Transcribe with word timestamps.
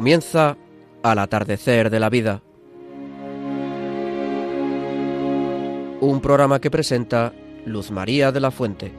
Comienza 0.00 0.56
al 1.02 1.18
atardecer 1.18 1.90
de 1.90 2.00
la 2.00 2.08
vida. 2.08 2.42
Un 6.00 6.20
programa 6.22 6.58
que 6.58 6.70
presenta 6.70 7.34
Luz 7.66 7.90
María 7.90 8.32
de 8.32 8.40
la 8.40 8.50
Fuente. 8.50 8.92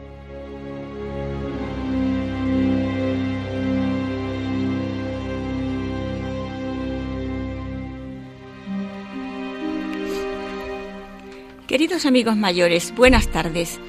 Queridos 11.65 12.05
amigos 12.05 12.35
mayores, 12.35 12.93
buenas 12.95 13.27
tardes. 13.27 13.79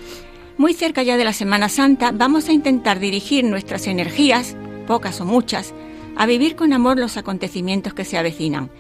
Muy 0.57 0.73
cerca 0.73 1.03
ya 1.03 1.19
de 1.19 1.25
la 1.25 1.35
Semana 1.35 1.69
Santa 1.69 2.11
vamos 2.11 2.49
a 2.49 2.53
intentar 2.55 3.01
dirigir 3.01 3.45
nuestras 3.45 3.87
energías, 3.87 4.57
pocas 4.87 5.21
o 5.21 5.27
muchas, 5.27 5.75
a 6.17 6.27
vivir 6.27 6.57
con 6.57 6.73
amor 6.73 6.99
los 6.99 7.17
acontecimientos 7.17 7.95
que 7.95 8.05
se 8.05 8.19
avecinan. 8.19 8.71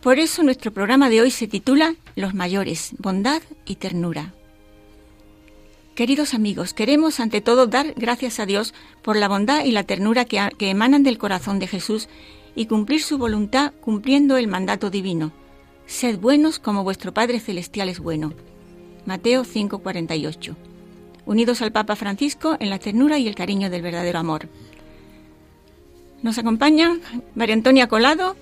Por 0.00 0.18
eso 0.18 0.42
nuestro 0.42 0.72
programa 0.72 1.08
de 1.08 1.20
hoy 1.20 1.30
se 1.30 1.48
titula 1.48 1.94
Los 2.16 2.34
mayores, 2.34 2.92
bondad 2.98 3.42
y 3.64 3.76
ternura. 3.76 4.34
Queridos 5.94 6.34
amigos, 6.34 6.72
queremos 6.72 7.20
ante 7.20 7.40
todo 7.40 7.66
dar 7.66 7.94
gracias 7.96 8.40
a 8.40 8.46
Dios 8.46 8.74
por 9.02 9.16
la 9.16 9.28
bondad 9.28 9.64
y 9.64 9.72
la 9.72 9.84
ternura 9.84 10.24
que, 10.24 10.48
emanan 10.58 11.02
del 11.02 11.18
corazón 11.18 11.58
de 11.58 11.66
Jesús 11.66 12.08
y 12.54 12.66
cumplir 12.66 13.02
su 13.02 13.18
voluntad 13.18 13.72
cumpliendo 13.80 14.36
el 14.36 14.48
mandato 14.48 14.90
divino 14.90 15.32
Sed 15.86 16.18
buenos 16.18 16.58
como 16.58 16.84
vuestro 16.84 17.12
Padre 17.12 17.40
Celestial 17.40 17.88
es 17.88 17.98
bueno. 17.98 18.32
Mateo 19.04 19.44
5:48. 19.44 20.56
Unidos 21.26 21.60
al 21.60 21.72
Papa 21.72 21.96
Francisco 21.96 22.56
en 22.60 22.70
la 22.70 22.78
ternura 22.78 23.18
y 23.18 23.28
el 23.28 23.34
cariño 23.34 23.68
del 23.68 23.82
verdadero 23.82 24.18
amor. 24.18 24.48
Nos 26.22 26.38
acompaña 26.38 26.98
María 27.34 27.54
Antonia 27.54 27.88
Colado. 27.88 28.36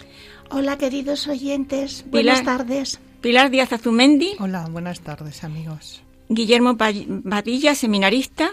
Hola 0.50 0.76
queridos 0.76 1.26
oyentes, 1.28 2.04
buenas 2.10 2.44
tardes. 2.44 3.00
Pilar 3.20 3.50
Díaz 3.50 3.72
Azumendi. 3.72 4.32
Hola, 4.38 4.66
buenas 4.70 5.00
tardes 5.00 5.44
amigos. 5.44 6.02
Guillermo 6.28 6.76
Padilla, 6.76 7.74
seminarista. 7.74 8.50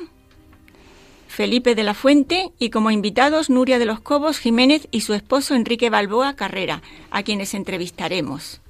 Felipe 1.28 1.76
de 1.76 1.84
la 1.84 1.94
Fuente 1.94 2.52
y 2.58 2.70
como 2.70 2.90
invitados 2.90 3.50
Nuria 3.50 3.80
de 3.80 3.86
los 3.86 4.00
Cobos 4.00 4.40
Jiménez 4.40 4.88
y 4.92 5.02
su 5.02 5.14
esposo 5.14 5.56
Enrique 5.56 5.90
Balboa 5.90 6.36
Carrera, 6.36 6.82
a 7.12 7.22
quienes 7.24 7.54
entrevistaremos. 7.54 8.62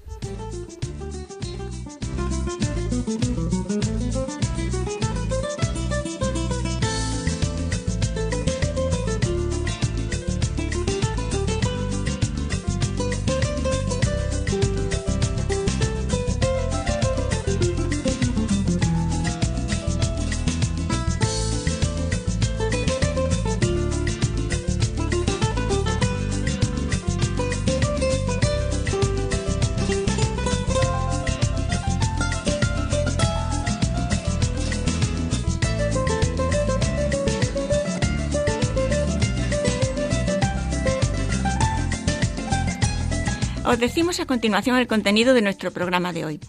Os 43.67 43.79
decimos 43.79 44.21
a 44.21 44.25
continuación 44.25 44.77
el 44.77 44.87
contenido 44.87 45.33
de 45.33 45.41
nuestro 45.41 45.71
programa 45.71 46.13
de 46.13 46.23
hoy. 46.23 46.39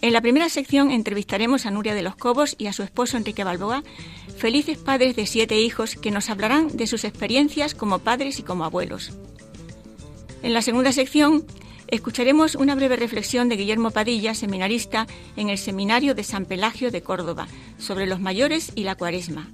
En 0.00 0.12
la 0.12 0.20
primera 0.20 0.48
sección 0.48 0.90
entrevistaremos 0.90 1.66
a 1.66 1.70
Nuria 1.70 1.94
de 1.94 2.02
los 2.02 2.16
Cobos 2.16 2.56
y 2.58 2.66
a 2.66 2.72
su 2.72 2.82
esposo 2.82 3.16
Enrique 3.16 3.44
Balboa, 3.44 3.84
felices 4.36 4.76
padres 4.76 5.14
de 5.14 5.26
siete 5.26 5.60
hijos 5.60 5.94
que 5.94 6.10
nos 6.10 6.30
hablarán 6.30 6.76
de 6.76 6.88
sus 6.88 7.04
experiencias 7.04 7.76
como 7.76 8.00
padres 8.00 8.40
y 8.40 8.42
como 8.42 8.64
abuelos. 8.64 9.12
En 10.42 10.52
la 10.52 10.62
segunda 10.62 10.90
sección 10.90 11.46
escucharemos 11.86 12.56
una 12.56 12.74
breve 12.74 12.96
reflexión 12.96 13.48
de 13.48 13.56
Guillermo 13.56 13.92
Padilla, 13.92 14.34
seminarista 14.34 15.06
en 15.36 15.50
el 15.50 15.58
Seminario 15.58 16.16
de 16.16 16.24
San 16.24 16.44
Pelagio 16.44 16.90
de 16.90 17.02
Córdoba, 17.02 17.46
sobre 17.78 18.08
los 18.08 18.18
mayores 18.18 18.72
y 18.74 18.82
la 18.82 18.96
cuaresma. 18.96 19.48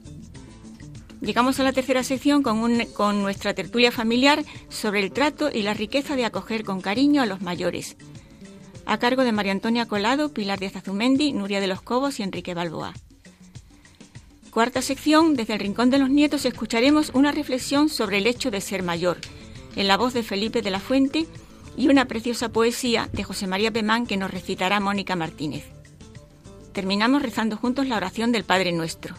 Llegamos 1.20 1.60
a 1.60 1.64
la 1.64 1.72
tercera 1.72 2.03
sección 2.03 2.42
con, 2.42 3.22
nuestra 3.22 3.53
tertulia 3.53 3.92
familiar 3.92 4.42
sobre 4.70 5.00
el 5.00 5.12
trato 5.12 5.50
y 5.53 5.62
la 5.62 5.75
riqueza 5.75 6.16
de 6.16 6.25
acoger 6.25 6.64
con 6.64 6.81
cariño 6.81 7.20
a 7.20 7.26
los 7.26 7.42
mayores, 7.42 7.97
a 8.86 8.98
cargo 8.98 9.22
de 9.22 9.32
María 9.32 9.53
Antonia 9.53 9.86
Colado, 9.86 10.32
Pilar 10.32 10.59
de 10.59 10.69
Azumendi, 10.69 11.32
Nuria 11.32 11.60
de 11.60 11.66
los 11.66 11.82
Cobos 11.82 12.19
y 12.19 12.22
Enrique 12.22 12.54
Balboa. 12.54 12.94
Cuarta 14.50 14.80
sección, 14.80 15.36
desde 15.36 15.53
el 15.53 15.60
Rincón 15.60 15.91
de 15.91 15.98
los 15.98 16.09
Nietos 16.09 16.47
escucharemos 16.47 17.10
una 17.14 17.32
reflexión 17.32 17.91
sobre 17.91 18.19
el 18.19 18.26
hecho 18.26 18.50
de 18.50 18.62
ser 18.62 18.82
mayor, 18.82 19.19
en 19.76 19.88
la 19.88 19.98
voz 19.98 20.14
de 20.14 20.22
Felipe 20.22 20.62
de 20.62 20.70
la 20.70 20.80
Fuente 20.80 21.26
y 21.76 21.88
una 21.88 22.06
preciosa 22.06 22.48
poesía 22.48 23.10
de 23.12 23.25
José 23.25 23.47
María 23.47 23.70
Pemán 23.70 24.06
que 24.06 24.16
nos 24.16 24.30
recitará 24.30 24.80
Mónica 24.80 25.16
Martínez. 25.16 25.64
Terminamos 26.72 27.20
rezando 27.20 27.59
juntos 27.59 27.86
la 27.86 27.97
oración 27.97 28.32
del 28.32 28.44
Padre 28.44 28.72
Nuestro. 28.72 29.14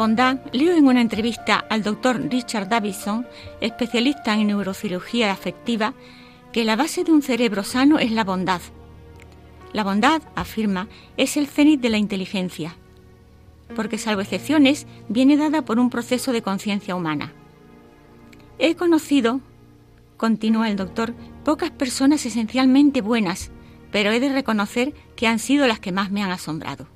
Bondad, 0.00 0.38
leo 0.52 0.74
en 0.74 0.86
una 0.86 1.02
entrevista 1.02 1.58
al 1.58 1.82
doctor 1.82 2.18
Richard 2.30 2.70
Davison, 2.70 3.26
especialista 3.60 4.32
en 4.32 4.46
neurocirugía 4.46 5.30
afectiva, 5.30 5.92
que 6.52 6.64
la 6.64 6.74
base 6.74 7.04
de 7.04 7.12
un 7.12 7.20
cerebro 7.20 7.64
sano 7.64 7.98
es 7.98 8.10
la 8.10 8.24
bondad. 8.24 8.62
La 9.74 9.84
bondad, 9.84 10.22
afirma, 10.34 10.88
es 11.18 11.36
el 11.36 11.48
cenit 11.48 11.82
de 11.82 11.90
la 11.90 11.98
inteligencia, 11.98 12.76
porque 13.76 13.98
salvo 13.98 14.22
excepciones, 14.22 14.86
viene 15.10 15.36
dada 15.36 15.66
por 15.66 15.78
un 15.78 15.90
proceso 15.90 16.32
de 16.32 16.40
conciencia 16.40 16.96
humana. 16.96 17.34
He 18.58 18.76
conocido, 18.76 19.42
continúa 20.16 20.70
el 20.70 20.76
doctor, 20.76 21.12
pocas 21.44 21.70
personas 21.72 22.24
esencialmente 22.24 23.02
buenas, 23.02 23.50
pero 23.92 24.12
he 24.12 24.20
de 24.20 24.32
reconocer 24.32 24.94
que 25.14 25.26
han 25.26 25.38
sido 25.38 25.66
las 25.66 25.78
que 25.78 25.92
más 25.92 26.10
me 26.10 26.22
han 26.22 26.30
asombrado. 26.30 26.86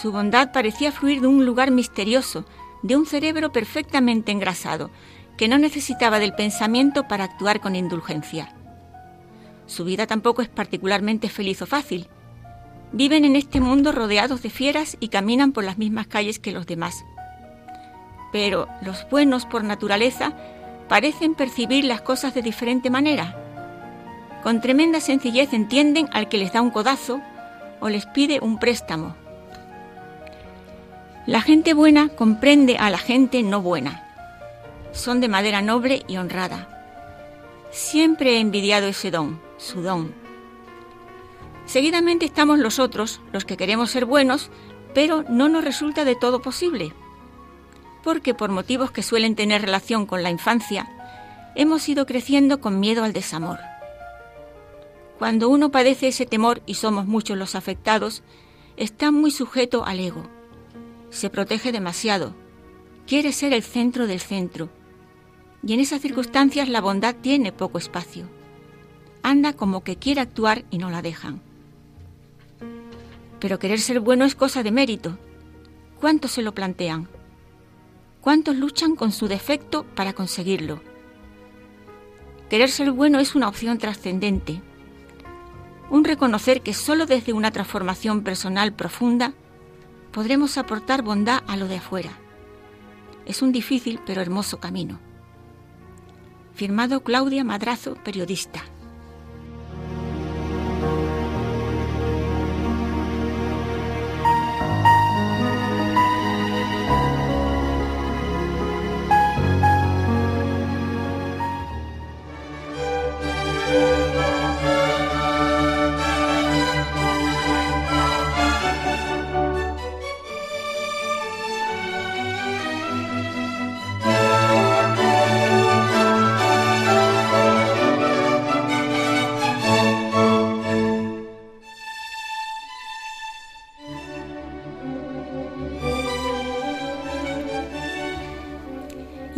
Su 0.00 0.12
bondad 0.12 0.52
parecía 0.52 0.92
fluir 0.92 1.20
de 1.20 1.26
un 1.26 1.44
lugar 1.44 1.72
misterioso, 1.72 2.44
de 2.82 2.94
un 2.94 3.04
cerebro 3.04 3.50
perfectamente 3.50 4.30
engrasado, 4.30 4.92
que 5.36 5.48
no 5.48 5.58
necesitaba 5.58 6.20
del 6.20 6.34
pensamiento 6.34 7.08
para 7.08 7.24
actuar 7.24 7.60
con 7.60 7.74
indulgencia. 7.74 8.54
Su 9.66 9.84
vida 9.84 10.06
tampoco 10.06 10.40
es 10.40 10.48
particularmente 10.48 11.28
feliz 11.28 11.62
o 11.62 11.66
fácil. 11.66 12.06
Viven 12.92 13.24
en 13.24 13.34
este 13.34 13.60
mundo 13.60 13.90
rodeados 13.90 14.40
de 14.40 14.50
fieras 14.50 14.96
y 15.00 15.08
caminan 15.08 15.50
por 15.50 15.64
las 15.64 15.78
mismas 15.78 16.06
calles 16.06 16.38
que 16.38 16.52
los 16.52 16.66
demás. 16.66 17.04
Pero 18.30 18.68
los 18.82 19.04
buenos 19.10 19.46
por 19.46 19.64
naturaleza 19.64 20.32
parecen 20.88 21.34
percibir 21.34 21.84
las 21.84 22.02
cosas 22.02 22.34
de 22.34 22.42
diferente 22.42 22.88
manera. 22.88 23.36
Con 24.44 24.60
tremenda 24.60 25.00
sencillez 25.00 25.52
entienden 25.52 26.08
al 26.12 26.28
que 26.28 26.38
les 26.38 26.52
da 26.52 26.62
un 26.62 26.70
codazo 26.70 27.20
o 27.80 27.88
les 27.88 28.06
pide 28.06 28.38
un 28.40 28.60
préstamo 28.60 29.16
la 31.28 31.42
gente 31.42 31.74
buena 31.74 32.08
comprende 32.08 32.78
a 32.78 32.88
la 32.88 32.96
gente 32.96 33.42
no 33.42 33.60
buena. 33.60 34.02
Son 34.92 35.20
de 35.20 35.28
madera 35.28 35.60
noble 35.60 36.02
y 36.08 36.16
honrada. 36.16 36.66
Siempre 37.70 38.36
he 38.36 38.40
envidiado 38.40 38.86
ese 38.86 39.10
don, 39.10 39.38
su 39.58 39.82
don. 39.82 40.14
Seguidamente 41.66 42.24
estamos 42.24 42.58
los 42.58 42.78
otros, 42.78 43.20
los 43.30 43.44
que 43.44 43.58
queremos 43.58 43.90
ser 43.90 44.06
buenos, 44.06 44.48
pero 44.94 45.22
no 45.28 45.50
nos 45.50 45.64
resulta 45.64 46.06
de 46.06 46.16
todo 46.16 46.40
posible. 46.40 46.94
Porque 48.02 48.32
por 48.32 48.48
motivos 48.48 48.90
que 48.90 49.02
suelen 49.02 49.36
tener 49.36 49.60
relación 49.60 50.06
con 50.06 50.22
la 50.22 50.30
infancia, 50.30 50.88
hemos 51.54 51.86
ido 51.90 52.06
creciendo 52.06 52.62
con 52.62 52.80
miedo 52.80 53.04
al 53.04 53.12
desamor. 53.12 53.58
Cuando 55.18 55.50
uno 55.50 55.70
padece 55.70 56.08
ese 56.08 56.24
temor, 56.24 56.62
y 56.64 56.76
somos 56.76 57.04
muchos 57.04 57.36
los 57.36 57.54
afectados, 57.54 58.22
está 58.78 59.10
muy 59.10 59.30
sujeto 59.30 59.84
al 59.84 60.00
ego. 60.00 60.37
Se 61.10 61.30
protege 61.30 61.72
demasiado. 61.72 62.34
Quiere 63.06 63.32
ser 63.32 63.52
el 63.52 63.62
centro 63.62 64.06
del 64.06 64.20
centro. 64.20 64.68
Y 65.62 65.72
en 65.72 65.80
esas 65.80 66.00
circunstancias 66.00 66.68
la 66.68 66.80
bondad 66.80 67.16
tiene 67.16 67.52
poco 67.52 67.78
espacio. 67.78 68.28
Anda 69.22 69.52
como 69.52 69.82
que 69.82 69.96
quiere 69.96 70.20
actuar 70.20 70.64
y 70.70 70.78
no 70.78 70.90
la 70.90 71.02
dejan. 71.02 71.40
Pero 73.40 73.58
querer 73.58 73.80
ser 73.80 74.00
bueno 74.00 74.24
es 74.24 74.34
cosa 74.34 74.62
de 74.62 74.70
mérito. 74.70 75.18
¿Cuántos 76.00 76.32
se 76.32 76.42
lo 76.42 76.54
plantean? 76.54 77.08
¿Cuántos 78.20 78.56
luchan 78.56 78.94
con 78.94 79.10
su 79.10 79.26
defecto 79.28 79.84
para 79.94 80.12
conseguirlo? 80.12 80.80
Querer 82.50 82.70
ser 82.70 82.92
bueno 82.92 83.18
es 83.18 83.34
una 83.34 83.48
opción 83.48 83.78
trascendente, 83.78 84.62
un 85.90 86.04
reconocer 86.04 86.62
que 86.62 86.74
solo 86.74 87.06
desde 87.06 87.32
una 87.32 87.50
transformación 87.50 88.22
personal 88.22 88.72
profunda 88.72 89.34
podremos 90.12 90.58
aportar 90.58 91.02
bondad 91.02 91.42
a 91.46 91.56
lo 91.56 91.68
de 91.68 91.76
afuera. 91.76 92.10
Es 93.26 93.42
un 93.42 93.52
difícil 93.52 94.00
pero 94.06 94.20
hermoso 94.20 94.58
camino. 94.58 94.98
Firmado 96.54 97.02
Claudia 97.02 97.44
Madrazo, 97.44 97.94
periodista. 98.02 98.64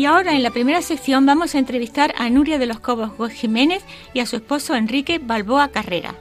Y 0.01 0.07
ahora 0.07 0.35
en 0.35 0.43
la 0.43 0.51
primera 0.51 0.81
sección 0.81 1.27
vamos 1.27 1.55
a 1.55 1.59
entrevistar 1.59 2.15
a 2.17 2.31
Nuria 2.31 2.59
de 2.59 2.65
los 2.65 2.81
Cobos 2.81 3.33
Jiménez 3.33 3.85
y 4.15 4.21
a 4.21 4.25
su 4.25 4.37
esposo 4.37 4.75
Enrique 4.75 5.19
Balboa 5.19 5.69
Carrera. 5.69 6.15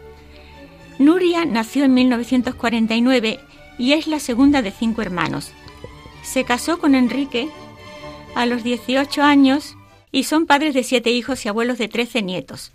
Nuria 0.98 1.46
nació 1.46 1.86
en 1.86 1.94
1949 1.94 3.40
y 3.78 3.94
es 3.94 4.08
la 4.08 4.20
segunda 4.20 4.62
de 4.62 4.72
cinco 4.72 5.02
hermanos. 5.02 5.54
Se 6.24 6.44
casó 6.44 6.78
con 6.78 6.94
Enrique 6.94 7.48
a 8.36 8.46
los 8.46 8.66
18 8.66 9.24
años 9.24 9.78
y 10.12 10.26
son 10.26 10.46
padres 10.46 10.74
de 10.74 10.84
siete 10.84 11.12
hijos 11.12 11.46
y 11.46 11.48
abuelos 11.48 11.78
de 11.78 11.88
13 11.88 12.22
nietos. 12.22 12.74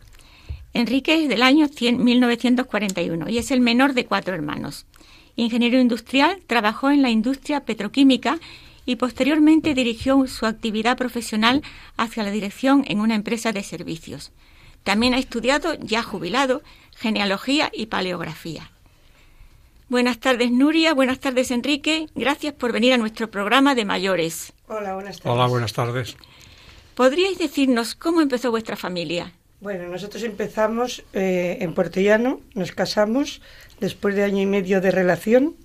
Enrique 0.72 1.22
es 1.22 1.28
del 1.28 1.42
año 1.42 1.68
1941 1.68 3.28
y 3.28 3.36
es 3.36 3.50
el 3.50 3.60
menor 3.60 3.92
de 3.92 4.06
cuatro 4.06 4.34
hermanos. 4.34 4.86
Ingeniero 5.36 5.78
industrial, 5.78 6.38
trabajó 6.46 6.90
en 6.90 7.02
la 7.02 7.10
industria 7.10 7.60
petroquímica 7.60 8.38
y 8.86 8.96
posteriormente 8.96 9.74
dirigió 9.74 10.26
su 10.26 10.46
actividad 10.46 10.96
profesional 10.96 11.62
hacia 11.96 12.22
la 12.22 12.30
dirección 12.30 12.84
en 12.86 13.00
una 13.00 13.14
empresa 13.14 13.52
de 13.52 13.62
servicios. 13.62 14.32
También 14.82 15.14
ha 15.14 15.18
estudiado, 15.18 15.74
ya 15.80 16.02
jubilado, 16.02 16.62
genealogía 16.96 17.70
y 17.72 17.86
paleografía. 17.86 18.70
Buenas 19.88 20.18
tardes, 20.18 20.50
Nuria. 20.50 20.94
Buenas 20.94 21.20
tardes, 21.20 21.50
Enrique. 21.50 22.08
Gracias 22.14 22.54
por 22.54 22.72
venir 22.72 22.92
a 22.92 22.98
nuestro 22.98 23.30
programa 23.30 23.74
de 23.74 23.84
mayores. 23.84 24.52
Hola, 24.66 24.94
buenas 24.94 25.20
tardes. 25.20 25.32
Hola, 25.32 25.46
buenas 25.46 25.72
tardes. 25.72 26.16
¿Podríais 26.94 27.38
decirnos 27.38 27.94
cómo 27.94 28.20
empezó 28.20 28.50
vuestra 28.50 28.76
familia? 28.76 29.32
Bueno, 29.60 29.88
nosotros 29.88 30.22
empezamos 30.22 31.02
eh, 31.12 31.58
en 31.60 31.74
Puerto 31.74 32.00
Llano, 32.00 32.40
nos 32.54 32.72
casamos 32.72 33.40
después 33.80 34.14
de 34.14 34.22
año 34.22 34.42
y 34.42 34.46
medio 34.46 34.80
de 34.80 34.90
relación 34.90 35.56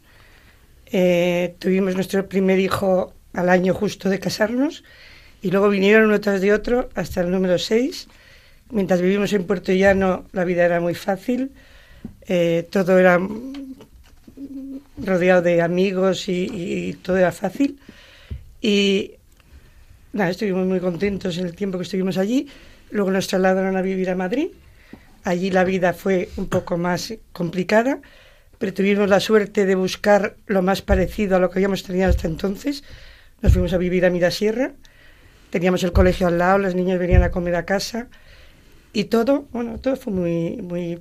eh, 0.91 1.55
tuvimos 1.59 1.95
nuestro 1.95 2.27
primer 2.27 2.59
hijo 2.59 3.13
al 3.33 3.49
año 3.49 3.73
justo 3.73 4.09
de 4.09 4.19
casarnos 4.19 4.83
y 5.41 5.51
luego 5.51 5.69
vinieron 5.69 6.05
uno 6.05 6.19
tras 6.19 6.41
de 6.41 6.51
otro 6.51 6.89
hasta 6.95 7.21
el 7.21 7.31
número 7.31 7.57
6. 7.59 8.07
Mientras 8.71 9.01
vivimos 9.01 9.31
en 9.33 9.45
Puerto 9.45 9.71
Llano 9.71 10.25
la 10.31 10.43
vida 10.43 10.65
era 10.65 10.79
muy 10.79 10.95
fácil, 10.95 11.51
eh, 12.27 12.67
todo 12.69 12.97
era 12.97 13.19
rodeado 14.97 15.41
de 15.41 15.61
amigos 15.61 16.27
y, 16.27 16.97
todo 17.01 17.17
era 17.17 17.31
fácil. 17.31 17.79
Y 18.61 19.13
nada, 20.13 20.31
estuvimos 20.31 20.67
muy 20.67 20.79
contentos 20.79 21.37
en 21.37 21.45
el 21.45 21.55
tiempo 21.55 21.77
que 21.77 21.83
estuvimos 21.83 22.17
allí. 22.17 22.47
Luego 22.91 23.11
nos 23.11 23.27
trasladaron 23.27 23.77
a 23.77 23.81
vivir 23.81 24.09
a 24.09 24.15
Madrid. 24.15 24.49
Allí 25.23 25.51
la 25.51 25.63
vida 25.63 25.93
fue 25.93 26.29
un 26.37 26.47
poco 26.47 26.77
más 26.77 27.13
complicada 27.31 27.99
pero 28.59 28.73
tuvimos 28.73 29.09
la 29.09 29.19
suerte 29.19 29.65
de 29.65 29.73
buscar 29.73 30.35
lo 30.45 30.61
más 30.61 30.81
parecido 30.81 31.35
a 31.35 31.39
lo 31.39 31.49
que 31.49 31.57
habíamos 31.59 31.83
tenido 31.83 32.07
hasta 32.07 32.27
entonces. 32.27 32.83
Nos 33.41 33.53
fuimos 33.53 33.73
a 33.73 33.77
vivir 33.77 34.05
a 34.05 34.09
Mirasierra, 34.09 34.73
teníamos 35.49 35.81
el 35.83 35.93
colegio 35.93 36.27
al 36.27 36.37
lado, 36.37 36.59
los 36.59 36.75
niños 36.75 36.99
venían 36.99 37.23
a 37.23 37.31
comer 37.31 37.55
a 37.55 37.65
casa 37.65 38.07
y 38.91 39.05
todo, 39.05 39.47
bueno, 39.51 39.79
todo 39.79 39.95
fue 39.95 40.11
muy, 40.11 40.57
muy, 40.61 40.99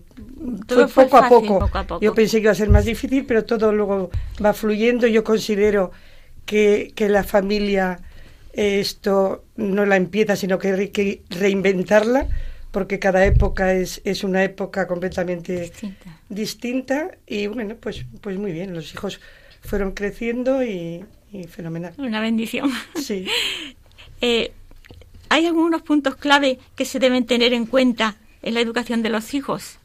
todo 0.66 0.88
fue, 0.88 1.04
poco, 1.04 1.16
a 1.16 1.28
poco. 1.28 1.58
poco, 1.58 1.78
a 1.78 1.84
poco. 1.84 2.00
Yo 2.00 2.14
pensé 2.14 2.36
que 2.38 2.44
iba 2.44 2.52
a 2.52 2.54
ser 2.54 2.70
más 2.70 2.84
difícil, 2.84 3.26
pero 3.26 3.44
todo 3.44 3.72
luego 3.72 4.10
va 4.44 4.52
fluyendo. 4.54 5.06
Yo 5.06 5.24
considero 5.24 5.90
que, 6.46 6.92
que 6.94 7.08
la 7.08 7.24
familia 7.24 8.00
esto 8.52 9.44
no 9.56 9.86
la 9.86 9.96
empieza, 9.96 10.36
sino 10.36 10.58
que 10.58 10.68
hay 10.68 10.88
que 10.88 11.22
reinventarla 11.30 12.26
porque 12.70 12.98
cada 12.98 13.24
época 13.24 13.72
es, 13.72 14.00
es 14.04 14.24
una 14.24 14.44
época 14.44 14.86
completamente 14.86 15.72
distinta. 16.28 17.16
y 17.26 17.46
bueno, 17.46 17.76
pues, 17.76 18.04
pues 18.20 18.38
muy 18.38 18.52
bien, 18.52 18.74
los 18.74 18.92
hijos 18.92 19.20
fueron 19.62 19.92
creciendo 19.92 20.62
y, 20.62 21.04
fenomenal. 21.50 21.94
Una 21.98 22.20
bendición. 22.20 22.70
Sí. 22.94 23.26
Eh, 24.20 24.50
¿Hay 25.28 25.46
algunos 25.46 25.82
puntos 25.82 26.16
clave 26.16 26.58
que 26.74 26.84
se 26.84 26.98
deben 26.98 27.24
tener 27.24 27.52
en 27.52 27.66
cuenta 27.66 28.16
en 28.42 28.54
la 28.54 28.60
educación 28.60 29.00
de 29.00 29.10
los 29.10 29.32
hijos? 29.32 29.78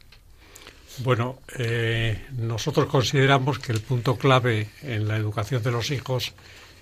Bueno, 1.04 1.38
eh, 1.56 2.20
nosotros 2.36 2.86
consideramos 2.86 3.60
que 3.60 3.70
el 3.70 3.80
punto 3.80 4.16
clave 4.16 4.66
en 4.82 5.06
la 5.06 5.16
educación 5.16 5.62
de 5.62 5.70
los 5.70 5.92
hijos 5.92 6.32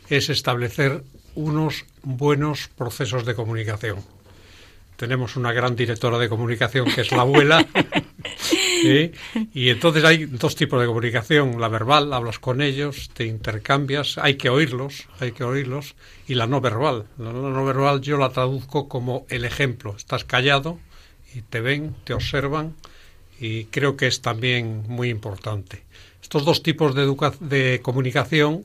es 0.08 0.30
establecer 0.30 1.02
unos 1.34 1.84
buenos 2.02 2.68
procesos 2.68 3.26
de 3.26 3.34
comunicación 3.34 3.98
tenemos 4.96 5.36
una 5.36 5.52
gran 5.52 5.76
directora 5.76 6.18
de 6.18 6.28
comunicación 6.28 6.86
que 6.92 7.02
es 7.02 7.12
la 7.12 7.22
abuela. 7.22 7.66
Y 9.54 9.68
entonces 9.70 10.04
hay 10.04 10.24
dos 10.24 10.56
tipos 10.56 10.80
de 10.80 10.86
comunicación, 10.86 11.60
la 11.60 11.68
verbal, 11.68 12.12
hablas 12.12 12.40
con 12.40 12.60
ellos, 12.60 13.10
te 13.14 13.26
intercambias, 13.26 14.18
hay 14.18 14.34
que 14.34 14.50
oírlos, 14.50 15.06
hay 15.20 15.32
que 15.32 15.44
oírlos, 15.44 15.94
y 16.26 16.34
la 16.34 16.48
no 16.48 16.60
verbal. 16.60 17.06
La 17.18 17.32
no 17.32 17.64
verbal 17.64 18.00
yo 18.00 18.16
la 18.16 18.30
traduzco 18.30 18.88
como 18.88 19.24
el 19.28 19.44
ejemplo. 19.44 19.94
Estás 19.96 20.24
callado 20.24 20.80
y 21.32 21.42
te 21.42 21.60
ven, 21.60 21.94
te 22.04 22.12
observan, 22.12 22.74
y 23.38 23.66
creo 23.66 23.96
que 23.96 24.08
es 24.08 24.20
también 24.20 24.84
muy 24.88 25.10
importante. 25.10 25.84
Estos 26.20 26.44
dos 26.44 26.62
tipos 26.62 26.94
de, 26.94 27.14
de 27.40 27.80
comunicación 27.82 28.64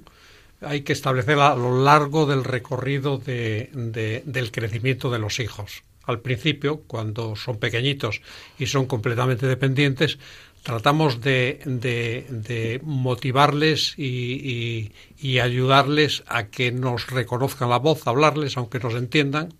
hay 0.61 0.81
que 0.81 0.93
establecer 0.93 1.37
a 1.37 1.55
lo 1.55 1.83
largo 1.83 2.25
del 2.25 2.43
recorrido 2.43 3.19
del 3.19 4.51
crecimiento 4.51 5.11
de 5.11 5.19
los 5.19 5.39
hijos 5.39 5.83
al 6.07 6.21
principio, 6.21 6.81
cuando 6.87 7.35
son 7.35 7.59
pequeñitos 7.59 8.21
y 8.57 8.65
son 8.65 8.87
completamente 8.87 9.45
dependientes, 9.45 10.17
tratamos 10.63 11.21
de, 11.21 12.81
motivarles 12.83 13.93
y, 13.97 14.91
ayudarles 15.39 16.23
a 16.27 16.47
que 16.47 16.71
nos 16.71 17.07
reconozcan 17.07 17.69
la 17.69 17.77
voz, 17.77 18.07
hablarles, 18.07 18.57
aunque 18.57 18.79
nos 18.79 18.95
entiendan, 18.95 19.53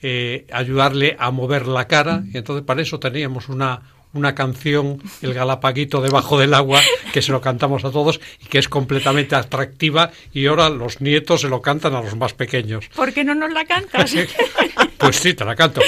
eh, 0.00 0.46
ayudarle 0.52 1.16
a 1.18 1.30
mover 1.30 1.66
la 1.66 1.86
cara. 1.86 2.24
Y 2.32 2.38
entonces 2.38 2.64
para 2.64 2.82
eso 2.82 2.98
teníamos 2.98 3.48
una, 3.48 3.93
una 4.14 4.34
canción, 4.34 5.02
El 5.22 5.34
Galapaguito 5.34 6.00
debajo 6.00 6.38
del 6.38 6.54
agua, 6.54 6.80
que 7.12 7.20
se 7.20 7.32
lo 7.32 7.40
cantamos 7.40 7.84
a 7.84 7.90
todos 7.90 8.20
y 8.42 8.46
que 8.46 8.58
es 8.58 8.68
completamente 8.68 9.34
atractiva 9.36 10.10
y 10.32 10.46
ahora 10.46 10.70
los 10.70 11.00
nietos 11.00 11.42
se 11.42 11.48
lo 11.48 11.60
cantan 11.60 11.94
a 11.94 12.00
los 12.00 12.16
más 12.16 12.32
pequeños. 12.32 12.88
¿Por 12.94 13.12
qué 13.12 13.24
no 13.24 13.34
nos 13.34 13.52
la 13.52 13.64
cantas? 13.64 14.14
pues 14.98 15.16
sí, 15.16 15.34
te 15.34 15.44
la 15.44 15.54
canto. 15.54 15.82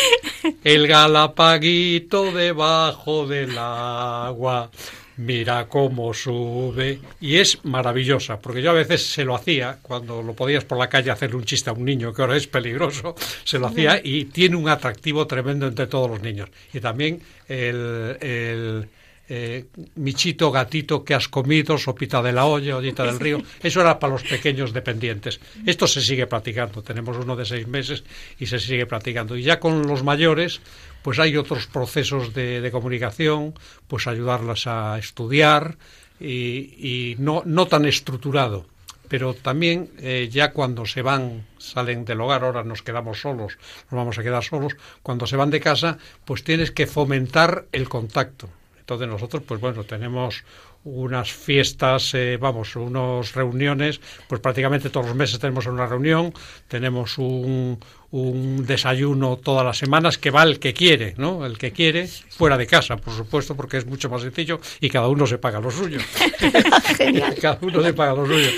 El 0.62 0.87
Galapaguito 0.87 2.33
debajo 2.33 3.26
del 3.26 3.56
agua 3.56 4.71
mira 5.16 5.66
cómo 5.68 6.12
sube. 6.14 7.00
Y 7.20 7.37
es 7.37 7.64
maravillosa, 7.64 8.38
porque 8.38 8.62
yo 8.62 8.70
a 8.70 8.75
veces 8.75 9.06
se 9.06 9.25
lo 9.25 9.35
hacía, 9.35 9.78
cuando 9.82 10.23
lo 10.23 10.35
podías 10.35 10.64
por 10.64 10.78
la 10.78 10.88
calle 10.88 11.11
hacerle 11.11 11.37
un 11.37 11.44
chiste 11.44 11.70
a 11.70 11.73
un 11.73 11.85
niño, 11.85 12.12
que 12.12 12.23
ahora 12.23 12.37
es 12.37 12.46
peligroso, 12.46 13.14
se 13.44 13.58
lo 13.58 13.66
hacía 13.66 14.00
y 14.02 14.26
tiene 14.26 14.56
un 14.56 14.68
atractivo 14.68 15.26
tremendo 15.26 15.66
entre 15.66 15.87
todos 15.87 16.11
los 16.11 16.23
niños. 16.23 16.49
Y 16.73 16.80
también 16.80 17.20
el, 17.49 18.16
el 18.20 18.88
eh, 19.28 19.66
Michito, 19.97 20.52
gatito 20.52 21.04
que 21.04 21.14
has 21.14 21.28
comido, 21.28 21.78
sopita 21.78 22.23
de 22.23 22.33
la 22.33 22.47
olla, 22.47 22.76
ollita 22.76 23.04
del 23.04 23.18
río. 23.18 23.42
Eso 23.62 23.80
era 23.80 23.99
para 23.99 24.12
los 24.12 24.23
pequeños 24.23 24.73
dependientes. 24.73 25.40
Esto 25.64 25.87
se 25.87 26.00
sigue 26.00 26.26
practicando. 26.26 26.83
Tenemos 26.83 27.16
uno 27.16 27.35
de 27.35 27.45
seis 27.45 27.66
meses 27.66 28.04
y 28.38 28.47
se 28.47 28.59
sigue 28.59 28.87
practicando. 28.87 29.37
Y 29.37 29.42
ya 29.42 29.59
con 29.59 29.87
los 29.87 30.02
mayores, 30.02 30.61
pues 31.02 31.18
hay 31.18 31.37
otros 31.37 31.66
procesos 31.66 32.35
de, 32.35 32.68
comunicación, 32.71 33.54
pues 33.88 34.06
ayudarlas 34.06 34.66
a 34.66 34.99
estudiar 34.99 35.76
y, 36.21 37.16
no, 37.18 37.42
no 37.45 37.66
tan 37.66 37.85
estructurado 37.85 38.66
pero 39.09 39.35
también 39.35 39.90
eh, 39.99 40.28
ya 40.33 40.50
cuando 40.50 40.85
se 40.85 41.00
van, 41.00 41.47
salen 41.59 42.04
del 42.04 42.21
hogar, 42.21 42.42
ahora 42.42 42.64
nos 42.64 42.83
quedamos 42.83 43.21
solos, 43.21 43.56
nos 43.88 43.99
vamos 43.99 44.18
a 44.18 44.25
quedar 44.25 44.42
solos, 44.42 44.75
cuando 45.04 45.28
se 45.28 45.37
van 45.37 45.50
de 45.50 45.61
casa, 45.61 45.99
pues 46.25 46.42
tienes 46.42 46.73
que 46.73 46.88
fomentar 46.88 47.66
el 47.71 47.88
contacto. 47.88 48.49
Entonces 48.87 49.09
nosotros, 49.09 49.43
pues 49.45 49.61
bueno, 49.61 49.83
tenemos 49.83 50.45
unas 50.85 51.33
fiestas, 51.33 52.14
eh, 52.14 52.38
vamos, 52.40 52.76
unas 52.76 53.35
reuniones, 53.35 54.00
pues 54.28 54.40
prácticamente 54.40 54.90
todos 54.90 55.07
los 55.07 55.16
meses 55.16 55.40
tenemos 55.40 55.66
una 55.66 55.87
reunión, 55.87 56.33
tenemos 56.69 57.19
un, 57.19 57.81
un 58.12 58.64
desayuno 58.64 59.38
todas 59.38 59.66
las 59.66 59.76
semanas 59.76 60.19
que 60.19 60.31
va 60.31 60.45
el 60.45 60.61
que 60.61 60.73
quiere, 60.73 61.14
¿no? 61.16 61.45
El 61.45 61.59
que 61.59 61.73
quiere, 61.73 62.07
fuera 62.07 62.57
de 62.57 62.69
casa, 62.69 62.97
por 62.97 63.12
supuesto, 63.12 63.57
porque 63.57 63.78
es 63.78 63.87
mucho 63.87 64.09
más 64.09 64.23
sencillo 64.23 64.61
y 64.81 64.88
cada 64.88 65.09
uno 65.09 65.26
se 65.26 65.38
paga 65.38 65.59
lo 65.59 65.73
suyo. 65.73 65.99
cada 67.43 67.59
uno 67.62 67.83
se 67.83 67.93
paga 67.93 68.14
lo 68.14 68.25
suyo. 68.25 68.50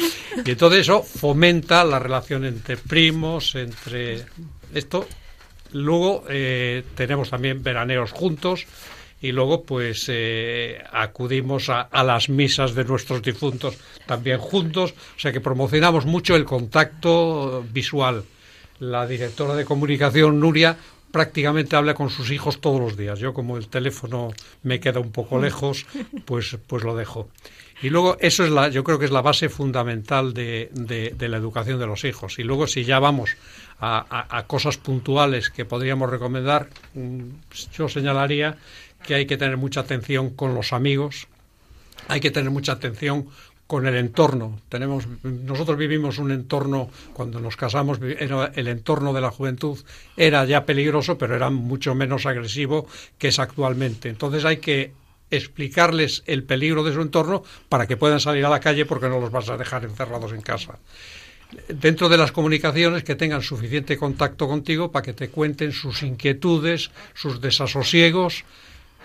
Y 0.45 0.51
entonces 0.51 0.81
eso 0.81 1.03
fomenta 1.03 1.83
la 1.85 1.99
relación 1.99 2.45
entre 2.45 2.77
primos, 2.77 3.55
entre 3.55 4.27
esto. 4.75 5.09
Luego 5.73 6.25
eh, 6.29 6.83
tenemos 6.95 7.31
también 7.31 7.63
veraneos 7.63 8.13
juntos 8.13 8.67
y 9.21 9.33
luego 9.33 9.63
pues 9.65 10.07
eh, 10.09 10.83
acudimos 10.93 11.69
a, 11.69 11.89
las 12.05 12.29
misas 12.29 12.75
de 12.75 12.85
nuestros 12.85 13.23
difuntos 13.23 13.77
también 14.07 14.39
juntos, 14.39 14.95
o 15.17 15.19
sea 15.19 15.33
que 15.33 15.41
promocionamos 15.41 16.07
mucho 16.07 16.37
el 16.37 16.45
contacto 16.45 17.65
visual. 17.73 18.25
La 18.79 19.07
directora 19.07 19.57
de 19.57 19.65
comunicación, 19.65 20.39
Nuria, 20.39 20.77
prácticamente 21.11 21.75
habla 21.75 21.95
con 21.95 22.11
sus 22.11 22.31
hijos 22.31 22.61
todos 22.61 22.81
los 22.81 22.97
días. 22.97 23.19
Yo 23.19 23.35
como 23.35 23.57
el 23.57 23.69
teléfono 23.69 24.33
me 24.63 24.79
queda 24.79 25.01
un 25.01 25.11
poco 25.11 25.41
lejos, 25.41 25.87
pues, 26.25 26.57
pues 26.67 26.85
lo 26.85 26.95
dejo. 26.95 27.29
Y 27.83 27.91
luego 27.91 28.17
eso 28.21 28.45
es 28.45 28.51
la, 28.51 28.69
yo 28.69 28.83
creo 28.83 28.99
que 28.99 29.05
es 29.05 29.13
la 29.13 29.23
base 29.23 29.49
fundamental 29.49 30.35
de, 30.35 30.71
de, 30.73 31.29
la 31.29 31.37
educación 31.37 31.79
de 31.79 31.87
los 31.87 32.05
hijos. 32.05 32.39
Y 32.39 32.43
luego 32.43 32.67
si 32.67 32.85
ya 32.85 32.99
vamos 32.99 33.37
a, 33.79 34.37
a 34.37 34.47
cosas 34.47 34.79
puntuales 34.79 35.51
que 35.51 35.65
podríamos 35.65 36.11
recomendar, 36.11 36.69
mm, 36.95 37.23
yo 37.73 37.89
señalaría 37.89 38.57
que 39.03 39.15
hay 39.15 39.27
que 39.27 39.37
tener 39.37 39.57
mucha 39.57 39.81
atención 39.81 40.31
con 40.31 40.55
los 40.55 40.73
amigos, 40.73 41.29
hay 42.09 42.21
que 42.21 42.31
tener 42.31 42.51
mucha 42.51 42.73
atención 42.73 43.29
con 43.69 43.87
el 43.87 43.97
entorno. 43.97 44.59
Tenemos, 44.71 45.07
nosotros 45.23 45.77
vivimos 45.77 46.19
un 46.19 46.33
entorno, 46.33 46.91
cuando 47.13 47.39
nos 47.39 47.57
casamos, 47.57 48.01
el 48.01 48.69
entorno 48.69 49.13
de 49.13 49.21
la 49.21 49.31
juventud 49.31 49.79
era 50.17 50.45
ya 50.47 50.65
peligroso, 50.65 51.19
pero 51.19 51.37
era 51.37 51.51
mucho 51.51 51.95
menos 51.95 52.25
agresivo 52.25 52.87
que 53.19 53.29
es 53.29 53.39
actualmente. 53.39 54.09
Entonces 54.09 54.47
hay 54.47 54.57
que 54.57 54.93
explicarles 55.31 56.23
el 56.27 56.45
peligro 56.45 56.83
de 56.83 56.95
su 56.95 57.03
entorno 57.03 57.43
para 57.69 57.87
que 57.87 57.99
puedan 57.99 58.21
salir 58.21 58.47
a 58.47 58.49
la 58.49 58.61
calle 58.61 58.87
porque 58.87 59.11
no 59.11 59.21
los 59.21 59.31
vas 59.31 59.51
a 59.51 59.59
dejar 59.59 59.85
encerrados 59.85 60.33
en 60.33 60.41
casa. 60.41 60.79
Dentro 61.69 62.09
de 62.09 62.17
las 62.17 62.33
comunicaciones 62.33 63.05
que 63.05 63.17
tengan 63.17 63.43
suficiente 63.43 63.99
contacto 63.99 64.49
contigo 64.49 64.91
para 64.91 65.03
que 65.03 65.13
te 65.13 65.29
cuenten 65.29 65.73
sus 65.73 66.03
inquietudes, 66.03 66.91
sus 67.13 67.43
desasosiegos, 67.43 68.45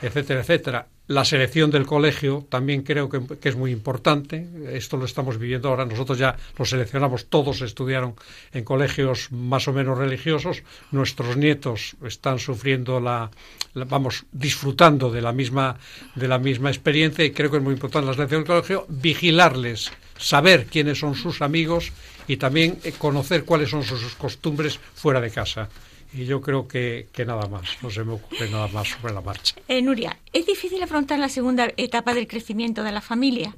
etcétera, 0.01 0.41
etcétera. 0.41 0.87
La 1.07 1.25
selección 1.25 1.69
del 1.69 1.85
colegio 1.85 2.45
también 2.49 2.81
creo 2.81 3.09
que, 3.09 3.49
es 3.49 3.55
muy 3.57 3.71
importante. 3.71 4.47
Esto 4.71 4.95
lo 4.95 5.03
estamos 5.03 5.37
viviendo 5.37 5.67
ahora. 5.67 5.85
Nosotros 5.85 6.17
ya 6.17 6.37
lo 6.57 6.63
seleccionamos, 6.63 7.25
todos 7.25 7.61
estudiaron 7.61 8.15
en 8.53 8.63
colegios 8.63 9.29
más 9.29 9.67
o 9.67 9.73
menos 9.73 9.97
religiosos. 9.97 10.63
Nuestros 10.91 11.35
nietos 11.35 11.97
están 12.05 12.39
sufriendo 12.39 13.01
la, 13.01 13.29
vamos, 13.73 14.23
disfrutando 14.31 15.11
de 15.11 15.21
la 15.21 15.33
misma 15.33 15.77
de 16.15 16.29
la 16.29 16.39
misma 16.39 16.69
experiencia 16.69 17.25
y 17.25 17.31
creo 17.31 17.51
que 17.51 17.57
es 17.57 17.63
muy 17.63 17.73
importante 17.73 18.07
la 18.07 18.13
selección 18.13 18.41
del 18.41 18.47
colegio, 18.47 18.85
vigilarles, 18.87 19.91
saber 20.17 20.67
quiénes 20.67 20.99
son 20.99 21.15
sus 21.15 21.41
amigos 21.41 21.91
y 22.29 22.37
también 22.37 22.79
eh, 22.85 22.93
conocer 22.97 23.43
cuáles 23.43 23.69
son 23.69 23.83
sus 23.83 24.15
costumbres 24.15 24.79
fuera 24.95 25.19
de 25.19 25.31
casa 25.31 25.67
y 26.13 26.25
yo 26.25 26.41
creo 26.41 26.67
que, 26.67 27.07
nada 27.25 27.47
más, 27.47 27.77
no 27.81 27.89
se 27.89 28.03
me 28.03 28.13
ocurre 28.13 28.49
nada 28.49 28.67
más 28.67 28.87
sobre 28.87 29.13
la 29.13 29.21
marcha. 29.21 29.55
Eh, 29.67 29.81
Nuria, 29.81 30.19
¿es 30.31 30.45
difícil 30.45 30.81
afrontar 30.83 31.19
la 31.19 31.29
segunda 31.29 31.71
etapa 31.75 32.13
del 32.13 32.27
crecimiento 32.27 32.83
de 32.83 32.91
la 32.91 33.01
familia? 33.01 33.55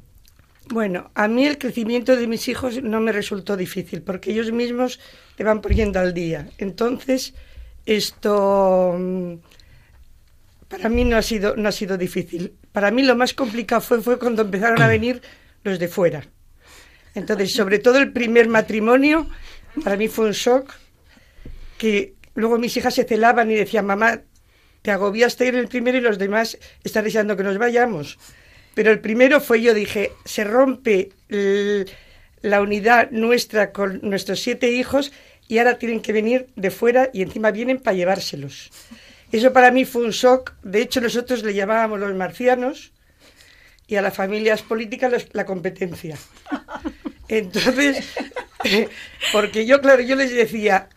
Bueno, 0.70 1.12
a 1.14 1.28
mí 1.28 1.46
el 1.46 1.58
crecimiento 1.58 2.16
de 2.16 2.28
mis 2.28 2.48
hijos 2.48 2.82
no 2.82 3.00
me 3.02 3.12
resultó 3.12 3.56
difícil 3.58 4.02
porque 4.02 4.32
ellos 4.32 4.52
mismos 4.52 5.00
te 5.36 5.44
van 5.44 5.62
poniendo 5.62 6.00
al 6.00 6.14
día. 6.14 6.50
Entonces, 6.58 7.36
esto 7.86 8.96
mm, 8.98 9.34
para 10.68 10.90
mí 10.90 11.06
no 11.06 11.18
ha 11.18 11.22
sido 11.22 11.56
no 11.56 11.70
ha 11.70 11.72
sido 11.72 11.98
difícil. 11.98 12.54
Para 12.72 12.90
mí 12.90 13.04
lo 13.04 13.16
más 13.16 13.34
complicado 13.34 13.82
fue 13.82 14.02
fue 14.02 14.18
cuando 14.18 14.42
empezaron 14.42 14.82
a 14.82 14.88
venir 14.88 15.22
los 15.64 15.78
de 15.78 15.88
fuera. 15.88 16.26
Entonces, 17.14 17.54
sobre 17.54 17.78
todo 17.80 18.00
el 18.00 18.12
primer 18.12 18.48
matrimonio, 18.48 19.30
para 19.84 19.98
mí 19.98 20.08
fue 20.08 20.26
un 20.26 20.32
shock 20.32 20.74
que 21.78 22.16
Luego 22.36 22.58
mis 22.58 22.78
hijas 22.78 22.94
se 22.94 23.06
celaban 23.06 23.50
y 23.50 23.56
decían, 23.56 23.86
mamá, 23.86 24.22
te 24.82 24.92
agobiaste 24.92 25.48
ir 25.48 25.56
el 25.56 25.68
primero 25.68 25.98
y 25.98 26.02
los 26.02 26.20
demás 26.20 26.58
están 26.84 27.06
deseando 27.06 27.36
que 27.36 27.44
nos 27.44 27.58
vayamos. 27.58 28.20
Pero 28.76 28.92
el 28.92 29.00
primero 29.00 29.42
fue 29.42 29.62
yo, 29.62 29.74
dije, 29.74 30.12
se 30.26 30.44
rompe 30.44 31.10
la 32.42 32.62
unidad 32.62 33.10
nuestra 33.12 33.72
con 33.72 34.00
nuestros 34.04 34.42
siete 34.42 34.70
hijos 34.70 35.12
y 35.48 35.58
ahora 35.58 35.80
tienen 35.80 36.02
que 36.02 36.14
venir 36.14 36.48
de 36.56 36.72
fuera 36.72 37.10
y 37.14 37.22
encima 37.22 37.52
vienen 37.52 37.80
para 37.80 37.96
llevárselos. 37.96 38.70
Eso 39.32 39.54
para 39.54 39.72
mí 39.72 39.86
fue 39.86 40.04
un 40.04 40.12
shock. 40.12 40.54
De 40.62 40.82
hecho, 40.82 41.02
nosotros 41.02 41.44
le 41.44 41.54
llamábamos 41.54 42.00
los 42.00 42.14
marcianos 42.14 42.92
y 43.88 43.96
a 43.96 44.02
las 44.02 44.14
familias 44.14 44.62
políticas 44.62 45.28
la 45.32 45.46
competencia. 45.46 46.18
Entonces, 47.28 48.06
porque 49.32 49.66
yo, 49.66 49.82
claro, 49.82 50.02
yo 50.02 50.16
les 50.16 50.32
decía, 50.32 50.90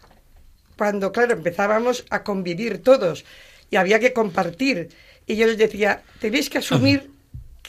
cuando, 0.79 1.11
claro, 1.11 1.35
empezábamos 1.35 2.07
a 2.09 2.23
convivir 2.23 2.83
todos 2.83 3.25
y 3.69 3.77
había 3.77 3.99
que 3.99 4.13
compartir. 4.13 4.91
Y 5.27 5.35
yo 5.37 5.47
les 5.47 5.59
decía, 5.59 6.03
tenéis 6.21 6.49
que 6.49 6.59
asumir 6.59 7.11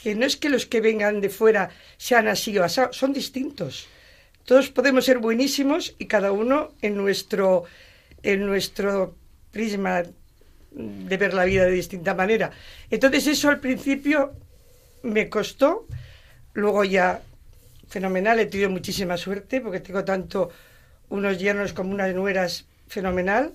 que 0.00 0.14
no 0.14 0.24
es 0.24 0.36
que 0.36 0.48
los 0.48 0.64
que 0.64 0.80
vengan 0.80 1.20
de 1.20 1.28
fuera 1.28 1.70
sean 1.98 2.28
así 2.28 2.56
o 2.56 2.64
así, 2.64 2.80
son 2.92 3.12
distintos. 3.12 3.88
Todos 4.44 4.70
podemos 4.70 5.04
ser 5.04 5.18
buenísimos 5.18 5.94
y 5.98 6.06
cada 6.06 6.30
uno 6.30 6.72
en 6.80 6.96
nuestro, 6.96 7.64
en 8.22 8.46
nuestro 8.46 9.16
prisma 9.50 10.04
de 10.70 11.16
ver 11.16 11.34
la 11.34 11.44
vida 11.44 11.64
de 11.64 11.72
distinta 11.72 12.14
manera. 12.14 12.52
Entonces 12.90 13.26
eso 13.26 13.50
al 13.50 13.58
principio 13.58 14.32
me 15.02 15.28
costó, 15.28 15.86
luego 16.54 16.84
ya 16.84 17.20
fenomenal, 17.88 18.38
he 18.38 18.46
tenido 18.46 18.70
muchísima 18.70 19.16
suerte 19.16 19.60
porque 19.60 19.80
tengo 19.80 20.04
tanto 20.04 20.50
unos 21.08 21.38
yernos 21.38 21.72
como 21.72 21.90
unas 21.90 22.14
nueras 22.14 22.69
fenomenal. 22.90 23.52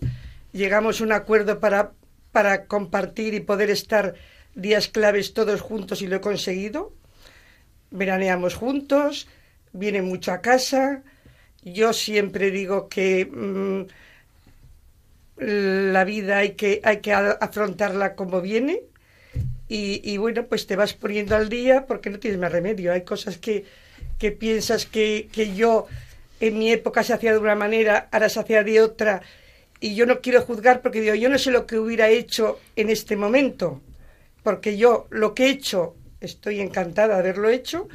Llegamos 0.54 1.00
a 1.00 1.04
un 1.04 1.12
acuerdo 1.12 1.60
para, 1.60 1.92
para 2.32 2.66
compartir 2.66 3.34
y 3.34 3.42
poder 3.42 3.70
estar 3.70 4.16
días 4.56 4.88
claves 4.88 5.34
todos 5.34 5.62
juntos 5.62 6.02
y 6.02 6.08
lo 6.08 6.16
he 6.16 6.22
conseguido. 6.22 6.94
Veraneamos 7.92 8.56
juntos, 8.56 9.28
viene 9.74 10.02
mucho 10.02 10.32
a 10.32 10.42
casa. 10.42 11.04
Yo 11.64 11.94
siempre 11.94 12.50
digo 12.52 12.88
que 12.88 13.26
mm, 13.26 13.82
la 15.92 16.04
vida 16.06 16.38
hay 16.38 16.52
que, 16.52 16.80
hay 16.84 17.02
que 17.02 17.14
afrontarla 17.14 18.16
como 18.16 18.42
viene. 18.42 18.82
Y, 19.68 20.00
y, 20.10 20.18
bueno, 20.18 20.46
pues 20.46 20.68
te 20.68 20.76
vas 20.76 20.94
poniendo 20.94 21.36
al 21.36 21.50
día 21.50 21.86
porque 21.88 22.10
no 22.10 22.20
tienes 22.20 22.40
más 22.40 22.52
remedio. 22.52 22.94
Hay 22.94 23.02
cosas 23.02 23.38
que, 23.40 23.66
que 24.20 24.32
piensas 24.32 24.86
que, 24.86 25.28
que 25.34 25.56
yo 25.56 25.88
en 26.48 26.58
mi 26.58 26.72
época 26.72 27.04
se 27.04 27.14
hacía 27.14 27.34
de 27.34 27.40
una 27.40 27.56
manera, 27.56 28.10
ahora 28.12 28.30
se 28.30 28.40
hacía 28.40 28.64
de 28.64 28.82
otra, 28.82 29.22
y 29.80 29.96
yo 29.96 30.06
no 30.06 30.22
quiero 30.22 30.42
juzgar 30.42 30.82
porque 30.82 31.02
digo, 31.02 31.16
yo 31.16 31.30
no 31.30 31.38
sé 31.38 31.52
lo 31.52 31.66
que 31.66 31.80
hubiera 31.80 32.10
hecho 32.10 32.60
en 32.76 32.90
este 32.90 33.16
momento, 33.16 33.82
porque 34.44 34.78
yo 34.78 35.08
lo 35.10 35.34
que 35.34 35.46
he 35.46 35.50
hecho, 35.50 35.96
estoy 36.22 36.62
encantada 36.62 37.16
de 37.16 37.20
haberlo 37.20 37.50
hecho, 37.50 37.88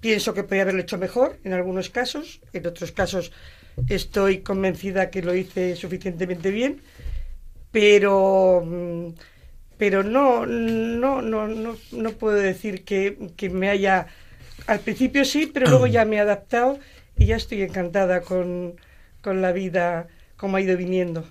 pienso 0.00 0.34
que 0.34 0.42
podría 0.42 0.62
haberlo 0.62 0.82
hecho 0.82 0.98
mejor 0.98 1.38
en 1.44 1.52
algunos 1.52 1.90
casos, 1.90 2.40
en 2.52 2.66
otros 2.66 2.92
casos 2.92 3.32
estoy 3.88 4.38
convencida 4.38 5.10
que 5.10 5.22
lo 5.22 5.34
hice 5.34 5.76
suficientemente 5.76 6.50
bien, 6.50 6.80
pero 7.70 8.62
mm, 8.64 9.08
pero 9.78 10.02
no, 10.02 10.46
no, 10.46 11.20
no, 11.22 11.48
no, 11.48 11.76
no 11.92 12.10
puedo 12.12 12.36
decir 12.36 12.84
que, 12.84 13.30
que 13.36 13.50
me 13.50 13.68
haya... 13.68 14.06
Al 14.66 14.80
principio 14.80 15.24
sí, 15.24 15.46
pero 15.46 15.68
luego 15.68 15.86
ya 15.86 16.04
me 16.04 16.16
he 16.16 16.20
adaptado 16.20 16.78
y 17.16 17.26
ya 17.26 17.36
estoy 17.36 17.62
encantada 17.62 18.20
con, 18.22 18.80
con 19.22 19.42
la 19.42 19.52
vida 19.52 20.08
como 20.36 20.56
ha 20.56 20.60
ido 20.60 20.76
viniendo. 20.76 21.24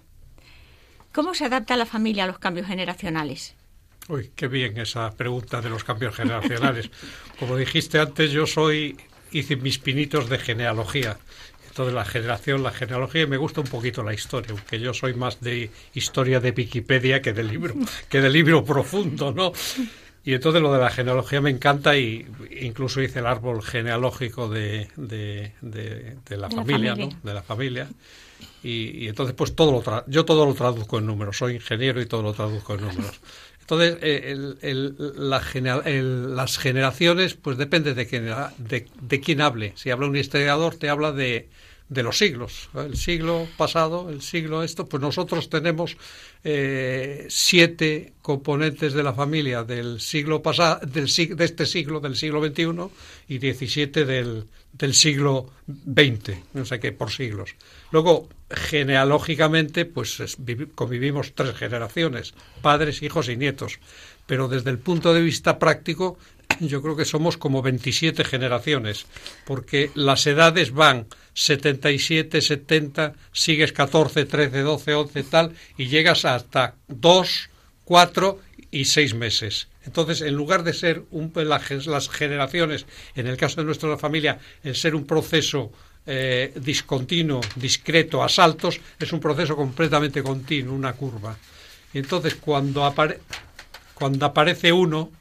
¿Cómo 1.13 1.33
se 1.33 1.45
adapta 1.45 1.77
la 1.77 1.85
familia 1.85 2.25
a 2.25 2.27
los 2.27 2.39
cambios 2.39 2.67
generacionales? 2.67 3.55
Uy, 4.07 4.31
qué 4.35 4.47
bien 4.47 4.77
esa 4.77 5.11
pregunta 5.11 5.61
de 5.61 5.69
los 5.69 5.83
cambios 5.83 6.15
generacionales. 6.15 6.91
Como 7.39 7.57
dijiste 7.57 7.99
antes, 7.99 8.31
yo 8.31 8.45
soy, 8.45 8.97
hice 9.31 9.55
mis 9.55 9.79
pinitos 9.79 10.29
de 10.29 10.37
genealogía. 10.37 11.17
Entonces 11.67 11.93
la 11.93 12.05
generación, 12.05 12.63
la 12.63 12.71
genealogía, 12.71 13.23
y 13.23 13.27
me 13.27 13.37
gusta 13.37 13.61
un 13.61 13.67
poquito 13.67 14.03
la 14.03 14.13
historia, 14.13 14.51
aunque 14.51 14.79
yo 14.79 14.93
soy 14.93 15.13
más 15.13 15.41
de 15.41 15.71
historia 15.93 16.39
de 16.39 16.51
Wikipedia 16.51 17.21
que 17.21 17.33
de 17.33 17.43
libro, 17.43 17.73
que 18.07 18.21
de 18.21 18.29
libro 18.29 18.63
profundo, 18.63 19.33
¿no? 19.33 19.51
Y 20.25 20.33
entonces 20.33 20.59
lo 20.59 20.73
de 20.73 20.79
la 20.79 20.89
genealogía 20.89 21.39
me 21.39 21.51
encanta 21.51 21.95
y 21.95 22.25
incluso 22.59 22.99
hice 22.99 23.19
el 23.19 23.27
árbol 23.27 23.61
genealógico 23.61 24.49
de, 24.49 24.89
de, 24.95 25.53
la, 26.35 26.49
familia, 26.49 26.95
¿no? 26.95 27.09
De 27.21 27.33
la 27.33 27.43
familia. 27.43 27.87
Y, 28.63 29.07
entonces 29.07 29.35
pues 29.35 29.55
todo 29.55 29.71
lo 29.71 30.03
yo 30.07 30.25
todo 30.25 30.47
lo 30.47 30.55
traduzco 30.55 30.97
en 30.97 31.05
números, 31.05 31.37
soy 31.37 31.55
ingeniero 31.55 32.01
y 32.01 32.07
todo 32.07 32.23
lo 32.23 32.33
traduzco 32.33 32.73
en 32.73 32.81
números. 32.81 33.21
Entonces, 33.61 33.97
eh, 34.01 34.93
las 35.15 36.57
generaciones, 36.57 37.33
pues 37.33 37.57
depende 37.57 37.95
de 37.95 38.05
quién, 38.05 38.31
de, 38.59 39.21
quién 39.21 39.41
hable. 39.41 39.73
Si 39.75 39.89
habla 39.89 40.05
un 40.05 40.15
historiador, 40.15 40.75
te 40.75 40.87
habla 40.89 41.11
de, 41.11 41.49
de 41.89 42.03
los 42.03 42.17
siglos. 42.17 42.69
El 42.73 42.97
siglo 42.97 43.47
pasado, 43.57 44.09
el 44.09 44.21
siglo 44.21 44.63
esto, 44.63 44.85
pues 44.87 45.01
nosotros 45.01 45.49
tenemos 45.49 45.97
eh, 46.43 47.25
siete 47.29 48.13
componentes 48.21 48.93
de 48.93 49.03
la 49.03 49.13
familia 49.13 49.63
del 49.63 49.99
siglo 49.99 50.41
pasado, 50.41 50.79
del, 50.85 51.07
de 51.07 51.45
este 51.45 51.65
siglo, 51.65 51.99
del 51.99 52.15
siglo 52.15 52.43
XXI, 52.43 52.89
y 53.27 53.37
17 53.37 54.05
del, 54.05 54.45
del 54.73 54.93
siglo 54.93 55.51
XX, 55.67 56.37
no 56.53 56.65
sé 56.65 56.79
qué, 56.79 56.91
por 56.91 57.11
siglos. 57.11 57.55
Luego, 57.91 58.29
genealógicamente, 58.49 59.85
pues 59.85 60.37
convivimos 60.73 61.33
tres 61.33 61.55
generaciones, 61.55 62.33
padres, 62.61 63.01
hijos 63.03 63.29
y 63.29 63.37
nietos. 63.37 63.79
Pero 64.25 64.47
desde 64.47 64.71
el 64.71 64.79
punto 64.79 65.13
de 65.13 65.21
vista 65.21 65.59
práctico, 65.59 66.17
yo 66.59 66.81
creo 66.81 66.95
que 66.95 67.05
somos 67.05 67.37
como 67.37 67.61
27 67.61 68.23
generaciones, 68.23 69.05
porque 69.45 69.91
las 69.95 70.25
edades 70.27 70.71
van 70.71 71.07
77, 71.33 72.41
70, 72.41 73.13
sigues 73.31 73.73
14, 73.73 74.25
13, 74.25 74.61
12, 74.61 74.93
11, 74.93 75.23
tal, 75.23 75.53
y 75.77 75.87
llegas 75.87 76.25
hasta 76.25 76.75
2, 76.87 77.49
4 77.83 78.39
y 78.71 78.85
6 78.85 79.13
meses. 79.15 79.67
Entonces, 79.85 80.21
en 80.21 80.33
lugar 80.33 80.63
de 80.63 80.73
ser 80.73 81.03
un, 81.11 81.31
las 81.35 82.09
generaciones, 82.09 82.85
en 83.15 83.27
el 83.27 83.37
caso 83.37 83.61
de 83.61 83.65
nuestra 83.65 83.97
familia, 83.97 84.39
el 84.63 84.75
ser 84.75 84.95
un 84.95 85.05
proceso 85.05 85.71
eh, 86.07 86.51
discontinuo, 86.55 87.41
discreto, 87.55 88.23
a 88.23 88.29
saltos, 88.29 88.79
es 88.99 89.11
un 89.13 89.19
proceso 89.19 89.55
completamente 89.55 90.23
continuo, 90.23 90.73
una 90.73 90.93
curva. 90.93 91.37
Y 91.93 91.99
entonces, 91.99 92.35
cuando, 92.35 92.93
cuando 93.93 94.25
aparece 94.25 94.71
uno, 94.71 95.11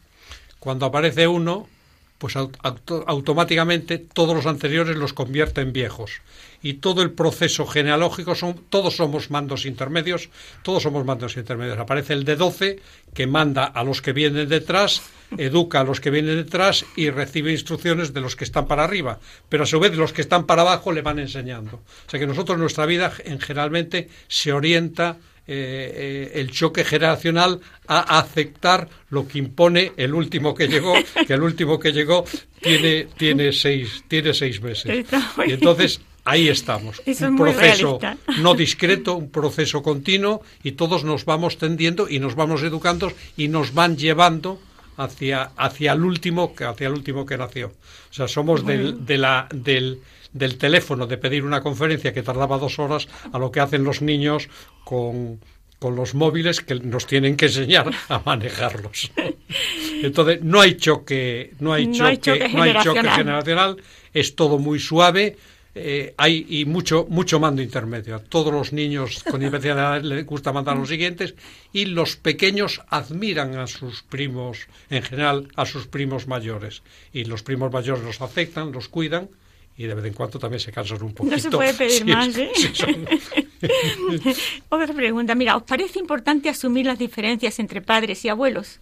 cuando 0.64 0.87
aparece 0.87 1.28
uno, 1.28 1.68
pues 2.16 2.37
automáticamente 2.37 3.99
todos 3.99 4.35
los 4.35 4.47
anteriores 4.47 4.97
los 4.97 5.12
convierte 5.12 5.61
en 5.61 5.75
viejos. 5.75 6.23
Y 6.62 6.75
todo 6.75 7.02
el 7.02 7.11
proceso 7.11 7.66
genealógico, 7.66 8.35
son, 8.35 8.54
todos 8.71 8.97
somos 8.97 9.30
mandos 9.30 9.66
intermedios, 9.66 10.30
todos 10.62 10.83
somos 10.83 11.04
mandos 11.04 11.37
intermedios. 11.37 11.78
Aparece 11.78 12.14
el 12.14 12.25
de 12.25 12.37
12 12.37 12.80
que 13.12 13.26
manda 13.26 13.64
a 13.64 13.85
los 13.85 14.00
que 14.00 14.15
vienen 14.15 14.49
detrás, 14.49 15.02
educa 15.36 15.80
a 15.80 15.84
los 15.84 16.00
que 16.00 16.08
vienen 16.08 16.36
detrás 16.36 16.86
y 16.97 17.10
recibe 17.10 17.52
instrucciones 17.52 18.15
de 18.15 18.23
los 18.23 18.36
que 18.36 18.45
están 18.45 18.67
para 18.67 18.84
arriba. 18.84 19.19
Pero 19.50 19.65
a 19.65 19.67
su 19.67 19.78
vez 19.78 19.95
los 19.95 20.15
que 20.15 20.23
están 20.23 20.47
para 20.47 20.62
abajo 20.62 20.93
le 20.93 21.02
van 21.02 21.19
enseñando. 21.19 21.82
O 22.06 22.10
sea 22.10 22.19
que 22.19 22.26
nosotros 22.26 22.56
nuestra 22.56 22.86
vida 22.86 23.12
en, 23.26 23.38
generalmente 23.38 24.08
se 24.28 24.50
orienta 24.50 25.19
eh, 25.47 26.30
eh, 26.35 26.41
el 26.41 26.50
choque 26.50 26.85
generacional 26.85 27.61
a 27.87 28.19
aceptar 28.19 28.89
lo 29.11 29.28
que 29.28 29.39
impone 29.39 29.93
el 29.97 30.15
último 30.15 30.54
que 30.54 30.69
llegó, 30.69 30.95
que 31.26 31.35
el 31.35 31.43
último 31.43 31.78
que 31.78 31.93
llegó 31.93 32.25
tiene, 32.61 33.09
tiene, 33.17 33.52
seis, 33.52 34.04
tiene 34.09 34.33
seis 34.33 34.63
meses. 34.63 35.07
Y 35.47 35.52
entonces 35.52 36.00
ahí 36.25 36.49
estamos. 36.49 37.02
un 37.21 37.37
proceso 37.37 37.99
no 38.39 38.54
discreto, 38.54 39.17
un 39.17 39.30
proceso 39.30 39.83
continuo 39.83 40.43
y 40.63 40.73
todos 40.73 41.04
nos 41.04 41.25
vamos 41.25 41.59
tendiendo 41.59 42.09
y 42.09 42.21
nos 42.21 42.35
vamos 42.35 42.63
educando 42.63 43.13
y 43.37 43.49
nos 43.49 43.75
van 43.75 43.97
llevando 43.99 44.59
hacia, 44.97 45.50
hacia 45.57 45.93
el 45.93 46.04
último 46.04 46.54
hacia 46.59 46.87
el 46.87 46.95
último 46.95 47.26
que 47.26 47.37
nació. 47.37 47.69
O 48.11 48.15
sea, 48.15 48.28
somos 48.28 48.65
del, 48.65 49.04
de 49.04 49.19
la, 49.19 49.49
del, 49.52 50.00
del 50.34 50.58
teléfono 50.58 51.06
de 51.06 51.16
pedir 51.16 51.44
una 51.44 51.62
conferencia 51.62 52.12
que 52.12 52.23
tardaba 52.23 52.58
dos 52.58 52.78
horas 52.78 53.08
a 53.32 53.38
lo 53.38 53.50
que 53.50 53.60
hacen 53.60 53.84
los 53.84 54.02
niños 54.02 54.50
con, 54.84 55.40
con 55.78 55.97
los 55.97 56.14
móviles 56.14 56.60
que 56.60 56.75
nos 56.75 57.06
tienen 57.06 57.36
que 57.36 57.47
enseñar 57.47 57.90
a 58.08 58.18
manejarlos. 58.18 59.12
Entonces, 60.02 60.42
no 60.42 60.60
hay 60.60 60.75
choque, 60.75 61.52
no 61.60 61.73
hay 61.73 61.90
choque, 61.90 62.49
no 62.52 62.62
hay 62.62 62.75
choque, 62.82 63.08
generacional. 63.08 63.76
es 64.12 64.34
todo 64.34 64.58
muy 64.58 64.78
suave. 64.78 65.36
Eh, 65.76 66.14
hay 66.18 66.47
y 66.49 66.66
mucho 66.66 67.04
mucho 67.08 67.40
mando 67.40 67.60
intermedio. 67.60 68.14
A 68.14 68.20
todos 68.20 68.52
los 68.52 68.73
niños 68.73 69.25
con 69.28 69.40
diversidad 69.40 70.00
les 70.02 70.25
gusta 70.25 70.52
mandar 70.52 70.76
los 70.76 70.88
siguientes 70.88 71.34
y 71.73 71.86
los 71.86 72.14
pequeños 72.16 72.80
admiran 72.88 73.58
a 73.58 73.66
sus 73.66 74.02
primos, 74.02 74.68
en 74.88 75.02
general 75.02 75.49
a 75.56 75.66
sus 75.66 75.88
primos 75.88 76.28
mayores. 76.28 76.82
Y 77.12 77.25
los 77.25 77.42
primos 77.42 77.73
mayores 77.73 78.04
los 78.04 78.20
aceptan, 78.20 78.70
los 78.70 78.88
cuidan 78.88 79.28
y 79.76 79.87
de 79.87 79.95
vez 79.95 80.04
en 80.04 80.13
cuando 80.15 80.39
también 80.39 80.60
se 80.60 80.71
cansan 80.73 81.02
un 81.02 81.15
poquito. 81.15 81.34
No 81.37 81.43
se 81.43 81.50
puede 81.50 81.75
pedir 81.75 82.06
más, 82.06 82.37
¿eh? 82.37 82.50
Otra 84.69 84.93
pregunta, 84.93 85.34
mira, 85.34 85.56
¿os 85.56 85.63
parece 85.63 85.99
importante 85.99 86.49
asumir 86.49 86.87
las 86.87 86.99
diferencias 86.99 87.58
entre 87.58 87.80
padres 87.82 88.25
y 88.25 88.28
abuelos? 88.28 88.80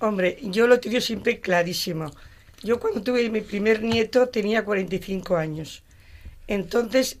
Hombre, 0.00 0.38
yo 0.42 0.66
lo 0.66 0.80
tengo 0.80 1.00
siempre 1.00 1.40
clarísimo. 1.40 2.10
Yo 2.62 2.80
cuando 2.80 3.02
tuve 3.02 3.28
mi 3.30 3.40
primer 3.40 3.82
nieto 3.82 4.28
tenía 4.28 4.64
45 4.64 5.36
años. 5.36 5.82
Entonces 6.46 7.18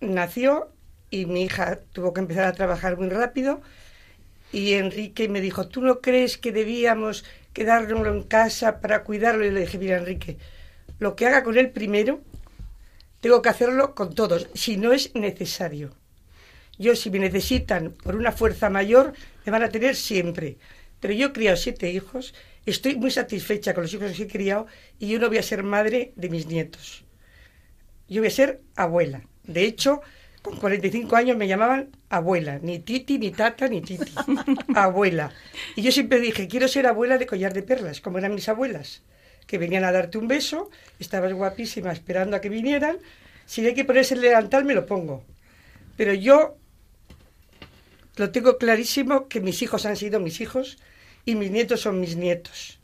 nació 0.00 0.70
y 1.10 1.26
mi 1.26 1.42
hija 1.42 1.80
tuvo 1.92 2.12
que 2.12 2.20
empezar 2.20 2.44
a 2.44 2.52
trabajar 2.52 2.96
muy 2.96 3.08
rápido 3.08 3.60
y 4.52 4.74
Enrique 4.74 5.28
me 5.28 5.40
dijo, 5.40 5.68
¿tú 5.68 5.82
no 5.82 6.00
crees 6.00 6.38
que 6.38 6.52
debíamos 6.52 7.24
quedarnos 7.52 8.06
en 8.06 8.22
casa 8.22 8.80
para 8.80 9.04
cuidarlo? 9.04 9.44
Y 9.44 9.50
le 9.50 9.60
dije, 9.60 9.78
mira 9.78 9.98
Enrique, 9.98 10.38
lo 10.98 11.16
que 11.16 11.26
haga 11.26 11.42
con 11.42 11.56
él 11.56 11.70
primero, 11.70 12.20
tengo 13.20 13.42
que 13.42 13.48
hacerlo 13.48 13.94
con 13.94 14.14
todos, 14.14 14.48
si 14.54 14.76
no 14.76 14.92
es 14.92 15.14
necesario. 15.14 15.94
Yo, 16.78 16.94
si 16.94 17.10
me 17.10 17.18
necesitan 17.18 17.92
por 17.92 18.14
una 18.14 18.32
fuerza 18.32 18.70
mayor, 18.70 19.12
me 19.44 19.50
van 19.52 19.64
a 19.64 19.68
tener 19.68 19.96
siempre. 19.96 20.58
Pero 21.00 21.14
yo 21.14 21.28
he 21.28 21.32
criado 21.32 21.56
siete 21.56 21.90
hijos, 21.90 22.34
estoy 22.66 22.96
muy 22.96 23.10
satisfecha 23.10 23.74
con 23.74 23.82
los 23.82 23.94
hijos 23.94 24.12
que 24.12 24.24
he 24.24 24.28
criado 24.28 24.66
y 24.98 25.08
yo 25.08 25.18
no 25.18 25.28
voy 25.28 25.38
a 25.38 25.42
ser 25.42 25.62
madre 25.62 26.12
de 26.16 26.28
mis 26.28 26.46
nietos. 26.46 27.04
Yo 28.08 28.20
voy 28.20 28.28
a 28.28 28.32
ser 28.32 28.60
abuela. 28.76 29.22
De 29.44 29.64
hecho, 29.64 30.00
con 30.42 30.56
45 30.56 31.14
años 31.16 31.36
me 31.36 31.48
llamaban 31.48 31.90
abuela, 32.08 32.58
ni 32.62 32.78
titi, 32.78 33.18
ni 33.18 33.32
tata, 33.32 33.68
ni 33.68 33.80
titi. 33.80 34.12
abuela. 34.74 35.32
Y 35.74 35.82
yo 35.82 35.92
siempre 35.92 36.20
dije, 36.20 36.48
quiero 36.48 36.68
ser 36.68 36.86
abuela 36.86 37.18
de 37.18 37.26
collar 37.26 37.52
de 37.52 37.62
perlas, 37.62 38.00
como 38.00 38.18
eran 38.18 38.34
mis 38.34 38.48
abuelas 38.48 39.02
que 39.48 39.58
venían 39.58 39.82
a 39.82 39.90
darte 39.90 40.18
un 40.18 40.28
beso, 40.28 40.70
estabas 41.00 41.32
guapísima 41.32 41.90
esperando 41.90 42.36
a 42.36 42.40
que 42.40 42.50
vinieran, 42.50 42.98
si 43.46 43.66
hay 43.66 43.74
que 43.74 43.84
ponerse 43.84 44.14
el 44.14 44.20
delantal 44.20 44.64
me 44.64 44.74
lo 44.74 44.84
pongo. 44.84 45.24
Pero 45.96 46.12
yo 46.12 46.58
lo 48.16 48.30
tengo 48.30 48.58
clarísimo 48.58 49.26
que 49.26 49.40
mis 49.40 49.62
hijos 49.62 49.86
han 49.86 49.96
sido 49.96 50.20
mis 50.20 50.40
hijos 50.40 50.76
y 51.24 51.34
mis 51.34 51.50
nietos 51.50 51.80
son 51.80 51.98
mis 51.98 52.14
nietos. 52.14 52.78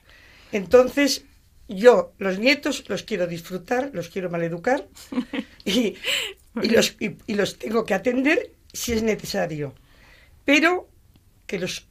Entonces, 0.53 1.27
yo 1.68 2.14
los 2.18 2.38
nietos 2.38 2.88
los 2.88 3.03
quiero 3.03 3.27
disfrutar, 3.27 3.90
los 3.92 4.09
quiero 4.09 4.31
maleducar 4.31 4.88
y, 5.64 5.96
y, 6.62 6.68
los, 6.70 6.96
y 6.98 7.35
los 7.35 7.59
tengo 7.59 7.85
que 7.85 7.94
atender 7.94 8.53
si 8.72 8.94
es 8.94 9.03
necesario. 9.03 9.74
Pero 10.46 10.88
que 11.46 11.59
los 11.59 11.87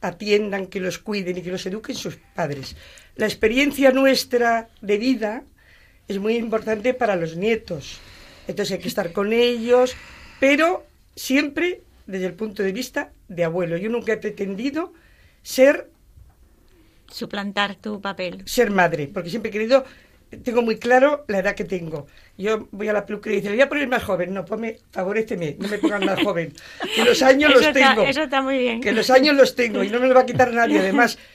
atiendan, 0.00 0.66
que 0.66 0.80
los 0.80 0.98
cuiden 0.98 1.38
y 1.38 1.42
que 1.42 1.50
los 1.50 1.66
eduquen 1.66 1.96
sus 1.96 2.16
padres. 2.34 2.76
La 3.16 3.26
experiencia 3.26 3.92
nuestra 3.92 4.68
de 4.80 4.98
vida 4.98 5.42
es 6.08 6.18
muy 6.18 6.36
importante 6.36 6.94
para 6.94 7.16
los 7.16 7.36
nietos. 7.36 8.00
Entonces 8.48 8.72
hay 8.72 8.82
que 8.82 8.88
estar 8.88 9.12
con 9.12 9.32
ellos, 9.32 9.94
pero 10.40 10.84
siempre 11.16 11.82
desde 12.06 12.26
el 12.26 12.34
punto 12.34 12.62
de 12.62 12.72
vista 12.72 13.12
de 13.28 13.44
abuelo. 13.44 13.76
Yo 13.76 13.88
nunca 13.88 14.12
he 14.12 14.16
pretendido 14.16 14.92
ser... 15.42 15.90
Suplantar 17.08 17.76
tu 17.76 18.00
papel. 18.00 18.42
Ser 18.46 18.70
madre, 18.70 19.08
porque 19.12 19.30
siempre 19.30 19.50
he 19.50 19.52
querido 19.52 19.84
tengo 20.42 20.62
muy 20.62 20.78
claro 20.78 21.24
la 21.28 21.38
edad 21.38 21.54
que 21.54 21.64
tengo. 21.64 22.06
Yo 22.36 22.68
voy 22.72 22.88
a 22.88 22.92
la 22.92 23.06
peluquería 23.06 23.38
y 23.38 23.40
dice, 23.42 23.52
voy 23.52 23.60
a 23.60 23.68
poner 23.68 23.88
más 23.88 24.02
joven. 24.02 24.34
No, 24.34 24.44
ponme, 24.44 24.78
favoreceme, 24.90 25.56
no 25.58 25.68
me 25.68 25.78
pongan 25.78 26.04
más 26.04 26.22
joven. 26.22 26.52
Que 26.94 27.04
los 27.04 27.22
años 27.22 27.52
los 27.54 27.72
tengo. 27.72 28.02
eso 28.02 28.22
está 28.22 28.42
muy 28.42 28.58
bien. 28.58 28.80
Que 28.80 28.92
los 28.92 29.10
años 29.10 29.36
los 29.36 29.54
tengo 29.54 29.84
y 29.84 29.90
no 29.90 30.00
me 30.00 30.08
lo 30.08 30.14
va 30.14 30.22
a 30.22 30.26
quitar 30.26 30.52
nadie. 30.52 30.80
Además, 30.80 31.18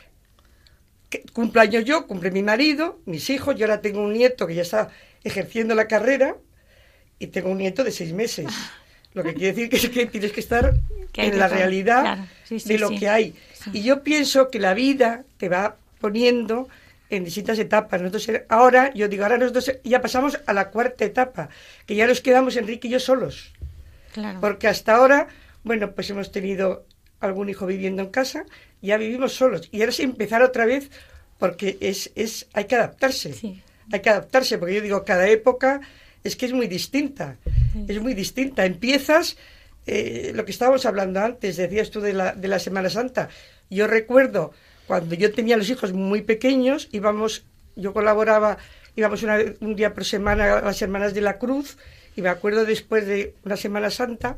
que 1.10 1.24
años 1.60 1.86
yo, 1.86 2.08
cumple 2.08 2.32
mi 2.32 2.44
marido, 2.44 3.00
mis 3.06 3.30
hijos. 3.30 3.56
Yo 3.56 3.66
ahora 3.66 3.82
tengo 3.82 4.02
un 4.02 4.14
nieto 4.14 4.48
que 4.48 4.56
ya 4.56 4.62
está 4.62 4.90
ejerciendo 5.24 5.76
la 5.76 5.88
carrera 5.88 6.36
y 7.18 7.28
tengo 7.28 7.50
un 7.50 7.58
nieto 7.58 7.84
de 7.84 7.92
seis 7.92 8.14
meses. 8.14 8.48
Lo 9.14 9.24
que 9.24 9.34
quiere 9.34 9.54
decir 9.54 9.70
que 9.70 9.78
es 9.78 9.90
que 9.90 10.06
tienes 10.06 10.32
que 10.32 10.40
estar 10.40 10.76
en 11.16 11.40
la 11.40 11.48
realidad 11.48 12.28
de 12.50 12.78
lo 12.78 12.90
que 12.92 13.10
hay. 13.10 13.36
Y 13.74 13.82
yo 13.82 14.04
pienso 14.04 14.50
que 14.50 14.60
la 14.60 14.74
vida 14.74 15.24
te 15.38 15.50
va 15.50 15.76
poniendo 16.00 16.70
en 17.10 17.24
distintas 17.26 17.58
etapas. 17.58 18.02
Nosotros 18.02 18.30
ahora, 18.50 18.94
yo 18.94 19.08
digo, 19.08 19.24
ahora 19.24 19.38
nosotros 19.38 19.72
ya 19.84 20.02
pasamos 20.02 20.40
a 20.46 20.54
la 20.54 20.70
cuarta 20.70 21.06
etapa, 21.06 21.50
que 21.86 21.96
ya 21.96 22.08
nos 22.08 22.22
quedamos 22.22 22.56
Enrique 22.56 22.88
y 22.88 22.92
yo 22.92 23.00
solos. 23.00 23.52
Porque 24.40 24.68
hasta 24.68 24.96
ahora, 24.96 25.28
bueno, 25.64 25.92
pues 25.92 26.10
hemos 26.10 26.32
tenido 26.32 26.86
algún 27.20 27.50
hijo 27.50 27.66
viviendo 27.66 28.02
en 28.02 28.10
casa, 28.10 28.46
ya 28.82 28.98
vivimos 28.98 29.34
solos. 29.34 29.68
Y 29.72 29.80
ahora 29.82 29.92
es 29.92 30.00
empezar 30.00 30.42
otra 30.42 30.66
vez, 30.66 30.90
porque 31.38 31.78
es, 31.82 32.12
es 32.16 32.48
hay 32.54 32.66
que 32.66 32.76
adaptarse. 32.76 33.34
Hay 33.92 34.02
que 34.02 34.10
adaptarse, 34.10 34.58
porque 34.58 34.76
yo 34.76 34.82
digo, 34.82 35.04
cada 35.04 35.28
época 35.28 35.82
es 36.24 36.36
que 36.36 36.46
es 36.46 36.54
muy 36.54 36.68
distinta. 36.68 37.38
Es 37.88 38.00
muy 38.02 38.14
distinta. 38.14 38.66
Empiezas, 38.66 39.38
eh, 39.88 40.32
lo 40.36 40.46
que 40.46 40.52
estábamos 40.52 40.86
hablando 40.86 41.20
antes, 41.20 41.58
decías 41.58 41.90
tú 41.90 42.02
de 42.02 42.14
la, 42.14 42.34
de 42.34 42.48
la 42.48 42.60
Semana 42.60 42.90
Santa. 42.90 43.30
Yo 43.70 43.88
recuerdo 43.88 44.54
cuando 44.88 45.16
yo 45.16 45.32
tenía 45.32 45.56
los 45.56 45.70
hijos 45.70 45.94
muy 45.94 46.24
pequeños, 46.24 46.90
íbamos, 46.92 47.44
yo 47.76 47.94
colaboraba, 47.94 48.58
íbamos 48.96 49.24
un 49.60 49.76
día 49.76 49.94
por 49.94 50.04
semana 50.04 50.58
a 50.58 50.62
las 50.62 50.82
Hermanas 50.82 51.14
de 51.14 51.22
la 51.22 51.38
Cruz, 51.38 51.78
y 52.16 52.24
me 52.24 52.30
acuerdo 52.30 52.66
después 52.66 53.06
de 53.06 53.36
una 53.46 53.56
Semana 53.56 53.92
Santa, 53.92 54.38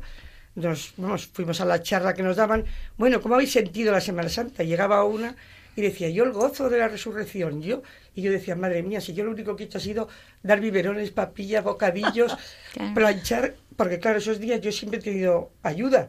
nos 0.54 0.94
vamos, 0.96 1.26
fuimos 1.26 1.60
a 1.60 1.64
la 1.64 1.82
charla 1.82 2.14
que 2.14 2.22
nos 2.22 2.36
daban, 2.36 2.64
bueno, 2.96 3.20
¿cómo 3.20 3.34
habéis 3.34 3.52
sentido 3.52 3.92
la 3.92 4.00
Semana 4.00 4.28
Santa? 4.28 4.62
llegaba 4.62 5.04
una 5.04 5.34
y 5.74 5.80
decía, 5.80 6.10
yo 6.10 6.24
el 6.24 6.32
gozo 6.32 6.68
de 6.68 6.78
la 6.78 6.88
resurrección, 6.88 7.62
yo, 7.62 7.82
y 8.14 8.22
yo 8.22 8.30
decía, 8.30 8.54
madre 8.54 8.82
mía, 8.82 9.00
si 9.00 9.14
yo 9.14 9.24
lo 9.24 9.30
único 9.30 9.56
que 9.56 9.64
he 9.64 9.66
hecho 9.66 9.78
ha 9.78 9.80
sido 9.80 10.08
dar 10.42 10.60
biberones, 10.60 11.10
papillas, 11.10 11.64
bocadillos, 11.64 12.36
planchar, 12.94 13.54
porque 13.76 13.98
claro, 13.98 14.18
esos 14.18 14.38
días 14.38 14.60
yo 14.60 14.70
siempre 14.70 15.00
he 15.00 15.02
tenido 15.02 15.50
ayuda, 15.62 16.08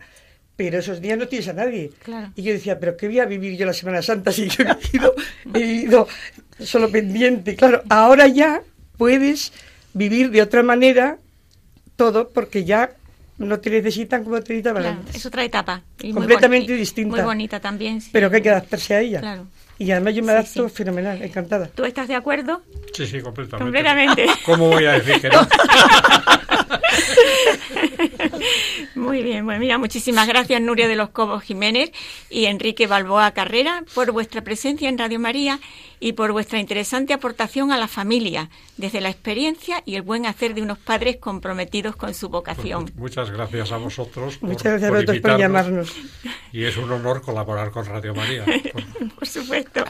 pero 0.58 0.80
esos 0.80 1.00
días 1.00 1.18
no 1.18 1.28
tienes 1.28 1.48
a 1.48 1.54
nadie. 1.54 1.92
Y 2.36 2.44
yo 2.44 2.54
decía, 2.54 2.80
pero 2.80 2.98
¿qué 2.98 3.08
voy 3.08 3.20
a 3.20 3.26
vivir 3.26 3.58
yo 3.58 3.66
la 3.66 3.74
Semana 3.74 4.02
Santa 4.02 4.32
si 4.32 4.50
yo 4.50 4.66
he 4.66 4.98
ido, 4.98 5.16
he 5.54 5.60
ido 5.60 6.08
solo 6.60 6.92
pendiente? 6.92 7.56
Claro, 7.56 7.84
ahora 7.90 8.28
ya 8.28 8.62
puedes 8.98 9.54
vivir 9.94 10.30
de 10.32 10.42
otra 10.42 10.62
manera 10.62 11.18
todo 11.96 12.30
porque 12.30 12.66
ya 12.66 12.96
no 13.44 13.60
te 13.60 13.70
necesitan 13.70 14.24
como 14.24 14.42
te 14.42 14.54
necesitaban 14.54 14.84
claro, 14.84 15.00
Es 15.14 15.26
otra 15.26 15.44
etapa. 15.44 15.82
completamente 16.14 16.74
distinta. 16.74 17.18
Muy 17.18 17.26
bonita 17.26 17.60
también. 17.60 18.02
Pero 18.12 18.30
que 18.30 18.38
hay 18.38 18.42
que 18.42 18.50
adaptarse 18.50 18.96
a 18.96 19.02
ella. 19.02 19.20
Claro. 19.20 19.48
Y 19.80 19.92
además 19.92 20.16
yo 20.16 20.24
me 20.24 20.32
adapto 20.32 20.70
fenomenal, 20.70 21.22
encantada. 21.22 21.68
¿Tú 21.68 21.84
estás 21.84 22.08
de 22.08 22.16
acuerdo? 22.16 22.62
Sí, 22.94 23.08
sí, 23.08 23.22
completamente. 23.22 23.64
Completamente. 23.64 24.28
¿Cómo 24.46 24.70
voy 24.70 24.86
a 24.86 24.94
decir 24.94 25.20
que 25.20 25.30
no? 25.30 25.48
Muy 28.96 29.24
bien, 29.24 29.46
bueno, 29.46 29.60
mira, 29.60 29.78
muchísimas 29.78 30.28
gracias 30.28 30.62
Nuria 30.62 30.88
de 30.88 30.96
los 30.96 31.10
Cobos 31.10 31.44
Jiménez 31.44 31.92
y 32.30 32.46
Enrique 32.46 32.88
Balboa 32.88 33.32
Carrera 33.32 33.84
por 33.94 34.12
vuestra 34.12 34.42
presencia 34.42 34.90
en 34.90 34.98
Radio 34.98 35.20
María 35.20 35.60
y 36.04 36.12
por 36.12 36.34
vuestra 36.34 36.60
interesante 36.60 37.14
aportación 37.14 37.72
a 37.72 37.78
la 37.78 37.88
familia, 37.88 38.50
desde 38.76 39.00
la 39.00 39.10
experiencia 39.10 39.82
y 39.86 39.96
el 39.96 40.02
buen 40.02 40.26
hacer 40.26 40.54
de 40.54 40.62
unos 40.62 40.78
padres 40.78 41.16
comprometidos 41.16 41.96
con 41.96 42.14
su 42.14 42.28
vocación. 42.28 42.84
Pues 42.84 42.98
muchas 42.98 43.32
gracias 43.32 43.72
a 43.72 43.78
vosotros. 43.78 44.38
Muchas 44.42 44.64
gracias 44.64 44.92
a 44.92 44.94
vosotros 44.94 45.20
por 45.20 45.40
llamarnos. 45.40 45.96
Y 46.52 46.66
es 46.66 46.76
un 46.76 46.92
honor 46.92 47.22
colaborar 47.22 47.72
con 47.72 47.86
Radio 47.86 48.14
María. 48.14 48.44
por 49.16 49.26
supuesto. 49.26 49.86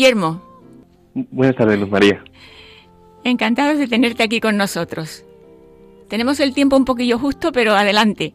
Guillermo. 0.00 0.40
Buenas 1.30 1.56
tardes, 1.56 1.78
Luz 1.78 1.90
María. 1.90 2.24
Encantados 3.22 3.78
de 3.78 3.86
tenerte 3.86 4.22
aquí 4.22 4.40
con 4.40 4.56
nosotros. 4.56 5.26
Tenemos 6.08 6.40
el 6.40 6.54
tiempo 6.54 6.78
un 6.78 6.86
poquillo 6.86 7.18
justo, 7.18 7.52
pero 7.52 7.72
adelante. 7.72 8.32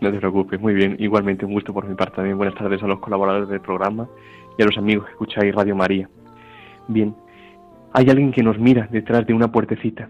No 0.00 0.10
te 0.10 0.16
preocupes, 0.16 0.58
muy 0.58 0.72
bien. 0.72 0.96
Igualmente 0.98 1.44
un 1.44 1.52
gusto 1.52 1.74
por 1.74 1.86
mi 1.86 1.94
parte 1.94 2.16
también. 2.16 2.38
Buenas 2.38 2.54
tardes 2.54 2.82
a 2.82 2.86
los 2.86 3.00
colaboradores 3.00 3.50
del 3.50 3.60
programa 3.60 4.08
y 4.56 4.62
a 4.62 4.64
los 4.64 4.78
amigos 4.78 5.04
que 5.04 5.10
escucháis 5.10 5.54
Radio 5.54 5.76
María. 5.76 6.08
Bien, 6.88 7.14
hay 7.92 8.08
alguien 8.08 8.32
que 8.32 8.42
nos 8.42 8.58
mira 8.58 8.88
detrás 8.90 9.26
de 9.26 9.34
una 9.34 9.52
puertecita. 9.52 10.08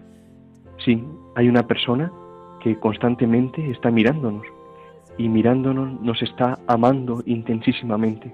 Sí, 0.85 1.03
hay 1.35 1.49
una 1.49 1.67
persona 1.67 2.09
que 2.61 2.79
constantemente 2.79 3.69
está 3.69 3.91
mirándonos 3.91 4.45
y 5.17 5.27
mirándonos 5.27 5.99
nos 5.99 6.21
está 6.21 6.57
amando 6.67 7.21
intensísimamente. 7.25 8.33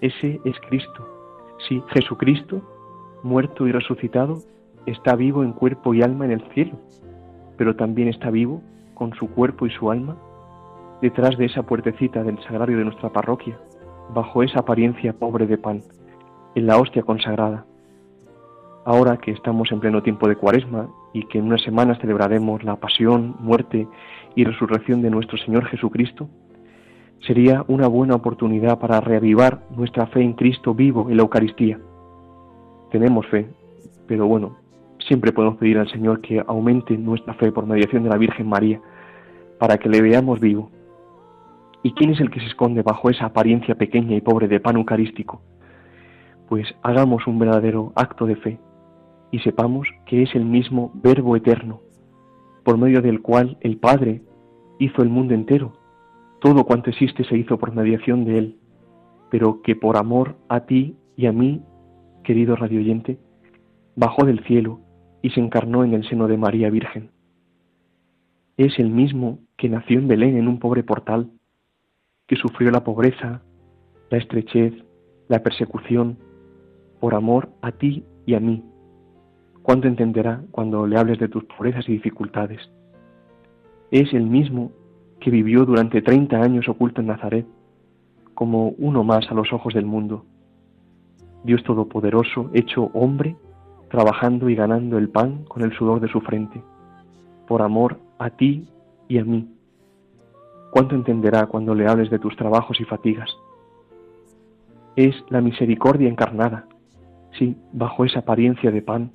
Ese 0.00 0.40
es 0.46 0.56
Cristo. 0.66 1.19
Sí, 1.68 1.82
Jesucristo, 1.88 2.62
muerto 3.22 3.66
y 3.66 3.72
resucitado, 3.72 4.38
está 4.86 5.14
vivo 5.14 5.42
en 5.44 5.52
cuerpo 5.52 5.94
y 5.94 6.02
alma 6.02 6.24
en 6.24 6.32
el 6.32 6.42
cielo, 6.52 6.78
pero 7.56 7.76
también 7.76 8.08
está 8.08 8.30
vivo 8.30 8.62
con 8.94 9.14
su 9.14 9.28
cuerpo 9.28 9.66
y 9.66 9.70
su 9.70 9.90
alma 9.90 10.16
detrás 11.00 11.36
de 11.38 11.46
esa 11.46 11.62
puertecita 11.62 12.22
del 12.22 12.42
sagrario 12.44 12.78
de 12.78 12.84
nuestra 12.84 13.10
parroquia, 13.10 13.58
bajo 14.14 14.42
esa 14.42 14.60
apariencia 14.60 15.12
pobre 15.12 15.46
de 15.46 15.58
pan, 15.58 15.82
en 16.54 16.66
la 16.66 16.78
hostia 16.78 17.02
consagrada. 17.02 17.64
Ahora 18.84 19.18
que 19.18 19.30
estamos 19.30 19.70
en 19.72 19.80
pleno 19.80 20.02
tiempo 20.02 20.28
de 20.28 20.36
cuaresma 20.36 20.88
y 21.12 21.24
que 21.24 21.38
en 21.38 21.46
unas 21.46 21.62
semanas 21.62 21.98
celebraremos 22.00 22.64
la 22.64 22.76
pasión, 22.76 23.36
muerte 23.38 23.86
y 24.34 24.44
resurrección 24.44 25.02
de 25.02 25.10
nuestro 25.10 25.38
Señor 25.38 25.66
Jesucristo, 25.66 26.28
sería 27.26 27.64
una 27.68 27.86
buena 27.86 28.14
oportunidad 28.14 28.78
para 28.78 29.00
reavivar 29.00 29.62
nuestra 29.70 30.06
fe 30.06 30.22
en 30.22 30.32
Cristo 30.32 30.74
vivo 30.74 31.10
en 31.10 31.16
la 31.16 31.22
Eucaristía. 31.22 31.78
Tenemos 32.90 33.26
fe, 33.26 33.48
pero 34.06 34.26
bueno, 34.26 34.56
siempre 35.06 35.32
podemos 35.32 35.58
pedir 35.58 35.78
al 35.78 35.90
Señor 35.90 36.20
que 36.20 36.42
aumente 36.46 36.96
nuestra 36.96 37.34
fe 37.34 37.52
por 37.52 37.66
mediación 37.66 38.02
de 38.04 38.10
la 38.10 38.16
Virgen 38.16 38.48
María, 38.48 38.80
para 39.58 39.78
que 39.78 39.88
le 39.88 40.00
veamos 40.00 40.40
vivo. 40.40 40.70
¿Y 41.82 41.92
quién 41.92 42.10
es 42.10 42.20
el 42.20 42.30
que 42.30 42.40
se 42.40 42.46
esconde 42.46 42.82
bajo 42.82 43.10
esa 43.10 43.26
apariencia 43.26 43.74
pequeña 43.74 44.16
y 44.16 44.20
pobre 44.20 44.48
de 44.48 44.60
pan 44.60 44.76
eucarístico? 44.76 45.40
Pues 46.48 46.66
hagamos 46.82 47.26
un 47.26 47.38
verdadero 47.38 47.92
acto 47.94 48.26
de 48.26 48.36
fe 48.36 48.58
y 49.30 49.38
sepamos 49.40 49.86
que 50.06 50.22
es 50.22 50.34
el 50.34 50.44
mismo 50.44 50.90
Verbo 50.94 51.36
eterno, 51.36 51.80
por 52.64 52.76
medio 52.76 53.00
del 53.02 53.22
cual 53.22 53.56
el 53.60 53.76
Padre 53.76 54.22
hizo 54.78 55.02
el 55.02 55.08
mundo 55.08 55.34
entero 55.34 55.79
todo 56.40 56.64
cuanto 56.64 56.90
existe 56.90 57.24
se 57.24 57.36
hizo 57.36 57.58
por 57.58 57.74
mediación 57.74 58.24
de 58.24 58.38
Él, 58.38 58.56
pero 59.30 59.62
que 59.62 59.76
por 59.76 59.96
amor 59.96 60.36
a 60.48 60.60
ti 60.60 60.96
y 61.16 61.26
a 61.26 61.32
mí, 61.32 61.62
querido 62.24 62.56
radioyente, 62.56 63.18
bajó 63.94 64.24
del 64.24 64.42
cielo 64.44 64.80
y 65.22 65.30
se 65.30 65.40
encarnó 65.40 65.84
en 65.84 65.94
el 65.94 66.08
seno 66.08 66.28
de 66.28 66.38
María 66.38 66.70
Virgen. 66.70 67.10
Es 68.56 68.78
el 68.78 68.90
mismo 68.90 69.38
que 69.56 69.68
nació 69.68 69.98
en 69.98 70.08
Belén 70.08 70.36
en 70.36 70.48
un 70.48 70.58
pobre 70.58 70.82
portal 70.82 71.30
que 72.26 72.36
sufrió 72.36 72.70
la 72.70 72.84
pobreza, 72.84 73.42
la 74.10 74.18
estrechez, 74.18 74.72
la 75.28 75.42
persecución, 75.42 76.18
por 77.00 77.14
amor 77.14 77.50
a 77.60 77.72
ti 77.72 78.04
y 78.24 78.34
a 78.34 78.40
mí. 78.40 78.64
¿Cuánto 79.62 79.88
entenderá 79.88 80.42
cuando 80.50 80.86
le 80.86 80.98
hables 80.98 81.18
de 81.18 81.28
tus 81.28 81.44
pobrezas 81.44 81.88
y 81.88 81.92
dificultades? 81.92 82.60
Es 83.90 84.12
el 84.14 84.26
mismo 84.26 84.72
que 85.20 85.30
vivió 85.30 85.64
durante 85.64 86.02
treinta 86.02 86.40
años 86.40 86.68
oculto 86.68 87.00
en 87.00 87.08
Nazaret, 87.08 87.46
como 88.34 88.70
uno 88.78 89.04
más 89.04 89.30
a 89.30 89.34
los 89.34 89.52
ojos 89.52 89.74
del 89.74 89.84
mundo. 89.84 90.24
Dios 91.44 91.62
Todopoderoso, 91.62 92.50
hecho 92.52 92.90
hombre, 92.94 93.36
trabajando 93.90 94.48
y 94.48 94.54
ganando 94.54 94.98
el 94.98 95.08
pan 95.08 95.44
con 95.44 95.62
el 95.62 95.72
sudor 95.72 96.00
de 96.00 96.08
su 96.08 96.20
frente, 96.20 96.62
por 97.46 97.62
amor 97.62 97.98
a 98.18 98.30
ti 98.30 98.66
y 99.08 99.18
a 99.18 99.24
mí. 99.24 99.48
¿Cuánto 100.70 100.94
entenderá 100.94 101.46
cuando 101.46 101.74
le 101.74 101.88
hables 101.88 102.10
de 102.10 102.18
tus 102.18 102.36
trabajos 102.36 102.80
y 102.80 102.84
fatigas? 102.84 103.30
Es 104.96 105.14
la 105.28 105.40
misericordia 105.40 106.08
encarnada. 106.08 106.66
Sí, 107.38 107.56
bajo 107.72 108.04
esa 108.04 108.20
apariencia 108.20 108.70
de 108.70 108.82
pan 108.82 109.12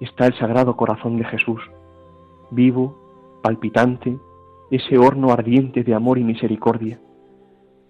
está 0.00 0.26
el 0.26 0.38
sagrado 0.38 0.76
corazón 0.76 1.16
de 1.18 1.24
Jesús, 1.24 1.60
vivo, 2.50 2.96
palpitante, 3.42 4.16
ese 4.74 4.98
horno 4.98 5.30
ardiente 5.30 5.84
de 5.84 5.94
amor 5.94 6.18
y 6.18 6.24
misericordia, 6.24 6.98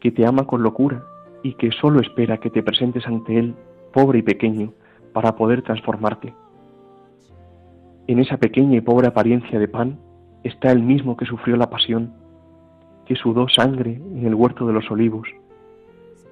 que 0.01 0.11
te 0.11 0.27
ama 0.27 0.47
con 0.47 0.63
locura 0.63 1.03
y 1.43 1.55
que 1.55 1.71
solo 1.73 1.99
espera 1.99 2.37
que 2.37 2.51
te 2.51 2.63
presentes 2.63 3.07
ante 3.07 3.39
Él, 3.39 3.55
pobre 3.91 4.19
y 4.19 4.23
pequeño, 4.23 4.75
para 5.15 5.35
poder 5.35 5.63
transformarte. 5.63 6.35
En 8.07 8.19
esa 8.19 8.37
pequeña 8.37 8.77
y 8.77 8.83
pobre 8.83 9.07
apariencia 9.07 9.59
de 9.59 9.67
pan 9.67 9.99
está 10.43 10.73
el 10.73 10.83
mismo 10.83 11.17
que 11.17 11.25
sufrió 11.25 11.57
la 11.57 11.71
pasión, 11.71 12.13
que 13.07 13.17
sudó 13.17 13.49
sangre 13.49 13.95
en 13.95 14.27
el 14.27 14.35
huerto 14.35 14.67
de 14.67 14.75
los 14.75 14.91
olivos, 14.91 15.27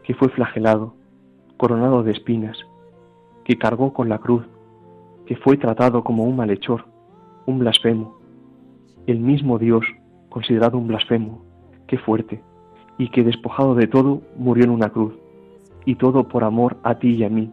que 0.03 0.13
fue 0.13 0.29
flagelado, 0.29 0.95
coronado 1.57 2.03
de 2.03 2.13
espinas, 2.13 2.59
que 3.45 3.57
cargó 3.57 3.95
con 3.95 4.11
la 4.11 4.19
cruz, 4.19 4.45
que 5.25 5.37
fue 5.37 5.57
tratado 5.57 6.05
como 6.05 6.25
un 6.25 6.37
malhechor, 6.37 6.85
un 7.47 7.59
blasfemo, 7.59 8.19
el 9.07 9.19
mismo 9.19 9.59
Dios 9.59 9.87
considerado 10.33 10.79
un 10.79 10.89
blasfemo, 10.89 11.45
qué 11.87 11.99
fuerte, 11.99 12.43
y 12.99 13.11
que 13.11 13.23
despojado 13.23 13.75
de 13.75 13.87
todo 13.87 14.23
murió 14.37 14.65
en 14.65 14.71
una 14.71 14.89
cruz, 14.89 15.15
y 15.85 15.97
todo 15.97 16.27
por 16.29 16.43
amor 16.43 16.79
a 16.83 16.97
ti 16.97 17.15
y 17.17 17.25
a 17.25 17.29
mí. 17.29 17.53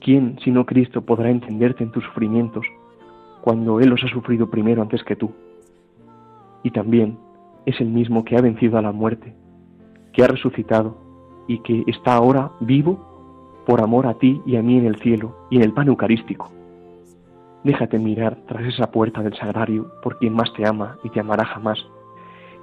¿Quién, 0.00 0.38
sino 0.44 0.66
Cristo, 0.66 1.02
podrá 1.02 1.30
entenderte 1.30 1.82
en 1.82 1.90
tus 1.90 2.04
sufrimientos 2.04 2.66
cuando 3.40 3.80
Él 3.80 3.88
los 3.88 4.04
ha 4.04 4.08
sufrido 4.08 4.50
primero 4.50 4.82
antes 4.82 5.02
que 5.02 5.16
tú? 5.16 5.32
Y 6.62 6.70
también 6.70 7.18
es 7.66 7.80
el 7.80 7.88
mismo 7.88 8.24
que 8.24 8.36
ha 8.36 8.42
vencido 8.42 8.78
a 8.78 8.82
la 8.82 8.92
muerte, 8.92 9.34
que 10.12 10.22
ha 10.22 10.28
resucitado 10.28 10.98
y 11.48 11.58
que 11.60 11.84
está 11.86 12.14
ahora 12.14 12.52
vivo 12.60 13.62
por 13.66 13.80
amor 13.80 14.06
a 14.06 14.14
ti 14.14 14.42
y 14.44 14.56
a 14.56 14.62
mí 14.62 14.76
en 14.76 14.86
el 14.86 14.96
cielo 14.96 15.34
y 15.50 15.56
en 15.56 15.62
el 15.62 15.72
pan 15.72 15.88
eucarístico. 15.88 16.50
Déjate 17.64 17.98
mirar 17.98 18.36
tras 18.46 18.62
esa 18.66 18.90
puerta 18.90 19.22
del 19.22 19.34
sagrario 19.36 19.90
por 20.02 20.18
quien 20.18 20.34
más 20.34 20.52
te 20.52 20.68
ama 20.68 20.98
y 21.02 21.08
te 21.08 21.20
amará 21.20 21.46
jamás, 21.46 21.78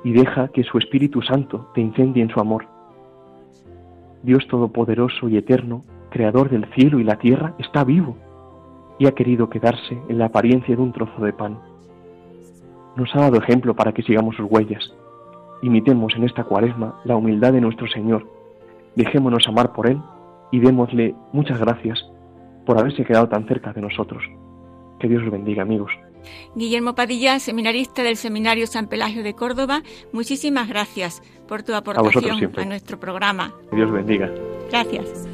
y 0.04 0.14
deja 0.14 0.50
que 0.50 0.64
su 0.64 0.78
Espíritu 0.78 1.24
Santo 1.24 1.72
te 1.74 1.82
incendie 1.82 2.22
en 2.22 2.30
su 2.30 2.40
amor. 2.40 2.68
Dios 4.22 4.48
Todopoderoso 4.48 5.28
y 5.28 5.38
Eterno, 5.38 5.82
Creador 6.12 6.50
del 6.50 6.66
cielo 6.76 7.00
y 7.00 7.04
la 7.04 7.16
tierra, 7.16 7.56
está 7.58 7.84
vivo 7.84 8.16
y 9.00 9.08
ha 9.08 9.14
querido 9.14 9.50
quedarse 9.50 10.00
en 10.08 10.20
la 10.20 10.26
apariencia 10.26 10.76
de 10.76 10.82
un 10.82 10.92
trozo 10.92 11.24
de 11.24 11.34
pan. 11.34 11.58
Nos 12.96 13.10
ha 13.16 13.22
dado 13.22 13.38
ejemplo 13.38 13.76
para 13.76 13.94
que 13.94 14.04
sigamos 14.04 14.36
sus 14.36 14.46
huellas. 14.52 14.94
Imitemos 15.64 16.14
en 16.16 16.26
esta 16.26 16.44
cuaresma 16.44 17.00
la 17.06 17.16
humildad 17.16 17.54
de 17.54 17.62
nuestro 17.62 17.88
Señor. 17.88 18.28
Dejémonos 18.96 19.48
amar 19.48 19.74
por 19.74 19.90
Él 19.90 20.00
y 20.52 20.60
démosle 20.60 21.16
muchas 21.32 21.60
gracias 21.60 22.06
por 22.66 22.78
haberse 22.78 23.04
quedado 23.04 23.28
tan 23.30 23.48
cerca 23.48 23.74
de 23.74 23.82
nosotros. 23.82 24.22
Que 25.02 25.08
Dios 25.08 25.24
los 25.24 25.32
bendiga, 25.32 25.64
amigos. 25.64 25.92
Guillermo 26.56 26.94
Padilla, 26.94 27.40
seminarista 27.40 28.04
del 28.04 28.18
Seminario 28.18 28.68
San 28.68 28.88
Pelagio 28.88 29.24
de 29.24 29.34
Córdoba, 29.34 29.82
muchísimas 30.14 30.70
gracias 30.70 31.24
por 31.48 31.64
tu 31.64 31.74
aportación 31.74 32.52
a, 32.56 32.66
nuestro 32.66 33.00
programa. 33.00 33.52
Que 33.72 33.78
Dios 33.78 33.92
bendiga. 33.92 34.32
Gracias. 34.70 35.28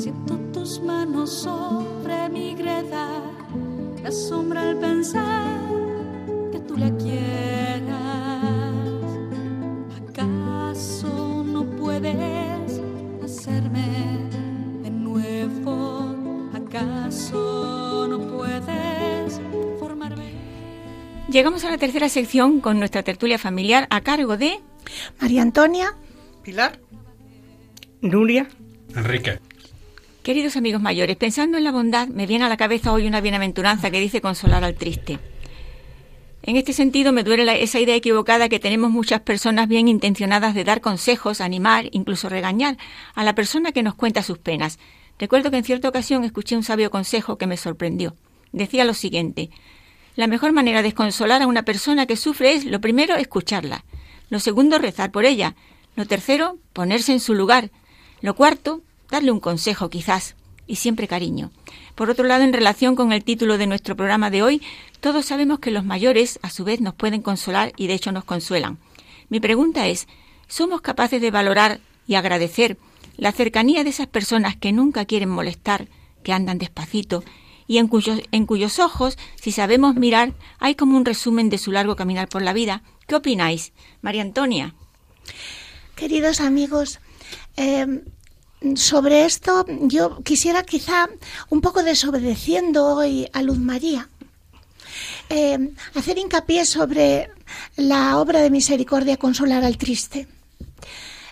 Siento 0.00 0.36
tus 0.52 0.80
manos 0.80 1.30
sobre 1.30 2.28
mi 2.30 2.54
greda, 2.54 3.22
la 4.02 4.10
sombra 4.10 4.62
al 4.62 4.78
pensar 4.78 5.60
que 6.52 6.60
tú 6.60 6.76
la 6.76 6.90
quieras. 6.96 7.60
de 14.82 14.90
nuevo? 14.90 16.14
¿Acaso 16.54 18.06
no 18.08 18.18
puedes 18.36 19.40
formarme? 19.78 20.32
Llegamos 21.28 21.64
a 21.64 21.70
la 21.70 21.78
tercera 21.78 22.08
sección 22.08 22.60
con 22.60 22.78
nuestra 22.78 23.02
tertulia 23.02 23.38
familiar 23.38 23.86
a 23.90 24.00
cargo 24.00 24.36
de 24.36 24.60
María 25.20 25.42
Antonia, 25.42 25.94
Pilar, 26.42 26.80
Nuria, 28.00 28.48
Enrique. 28.94 29.49
Queridos 30.22 30.58
amigos 30.58 30.82
mayores, 30.82 31.16
pensando 31.16 31.56
en 31.56 31.64
la 31.64 31.72
bondad, 31.72 32.06
me 32.08 32.26
viene 32.26 32.44
a 32.44 32.50
la 32.50 32.58
cabeza 32.58 32.92
hoy 32.92 33.06
una 33.06 33.22
bienaventuranza 33.22 33.90
que 33.90 34.00
dice 34.00 34.20
consolar 34.20 34.62
al 34.64 34.74
triste. 34.74 35.18
En 36.42 36.56
este 36.56 36.74
sentido, 36.74 37.10
me 37.10 37.24
duele 37.24 37.62
esa 37.62 37.80
idea 37.80 37.94
equivocada 37.94 38.50
que 38.50 38.60
tenemos 38.60 38.90
muchas 38.90 39.20
personas 39.20 39.66
bien 39.66 39.88
intencionadas 39.88 40.54
de 40.54 40.64
dar 40.64 40.82
consejos, 40.82 41.40
animar, 41.40 41.86
incluso 41.92 42.28
regañar 42.28 42.76
a 43.14 43.24
la 43.24 43.34
persona 43.34 43.72
que 43.72 43.82
nos 43.82 43.94
cuenta 43.94 44.22
sus 44.22 44.36
penas. 44.36 44.78
Recuerdo 45.18 45.50
que 45.50 45.56
en 45.56 45.64
cierta 45.64 45.88
ocasión 45.88 46.22
escuché 46.24 46.54
un 46.54 46.64
sabio 46.64 46.90
consejo 46.90 47.38
que 47.38 47.46
me 47.46 47.56
sorprendió. 47.56 48.14
Decía 48.52 48.84
lo 48.84 48.92
siguiente 48.92 49.48
La 50.16 50.26
mejor 50.26 50.52
manera 50.52 50.82
de 50.82 50.92
consolar 50.92 51.40
a 51.40 51.46
una 51.46 51.62
persona 51.62 52.04
que 52.04 52.16
sufre 52.16 52.52
es, 52.52 52.66
lo 52.66 52.82
primero, 52.82 53.16
escucharla. 53.16 53.86
Lo 54.28 54.38
segundo, 54.38 54.78
rezar 54.78 55.12
por 55.12 55.24
ella. 55.24 55.54
Lo 55.96 56.04
tercero, 56.04 56.58
ponerse 56.74 57.12
en 57.12 57.20
su 57.20 57.32
lugar. 57.32 57.70
Lo 58.20 58.34
cuarto, 58.34 58.82
darle 59.10 59.32
un 59.32 59.40
consejo, 59.40 59.90
quizás, 59.90 60.36
y 60.66 60.76
siempre 60.76 61.08
cariño. 61.08 61.50
Por 61.94 62.10
otro 62.10 62.26
lado, 62.26 62.44
en 62.44 62.52
relación 62.52 62.96
con 62.96 63.12
el 63.12 63.24
título 63.24 63.58
de 63.58 63.66
nuestro 63.66 63.96
programa 63.96 64.30
de 64.30 64.42
hoy, 64.42 64.62
todos 65.00 65.26
sabemos 65.26 65.58
que 65.58 65.70
los 65.70 65.84
mayores, 65.84 66.38
a 66.42 66.50
su 66.50 66.64
vez, 66.64 66.80
nos 66.80 66.94
pueden 66.94 67.22
consolar 67.22 67.72
y 67.76 67.86
de 67.88 67.94
hecho 67.94 68.12
nos 68.12 68.24
consuelan. 68.24 68.78
Mi 69.28 69.40
pregunta 69.40 69.88
es, 69.88 70.06
¿somos 70.48 70.80
capaces 70.80 71.20
de 71.20 71.30
valorar 71.30 71.80
y 72.06 72.14
agradecer 72.14 72.76
la 73.16 73.32
cercanía 73.32 73.84
de 73.84 73.90
esas 73.90 74.06
personas 74.06 74.56
que 74.56 74.72
nunca 74.72 75.04
quieren 75.04 75.28
molestar, 75.28 75.88
que 76.22 76.32
andan 76.32 76.58
despacito 76.58 77.22
y 77.70 77.78
en 77.78 77.86
cuyos, 77.86 78.20
en 78.32 78.46
cuyos 78.46 78.80
ojos, 78.80 79.16
si 79.40 79.52
sabemos 79.52 79.94
mirar, 79.94 80.32
hay 80.58 80.74
como 80.74 80.96
un 80.96 81.04
resumen 81.04 81.50
de 81.50 81.58
su 81.58 81.70
largo 81.70 81.94
caminar 81.94 82.28
por 82.28 82.42
la 82.42 82.52
vida. 82.52 82.82
¿Qué 83.06 83.14
opináis, 83.14 83.72
María 84.02 84.22
Antonia? 84.22 84.74
Queridos 85.94 86.40
amigos, 86.40 86.98
eh, 87.56 88.02
sobre 88.74 89.24
esto 89.24 89.64
yo 89.82 90.22
quisiera 90.22 90.62
quizá 90.62 91.08
un 91.48 91.60
poco 91.60 91.82
desobedeciendo 91.82 92.86
hoy 92.86 93.28
a 93.32 93.42
Luz 93.42 93.58
María. 93.58 94.08
Eh, 95.28 95.70
hacer 95.94 96.18
hincapié 96.18 96.64
sobre 96.66 97.30
la 97.76 98.18
obra 98.18 98.40
de 98.40 98.50
misericordia 98.50 99.16
Consolar 99.16 99.64
al 99.64 99.78
Triste. 99.78 100.26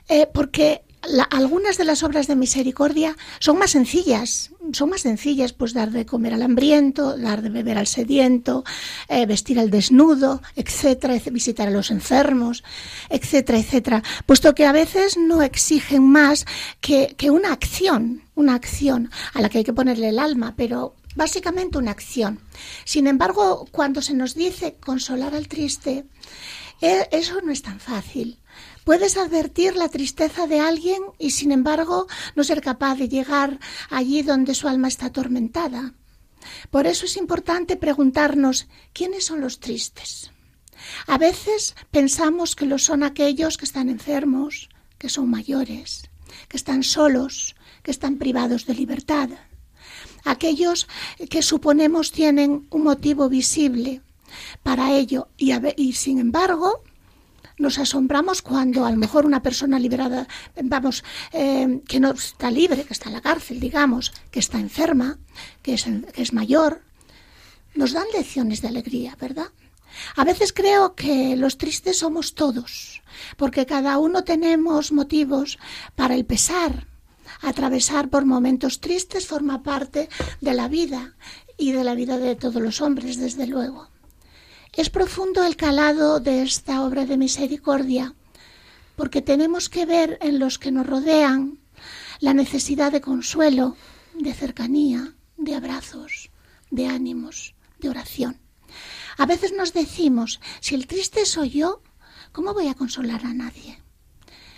Eh, 0.08 0.26
porque 0.32 0.82
algunas 1.30 1.78
de 1.78 1.84
las 1.84 2.02
obras 2.02 2.26
de 2.26 2.36
misericordia 2.36 3.16
son 3.38 3.58
más 3.58 3.70
sencillas, 3.70 4.50
son 4.72 4.90
más 4.90 5.02
sencillas, 5.02 5.52
pues 5.52 5.72
dar 5.72 5.90
de 5.90 6.06
comer 6.06 6.34
al 6.34 6.42
hambriento, 6.42 7.16
dar 7.16 7.42
de 7.42 7.50
beber 7.50 7.78
al 7.78 7.86
sediento, 7.86 8.64
eh, 9.08 9.26
vestir 9.26 9.58
al 9.58 9.70
desnudo, 9.70 10.42
etcétera, 10.56 11.14
visitar 11.30 11.68
a 11.68 11.70
los 11.70 11.90
enfermos, 11.90 12.64
etcétera, 13.08 13.58
etcétera, 13.58 14.02
puesto 14.26 14.54
que 14.54 14.66
a 14.66 14.72
veces 14.72 15.16
no 15.16 15.42
exigen 15.42 16.02
más 16.02 16.46
que, 16.80 17.14
que 17.16 17.30
una 17.30 17.52
acción, 17.52 18.22
una 18.34 18.54
acción 18.54 19.10
a 19.34 19.40
la 19.40 19.48
que 19.48 19.58
hay 19.58 19.64
que 19.64 19.72
ponerle 19.72 20.08
el 20.08 20.18
alma, 20.18 20.54
pero 20.56 20.94
básicamente 21.14 21.78
una 21.78 21.90
acción. 21.90 22.40
Sin 22.84 23.06
embargo, 23.06 23.66
cuando 23.70 24.02
se 24.02 24.14
nos 24.14 24.34
dice 24.34 24.76
consolar 24.80 25.34
al 25.34 25.48
triste, 25.48 26.04
eh, 26.80 27.08
eso 27.10 27.40
no 27.42 27.50
es 27.50 27.62
tan 27.62 27.80
fácil. 27.80 28.38
Puedes 28.88 29.18
advertir 29.18 29.76
la 29.76 29.90
tristeza 29.90 30.46
de 30.46 30.60
alguien 30.60 31.02
y 31.18 31.32
sin 31.32 31.52
embargo 31.52 32.06
no 32.34 32.42
ser 32.42 32.62
capaz 32.62 32.94
de 32.94 33.10
llegar 33.10 33.60
allí 33.90 34.22
donde 34.22 34.54
su 34.54 34.66
alma 34.66 34.88
está 34.88 35.06
atormentada. 35.08 35.92
Por 36.70 36.86
eso 36.86 37.04
es 37.04 37.18
importante 37.18 37.76
preguntarnos 37.76 38.66
quiénes 38.94 39.26
son 39.26 39.42
los 39.42 39.60
tristes. 39.60 40.30
A 41.06 41.18
veces 41.18 41.76
pensamos 41.90 42.56
que 42.56 42.64
lo 42.64 42.78
son 42.78 43.02
aquellos 43.02 43.58
que 43.58 43.66
están 43.66 43.90
enfermos, 43.90 44.70
que 44.96 45.10
son 45.10 45.28
mayores, 45.28 46.08
que 46.48 46.56
están 46.56 46.82
solos, 46.82 47.56
que 47.82 47.90
están 47.90 48.16
privados 48.16 48.64
de 48.64 48.72
libertad. 48.72 49.28
Aquellos 50.24 50.88
que 51.28 51.42
suponemos 51.42 52.10
tienen 52.10 52.66
un 52.70 52.84
motivo 52.84 53.28
visible 53.28 54.00
para 54.62 54.94
ello 54.94 55.28
y, 55.36 55.52
y 55.76 55.92
sin 55.92 56.20
embargo 56.20 56.82
nos 57.58 57.78
asombramos 57.78 58.42
cuando 58.42 58.84
a 58.84 58.90
lo 58.90 58.96
mejor 58.96 59.26
una 59.26 59.42
persona 59.42 59.78
liberada, 59.78 60.26
vamos, 60.62 61.04
eh, 61.32 61.80
que 61.86 62.00
no 62.00 62.12
está 62.12 62.50
libre, 62.50 62.84
que 62.84 62.92
está 62.92 63.08
en 63.08 63.14
la 63.14 63.20
cárcel, 63.20 63.60
digamos, 63.60 64.12
que 64.30 64.40
está 64.40 64.58
enferma, 64.58 65.18
que 65.62 65.74
es, 65.74 65.84
que 65.84 66.22
es 66.22 66.32
mayor, 66.32 66.82
nos 67.74 67.92
dan 67.92 68.06
lecciones 68.12 68.62
de 68.62 68.68
alegría, 68.68 69.16
¿verdad? 69.20 69.48
A 70.16 70.24
veces 70.24 70.52
creo 70.52 70.94
que 70.94 71.36
los 71.36 71.58
tristes 71.58 71.98
somos 71.98 72.34
todos, 72.34 73.02
porque 73.36 73.66
cada 73.66 73.98
uno 73.98 74.24
tenemos 74.24 74.92
motivos 74.92 75.58
para 75.96 76.14
el 76.14 76.24
pesar. 76.24 76.86
Atravesar 77.40 78.08
por 78.08 78.24
momentos 78.24 78.80
tristes 78.80 79.26
forma 79.26 79.62
parte 79.62 80.08
de 80.40 80.54
la 80.54 80.68
vida 80.68 81.14
y 81.56 81.72
de 81.72 81.84
la 81.84 81.94
vida 81.94 82.18
de 82.18 82.36
todos 82.36 82.60
los 82.62 82.80
hombres, 82.80 83.18
desde 83.18 83.46
luego. 83.46 83.88
Es 84.72 84.90
profundo 84.90 85.44
el 85.44 85.56
calado 85.56 86.20
de 86.20 86.42
esta 86.42 86.82
obra 86.82 87.04
de 87.04 87.16
misericordia, 87.16 88.14
porque 88.96 89.22
tenemos 89.22 89.68
que 89.68 89.86
ver 89.86 90.18
en 90.20 90.38
los 90.38 90.58
que 90.58 90.72
nos 90.72 90.86
rodean 90.86 91.58
la 92.20 92.34
necesidad 92.34 92.92
de 92.92 93.00
consuelo, 93.00 93.76
de 94.14 94.34
cercanía, 94.34 95.14
de 95.36 95.54
abrazos, 95.54 96.30
de 96.70 96.86
ánimos, 96.86 97.54
de 97.78 97.88
oración. 97.88 98.40
A 99.16 99.26
veces 99.26 99.52
nos 99.52 99.72
decimos, 99.72 100.40
si 100.60 100.74
el 100.74 100.86
triste 100.86 101.24
soy 101.26 101.50
yo, 101.50 101.82
¿cómo 102.32 102.54
voy 102.54 102.68
a 102.68 102.74
consolar 102.74 103.24
a 103.24 103.34
nadie? 103.34 103.80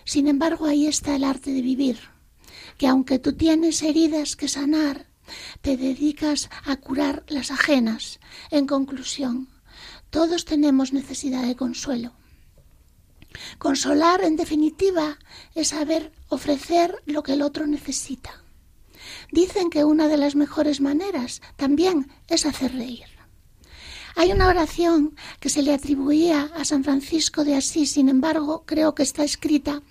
Sin 0.05 0.27
embargo, 0.27 0.66
ahí 0.66 0.87
está 0.87 1.14
el 1.14 1.25
arte 1.25 1.53
de 1.53 1.62
vivir, 1.62 1.99
que 2.79 2.88
aunque 2.88 3.18
tú 3.18 3.35
tienes 3.35 3.83
heridas 3.83 4.37
que 4.37 4.49
sanar, 4.49 5.07
te 5.61 5.77
dedicas 5.77 6.49
a 6.64 6.77
curar 6.77 7.25
las 7.29 7.51
ajenas. 7.51 8.20
En 8.51 8.66
conclusión, 8.66 9.49
todos 10.11 10.44
tenemos 10.44 10.92
necesidad 10.92 11.46
de 11.46 11.57
consuelo. 11.57 12.12
Consolar, 13.59 14.23
en 14.23 14.37
definitiva, 14.37 15.18
es 15.55 15.68
saber 15.68 16.12
ofrecer 16.29 17.03
lo 17.07 17.23
que 17.23 17.35
el 17.35 17.42
otro 17.42 17.66
necesita. 17.66 18.42
Dicen 19.33 19.70
que 19.70 19.85
una 19.85 20.09
de 20.09 20.16
las 20.16 20.35
mejores 20.35 20.81
maneras 20.81 21.40
también 21.57 22.11
es 22.29 22.44
hacer 22.44 22.73
reír. 22.75 23.07
Hay 24.16 24.33
una 24.33 24.49
oración 24.49 25.14
que 25.38 25.49
se 25.49 25.62
le 25.62 25.73
atribuía 25.73 26.51
a 26.57 26.64
San 26.64 26.83
Francisco 26.83 27.44
de 27.44 27.55
Asís, 27.55 27.92
sin 27.92 28.09
embargo, 28.09 28.64
creo 28.66 28.94
que 28.94 29.05
está 29.05 29.23
escrita 29.23 29.83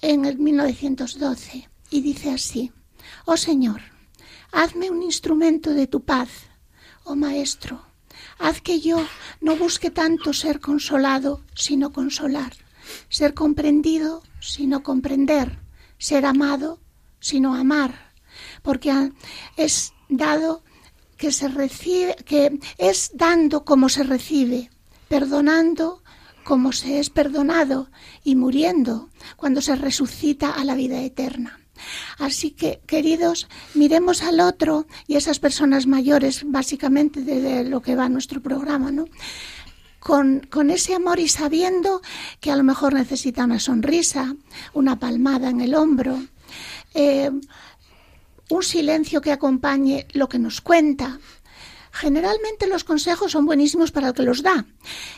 en 0.00 0.24
el 0.24 0.38
1912 0.38 1.68
y 1.90 2.00
dice 2.00 2.30
así: 2.30 2.72
Oh 3.26 3.36
Señor, 3.36 3.82
hazme 4.50 4.90
un 4.90 5.02
instrumento 5.02 5.74
de 5.74 5.86
tu 5.86 6.00
paz, 6.00 6.30
oh 7.04 7.14
Maestro, 7.14 7.89
Haz 8.40 8.62
que 8.62 8.80
yo 8.80 9.06
no 9.42 9.54
busque 9.54 9.90
tanto 9.90 10.32
ser 10.32 10.60
consolado, 10.60 11.42
sino 11.54 11.92
consolar, 11.92 12.52
ser 13.10 13.34
comprendido, 13.34 14.22
sino 14.40 14.82
comprender, 14.82 15.58
ser 15.98 16.24
amado, 16.24 16.80
sino 17.20 17.54
amar, 17.54 18.14
porque 18.62 19.12
es 19.58 19.92
dado 20.08 20.64
que 21.18 21.32
se 21.32 21.48
recibe, 21.48 22.16
que 22.24 22.58
es 22.78 23.10
dando 23.12 23.66
como 23.66 23.90
se 23.90 24.04
recibe, 24.04 24.70
perdonando 25.08 26.02
como 26.42 26.72
se 26.72 26.98
es 26.98 27.10
perdonado 27.10 27.90
y 28.24 28.36
muriendo 28.36 29.10
cuando 29.36 29.60
se 29.60 29.76
resucita 29.76 30.50
a 30.50 30.64
la 30.64 30.74
vida 30.74 31.02
eterna. 31.02 31.59
Así 32.18 32.50
que, 32.50 32.80
queridos, 32.86 33.48
miremos 33.74 34.22
al 34.22 34.40
otro 34.40 34.86
y 35.06 35.16
esas 35.16 35.38
personas 35.38 35.86
mayores, 35.86 36.42
básicamente 36.46 37.20
de, 37.22 37.64
lo 37.64 37.82
que 37.82 37.96
va 37.96 38.08
nuestro 38.08 38.40
programa, 38.40 38.90
¿no? 38.90 39.06
Con, 39.98 40.70
ese 40.70 40.94
amor 40.94 41.20
y 41.20 41.28
sabiendo 41.28 42.00
que 42.40 42.50
a 42.50 42.56
lo 42.56 42.64
mejor 42.64 42.94
necesita 42.94 43.44
una 43.44 43.60
sonrisa, 43.60 44.34
una 44.72 44.98
palmada 44.98 45.50
en 45.50 45.60
el 45.60 45.74
hombro, 45.74 46.18
eh, 46.94 47.30
un 48.48 48.62
silencio 48.62 49.20
que 49.20 49.30
acompañe 49.30 50.06
lo 50.12 50.28
que 50.28 50.38
nos 50.38 50.60
cuenta. 50.60 51.20
Generalmente 51.92 52.66
los 52.66 52.84
consejos 52.84 53.32
son 53.32 53.46
buenísimos 53.46 53.92
para 53.92 54.08
el 54.08 54.14
que 54.14 54.22
los 54.22 54.42
da. 54.42 54.64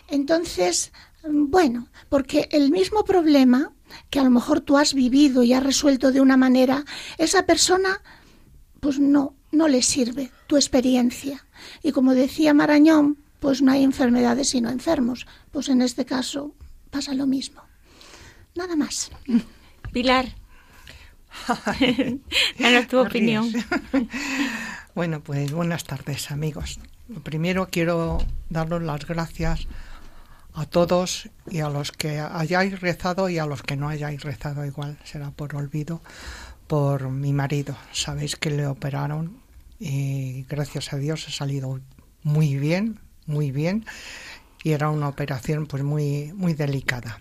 Entonces, 0.09 0.93
bueno, 1.25 1.89
porque 2.09 2.49
el 2.51 2.71
mismo 2.71 3.05
problema 3.05 3.73
que 4.11 4.21
a 4.21 4.25
lo 4.25 4.31
mejor 4.31 4.61
tú 4.61 4.79
has 4.79 4.95
vivido 4.95 5.43
y 5.43 5.53
has 5.53 5.63
resuelto 5.63 6.13
de 6.13 6.21
una 6.21 6.37
manera, 6.37 6.85
esa 7.19 7.45
persona 7.47 8.01
pues 8.81 8.99
no, 8.99 9.35
no 9.53 9.69
le 9.69 9.83
sirve 9.83 10.33
tu 10.47 10.57
experiencia. 10.57 11.47
Y 11.83 11.93
como 11.93 12.15
decía 12.15 12.55
Marañón, 12.55 13.19
pues 13.39 13.63
no 13.63 13.73
hay 13.73 13.85
enfermedades 13.85 14.51
sino 14.51 14.71
enfermos. 14.71 15.27
Pues 15.51 15.69
en 15.69 15.83
este 15.83 16.05
caso 16.05 16.55
pasa 16.91 17.15
lo 17.15 17.27
mismo. 17.27 17.63
Nada 18.55 18.77
más. 18.77 19.11
Pilar, 19.93 20.35
danos 22.59 22.89
tu 22.89 22.99
opinión. 23.07 23.53
bueno, 24.95 25.21
pues 25.21 25.53
buenas 25.53 25.85
tardes, 25.85 26.31
amigos. 26.31 26.79
Primero 27.23 27.69
quiero 27.71 28.19
daros 28.49 28.83
las 28.83 29.07
gracias 29.07 29.67
a 30.55 30.67
todos 30.67 31.31
y 31.51 31.61
a 31.61 31.69
los 31.69 31.93
que 31.93 32.21
hayáis 32.21 32.81
rezado 32.81 33.29
y 33.29 33.39
a 33.39 33.47
los 33.47 33.63
que 33.63 33.77
no 33.77 33.89
hayáis 33.89 34.23
rezado 34.23 34.65
igual, 34.67 34.99
será 35.05 35.31
por 35.31 35.55
olvido, 35.55 36.03
por 36.67 37.09
mi 37.09 37.33
marido. 37.33 37.77
Sabéis 37.93 38.37
que 38.37 38.51
le 38.51 38.67
operaron 38.67 39.39
y 39.79 40.45
gracias 40.49 40.93
a 40.93 40.97
Dios 40.97 41.27
ha 41.29 41.33
salido 41.33 41.81
muy 42.23 42.57
bien, 42.57 43.01
muy 43.27 43.51
bien 43.51 43.87
y 44.63 44.73
era 44.73 44.91
una 44.91 45.09
operación 45.09 45.67
pues 45.67 45.83
muy 45.83 46.33
muy 46.35 46.55
delicada. 46.55 47.21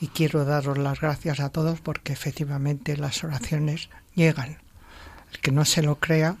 Y 0.00 0.08
quiero 0.08 0.44
daros 0.44 0.78
las 0.78 1.00
gracias 1.00 1.40
a 1.40 1.50
todos 1.50 1.80
porque 1.80 2.12
efectivamente 2.12 2.96
las 2.96 3.24
oraciones 3.24 3.90
llegan. 4.14 4.58
El 5.32 5.40
que 5.40 5.50
no 5.50 5.64
se 5.64 5.82
lo 5.82 5.96
crea, 5.96 6.36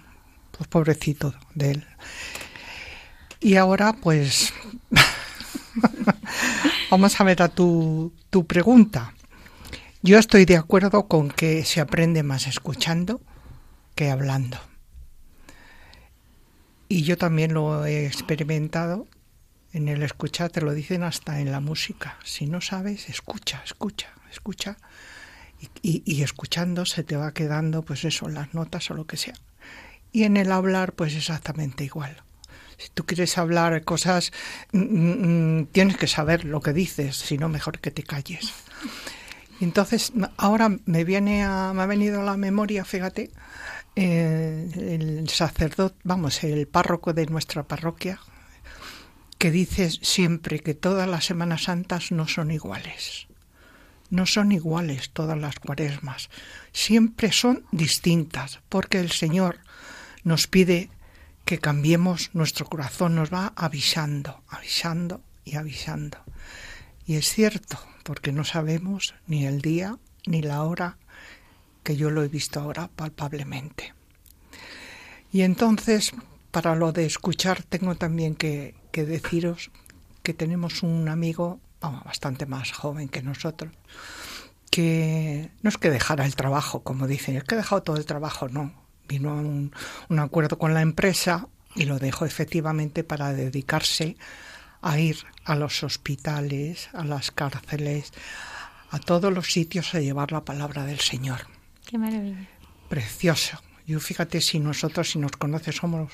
pues 0.52 0.68
pobrecito 0.68 1.34
de 1.54 1.72
él. 1.72 1.86
Y 3.40 3.56
ahora 3.56 3.94
pues 3.94 4.52
Vamos 6.90 7.20
a 7.20 7.24
ver 7.24 7.42
a 7.42 7.48
tu, 7.48 8.12
tu 8.30 8.46
pregunta. 8.46 9.14
Yo 10.02 10.18
estoy 10.18 10.44
de 10.44 10.56
acuerdo 10.56 11.08
con 11.08 11.30
que 11.30 11.64
se 11.64 11.80
aprende 11.80 12.22
más 12.22 12.46
escuchando 12.46 13.20
que 13.94 14.10
hablando. 14.10 14.58
Y 16.88 17.02
yo 17.02 17.18
también 17.18 17.52
lo 17.52 17.84
he 17.84 18.06
experimentado. 18.06 19.06
En 19.72 19.88
el 19.88 20.02
escuchar 20.02 20.50
te 20.50 20.62
lo 20.62 20.72
dicen 20.72 21.02
hasta 21.02 21.40
en 21.40 21.52
la 21.52 21.60
música. 21.60 22.16
Si 22.24 22.46
no 22.46 22.60
sabes, 22.60 23.08
escucha, 23.08 23.60
escucha, 23.64 24.08
escucha. 24.30 24.78
Y, 25.82 26.02
y, 26.04 26.22
escuchando 26.22 26.86
se 26.86 27.02
te 27.02 27.16
va 27.16 27.34
quedando, 27.34 27.82
pues 27.82 28.04
eso, 28.04 28.28
las 28.28 28.54
notas 28.54 28.90
o 28.92 28.94
lo 28.94 29.06
que 29.06 29.16
sea. 29.16 29.34
Y 30.12 30.22
en 30.22 30.36
el 30.36 30.52
hablar, 30.52 30.92
pues 30.92 31.16
exactamente 31.16 31.82
igual. 31.84 32.22
Si 32.78 32.90
tú 32.94 33.04
quieres 33.04 33.36
hablar 33.36 33.84
cosas, 33.84 34.32
mm, 34.72 34.78
mm, 34.78 35.58
mm, 35.58 35.66
tienes 35.66 35.96
que 35.96 36.06
saber 36.06 36.44
lo 36.44 36.60
que 36.60 36.72
dices, 36.72 37.16
si 37.16 37.36
no, 37.36 37.48
mejor 37.48 37.80
que 37.80 37.90
te 37.90 38.04
calles. 38.04 38.52
Entonces, 39.60 40.12
ahora 40.36 40.70
me 40.86 41.04
viene 41.04 41.42
a, 41.44 41.72
me 41.74 41.82
ha 41.82 41.86
venido 41.86 42.20
a 42.20 42.24
la 42.24 42.36
memoria, 42.36 42.84
fíjate, 42.84 43.30
eh, 43.96 44.70
el 44.76 45.28
sacerdote, 45.28 45.96
vamos, 46.04 46.44
el 46.44 46.68
párroco 46.68 47.12
de 47.12 47.26
nuestra 47.26 47.64
parroquia, 47.64 48.20
que 49.38 49.50
dice 49.50 49.90
siempre 49.90 50.60
que 50.60 50.74
todas 50.74 51.08
las 51.08 51.24
Semanas 51.24 51.64
Santas 51.64 52.12
no 52.12 52.28
son 52.28 52.52
iguales. 52.52 53.26
No 54.10 54.24
son 54.24 54.52
iguales 54.52 55.10
todas 55.10 55.36
las 55.36 55.58
cuaresmas, 55.58 56.30
siempre 56.72 57.30
son 57.32 57.64
distintas, 57.72 58.60
porque 58.68 59.00
el 59.00 59.10
Señor 59.10 59.58
nos 60.24 60.46
pide 60.46 60.90
que 61.48 61.58
cambiemos 61.58 62.28
nuestro 62.34 62.66
corazón, 62.66 63.14
nos 63.14 63.32
va 63.32 63.54
avisando, 63.56 64.42
avisando 64.50 65.22
y 65.46 65.56
avisando. 65.56 66.18
Y 67.06 67.14
es 67.14 67.32
cierto, 67.32 67.78
porque 68.02 68.32
no 68.32 68.44
sabemos 68.44 69.14
ni 69.26 69.46
el 69.46 69.62
día 69.62 69.96
ni 70.26 70.42
la 70.42 70.62
hora 70.62 70.98
que 71.84 71.96
yo 71.96 72.10
lo 72.10 72.22
he 72.22 72.28
visto 72.28 72.60
ahora 72.60 72.90
palpablemente. 72.94 73.94
Y 75.32 75.40
entonces, 75.40 76.12
para 76.50 76.74
lo 76.74 76.92
de 76.92 77.06
escuchar, 77.06 77.62
tengo 77.62 77.94
también 77.94 78.34
que, 78.34 78.74
deciros 78.92 79.70
que 80.22 80.34
tenemos 80.34 80.82
un 80.82 81.08
amigo 81.08 81.60
bastante 81.80 82.44
más 82.44 82.72
joven 82.72 83.08
que 83.08 83.22
nosotros, 83.22 83.72
que 84.70 85.50
no 85.62 85.70
es 85.70 85.78
que 85.78 85.88
dejara 85.88 86.26
el 86.26 86.36
trabajo, 86.36 86.82
como 86.82 87.06
dicen, 87.06 87.36
es 87.36 87.44
que 87.44 87.54
ha 87.54 87.58
dejado 87.58 87.82
todo 87.82 87.96
el 87.96 88.04
trabajo, 88.04 88.50
no. 88.50 88.87
Vino 89.08 89.30
a 89.30 89.34
un, 89.34 89.72
un 90.08 90.18
acuerdo 90.18 90.58
con 90.58 90.74
la 90.74 90.82
empresa 90.82 91.48
y 91.74 91.84
lo 91.84 91.98
dejó 91.98 92.26
efectivamente 92.26 93.04
para 93.04 93.32
dedicarse 93.32 94.16
a 94.82 94.98
ir 94.98 95.16
a 95.44 95.54
los 95.54 95.82
hospitales, 95.82 96.88
a 96.92 97.04
las 97.04 97.30
cárceles, 97.30 98.12
a 98.90 98.98
todos 98.98 99.32
los 99.32 99.52
sitios 99.52 99.94
a 99.94 100.00
llevar 100.00 100.32
la 100.32 100.44
palabra 100.44 100.84
del 100.84 101.00
Señor. 101.00 101.46
Qué 101.86 101.98
maravilla. 101.98 102.48
Precioso. 102.88 103.58
Yo 103.86 104.00
fíjate 104.00 104.40
si 104.40 104.60
nosotros, 104.60 105.10
si 105.10 105.18
nos 105.18 105.32
conoces, 105.32 105.76
somos 105.76 106.12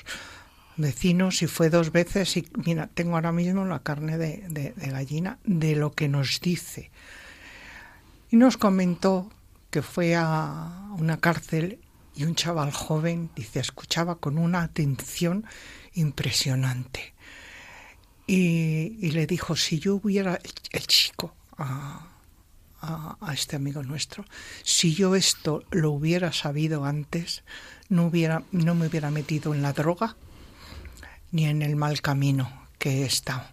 vecinos 0.77 1.41
y 1.41 1.47
fue 1.47 1.69
dos 1.69 1.91
veces 1.91 2.35
y 2.37 2.47
mira, 2.65 2.87
tengo 2.87 3.15
ahora 3.15 3.31
mismo 3.31 3.65
la 3.65 3.79
carne 3.79 4.17
de, 4.17 4.43
de, 4.49 4.73
gallina 4.89 5.39
de 5.43 5.75
lo 5.75 5.93
que 5.93 6.07
nos 6.07 6.41
dice. 6.41 6.91
Y 8.29 8.37
nos 8.37 8.57
comentó 8.57 9.31
que 9.69 9.81
fue 9.81 10.15
a 10.15 10.89
una 10.97 11.17
cárcel 11.17 11.79
y 12.15 12.23
un 12.23 12.35
chaval 12.35 12.71
joven, 12.71 13.29
dice, 13.35 13.59
escuchaba 13.59 14.15
con 14.15 14.37
una 14.37 14.61
atención 14.61 15.45
impresionante. 15.93 17.13
Y, 18.27 18.97
y 19.01 19.11
le 19.11 19.27
dijo, 19.27 19.55
si 19.55 19.79
yo 19.79 19.95
hubiera, 19.95 20.39
el 20.71 20.87
chico, 20.87 21.35
a, 21.57 22.07
a, 22.81 23.33
este 23.33 23.55
amigo 23.55 23.83
nuestro, 23.83 24.25
si 24.63 24.93
yo 24.93 25.15
esto 25.15 25.63
lo 25.71 25.91
hubiera 25.91 26.31
sabido 26.31 26.85
antes, 26.85 27.43
no, 27.89 28.05
hubiera, 28.07 28.43
no 28.51 28.75
me 28.75 28.87
hubiera 28.87 29.11
metido 29.11 29.53
en 29.53 29.61
la 29.61 29.73
droga 29.73 30.15
ni 31.31 31.45
en 31.45 31.61
el 31.61 31.75
mal 31.75 32.01
camino 32.01 32.67
que 32.79 33.01
he 33.01 33.05
estado. 33.05 33.45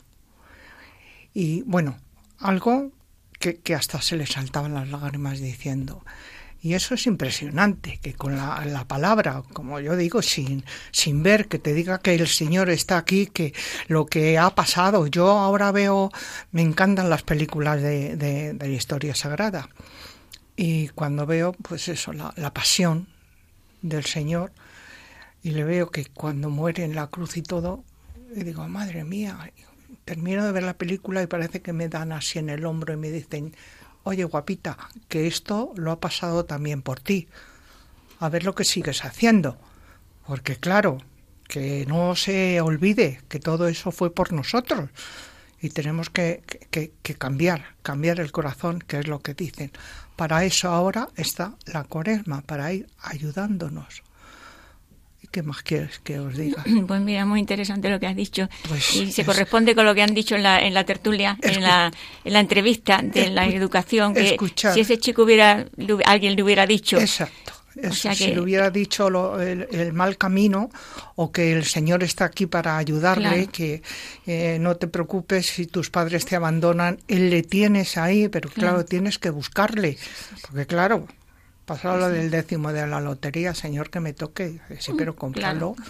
Y 1.34 1.62
bueno, 1.62 1.98
algo 2.38 2.92
que, 3.38 3.56
que 3.58 3.74
hasta 3.74 4.00
se 4.00 4.16
le 4.16 4.26
saltaban 4.26 4.74
las 4.74 4.88
lágrimas 4.88 5.40
diciendo, 5.40 6.04
y 6.64 6.74
eso 6.74 6.94
es 6.94 7.08
impresionante, 7.08 7.98
que 8.00 8.14
con 8.14 8.36
la, 8.36 8.84
palabra, 8.86 9.42
como 9.52 9.80
yo 9.80 9.96
digo, 9.96 10.22
sin, 10.22 10.64
sin 10.92 11.24
ver, 11.24 11.48
que 11.48 11.58
te 11.58 11.74
diga 11.74 11.98
que 11.98 12.14
el 12.14 12.28
Señor 12.28 12.70
está 12.70 12.98
aquí, 12.98 13.26
que 13.26 13.52
lo 13.88 14.06
que 14.06 14.38
ha 14.38 14.48
pasado. 14.54 15.08
Yo 15.08 15.28
ahora 15.28 15.72
veo, 15.72 16.12
me 16.52 16.62
encantan 16.62 17.10
las 17.10 17.24
películas 17.24 17.82
de, 17.82 18.16
de, 18.16 18.54
la 18.54 18.68
historia 18.68 19.16
sagrada. 19.16 19.70
Y 20.54 20.86
cuando 20.90 21.26
veo, 21.26 21.52
pues 21.52 21.88
eso, 21.88 22.12
la, 22.12 22.32
la 22.36 22.54
pasión 22.54 23.08
del 23.80 24.04
Señor, 24.04 24.52
y 25.42 25.50
le 25.50 25.64
veo 25.64 25.90
que 25.90 26.06
cuando 26.06 26.48
muere 26.48 26.84
en 26.84 26.94
la 26.94 27.08
cruz 27.08 27.36
y 27.36 27.42
todo, 27.42 27.82
y 28.36 28.44
digo, 28.44 28.68
madre 28.68 29.02
mía, 29.02 29.50
termino 30.04 30.44
de 30.44 30.52
ver 30.52 30.62
la 30.62 30.74
película 30.74 31.24
y 31.24 31.26
parece 31.26 31.60
que 31.60 31.72
me 31.72 31.88
dan 31.88 32.12
así 32.12 32.38
en 32.38 32.50
el 32.50 32.64
hombro 32.64 32.94
y 32.94 32.98
me 32.98 33.10
dicen, 33.10 33.52
oye 34.04 34.24
guapita, 34.24 34.76
que 35.08 35.26
esto 35.26 35.72
lo 35.76 35.92
ha 35.92 36.00
pasado 36.00 36.44
también 36.44 36.82
por 36.82 37.00
ti. 37.00 37.28
A 38.20 38.28
ver 38.28 38.44
lo 38.44 38.54
que 38.54 38.64
sigues 38.64 39.04
haciendo. 39.04 39.58
Porque 40.26 40.56
claro, 40.56 40.98
que 41.48 41.84
no 41.86 42.16
se 42.16 42.60
olvide 42.60 43.20
que 43.28 43.40
todo 43.40 43.68
eso 43.68 43.90
fue 43.90 44.14
por 44.14 44.32
nosotros. 44.32 44.90
Y 45.60 45.70
tenemos 45.70 46.10
que, 46.10 46.42
que, 46.70 46.92
que 47.02 47.14
cambiar, 47.14 47.76
cambiar 47.82 48.20
el 48.20 48.32
corazón, 48.32 48.80
que 48.80 48.98
es 48.98 49.06
lo 49.06 49.20
que 49.20 49.34
dicen. 49.34 49.70
Para 50.16 50.44
eso 50.44 50.70
ahora 50.70 51.08
está 51.16 51.54
la 51.66 51.84
cuaresma, 51.84 52.42
para 52.42 52.72
ir 52.72 52.88
ayudándonos. 53.00 54.02
¿Qué 55.32 55.42
más 55.42 55.62
quieres 55.62 55.98
que 56.00 56.18
os 56.18 56.36
diga? 56.36 56.62
Pues 56.86 57.00
mira, 57.00 57.24
muy 57.24 57.40
interesante 57.40 57.88
lo 57.88 57.98
que 57.98 58.06
has 58.06 58.14
dicho. 58.14 58.48
Pues 58.68 58.94
y 58.94 59.10
se 59.10 59.24
corresponde 59.24 59.74
con 59.74 59.86
lo 59.86 59.94
que 59.94 60.02
han 60.02 60.12
dicho 60.12 60.36
en 60.36 60.42
la, 60.42 60.60
en 60.60 60.74
la 60.74 60.84
tertulia, 60.84 61.38
en 61.40 61.62
la, 61.62 61.90
en 62.22 62.32
la 62.34 62.40
entrevista 62.40 63.00
de 63.02 63.30
la 63.30 63.46
educación, 63.46 64.12
que 64.12 64.36
si 64.74 64.80
ese 64.80 64.98
chico 64.98 65.22
hubiera, 65.22 65.64
alguien 66.04 66.36
le 66.36 66.42
hubiera 66.42 66.66
dicho... 66.66 67.00
Exacto. 67.00 67.54
Si 67.94 68.26
le 68.26 68.38
hubiera 68.38 68.68
dicho 68.70 69.08
el, 69.40 69.92
mal 69.94 70.18
camino 70.18 70.68
o 71.16 71.32
que 71.32 71.54
el 71.54 71.64
Señor 71.64 72.02
está 72.02 72.26
aquí 72.26 72.44
para 72.44 72.76
ayudarle, 72.76 73.46
que 73.46 73.82
eh, 74.26 74.58
no 74.60 74.76
te 74.76 74.88
preocupes 74.88 75.46
si 75.46 75.66
tus 75.66 75.88
padres 75.88 76.26
te 76.26 76.36
abandonan, 76.36 76.98
Él 77.08 77.30
le 77.30 77.42
tienes 77.42 77.96
ahí, 77.96 78.28
pero 78.28 78.50
claro, 78.50 78.84
tienes 78.84 79.18
que 79.18 79.30
buscarle, 79.30 79.96
porque 80.42 80.66
claro, 80.66 81.06
pasado 81.64 81.96
lo 81.96 82.08
del 82.08 82.30
décimo 82.30 82.72
de 82.72 82.86
la 82.86 83.00
lotería, 83.00 83.54
señor, 83.54 83.90
que 83.90 84.00
me 84.00 84.12
toque. 84.12 84.60
Sí, 84.78 84.92
pero 84.96 85.16
cómpralo. 85.16 85.74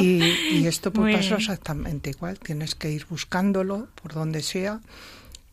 Y, 0.00 0.66
esto 0.66 0.92
pues 0.92 1.16
pasa 1.16 1.36
exactamente 1.36 2.10
igual. 2.10 2.38
Tienes 2.38 2.74
que 2.74 2.90
ir 2.90 3.06
buscándolo 3.08 3.88
por 4.00 4.12
donde 4.12 4.42
sea 4.42 4.80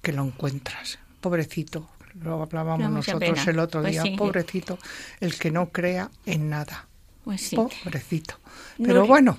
que 0.02 0.14
lo 0.14 0.24
encuentras. 0.24 1.00
Pobrecito, 1.22 1.89
lo 2.22 2.41
hablábamos 2.41 2.89
nosotros 2.91 3.48
el 3.48 3.60
otro 3.60 3.82
pues 3.82 4.04
día. 4.04 4.18
Pobrecito, 4.18 4.78
el 5.20 5.36
que 5.38 5.52
no 5.52 5.70
crea 5.70 6.10
en 6.26 6.50
nada. 6.50 6.88
Pues 7.24 7.52
Pobrecito. 7.56 8.36
Pero 8.78 9.06
bueno, 9.08 9.38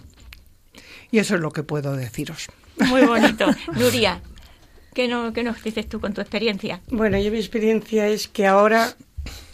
y 1.11 1.19
eso 1.19 1.35
es 1.35 1.41
lo 1.41 1.51
que 1.53 1.63
puedo 1.63 1.97
deciros. 1.97 2.49
Muy 2.89 3.03
bonito. 3.03 3.47
Nuria, 3.75 4.21
¿Qué, 4.95 5.09
no, 5.09 5.33
¿Qué 5.33 5.43
nos 5.43 5.63
dices 5.63 5.89
tú 5.89 6.01
con 6.01 6.15
tu 6.15 6.21
experiencia? 6.21 6.81
Bueno, 6.89 7.19
yo 7.19 7.31
mi 7.31 7.39
experiencia 7.39 8.09
es 8.09 8.29
que 8.29 8.47
ahora, 8.47 8.95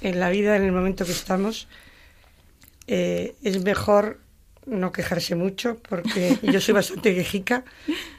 en 0.03 0.21
la 0.21 0.29
vida, 0.31 0.57
en 0.57 0.65
el 0.65 0.73
momento 0.73 1.05
que 1.07 1.13
estamos, 1.13 1.67
eh, 2.87 3.35
es 3.43 3.63
mejor 3.65 4.21
no 4.67 4.93
quejarse 4.93 5.35
mucho, 5.35 5.79
porque 5.89 6.37
yo 6.43 6.61
soy 6.61 6.75
bastante 6.75 7.15
quejica 7.17 7.65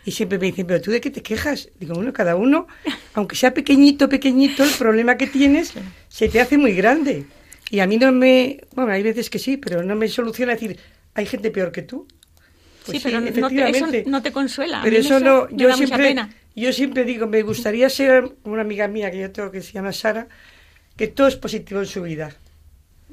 y 0.04 0.12
siempre 0.12 0.40
me 0.40 0.48
dicen, 0.48 0.66
pero 0.66 0.82
tú 0.82 0.92
de 0.92 1.00
qué 1.00 1.12
te 1.12 1.22
quejas? 1.22 1.70
Digo, 1.80 1.94
bueno, 1.94 2.12
cada 2.12 2.36
uno, 2.36 2.68
aunque 3.14 3.36
sea 3.36 3.54
pequeñito, 3.54 4.10
pequeñito, 4.10 4.64
el 4.64 4.72
problema 4.72 5.16
que 5.16 5.28
tienes 5.28 5.74
se 6.10 6.28
te 6.28 6.42
hace 6.42 6.58
muy 6.58 6.74
grande. 6.74 7.26
Y 7.70 7.80
a 7.80 7.88
mí 7.88 7.98
no 7.98 8.12
me, 8.12 8.62
bueno, 8.76 8.92
hay 8.92 9.04
veces 9.04 9.30
que 9.30 9.40
sí, 9.40 9.58
pero 9.58 9.84
no 9.84 9.96
me 9.96 10.08
soluciona 10.10 10.54
decir, 10.54 10.78
hay 11.14 11.26
gente 11.26 11.52
peor 11.52 11.72
que 11.72 11.84
tú. 11.84 12.08
Pues 12.86 12.98
sí, 12.98 13.04
pero 13.04 13.22
no 13.22 13.50
te, 13.50 13.70
eso 13.70 13.88
no 14.08 14.22
te 14.22 14.32
consuela. 14.32 14.82
Pero 14.84 14.98
eso 14.98 15.20
no, 15.20 15.48
yo 15.52 15.72
siempre, 15.74 16.16
yo 16.56 16.74
siempre 16.74 17.04
digo, 17.04 17.28
me 17.28 17.42
gustaría 17.44 17.90
ser 17.90 18.36
una 18.44 18.62
amiga 18.62 18.88
mía 18.88 19.12
que 19.12 19.20
yo 19.20 19.32
tengo 19.32 19.52
que 19.52 19.62
se 19.62 19.72
llama 19.72 19.94
Sara, 19.94 20.28
que 20.96 21.08
todo 21.08 21.28
es 21.28 21.36
positivo 21.36 21.80
en 21.80 21.86
su 21.86 22.02
vida. 22.02 22.36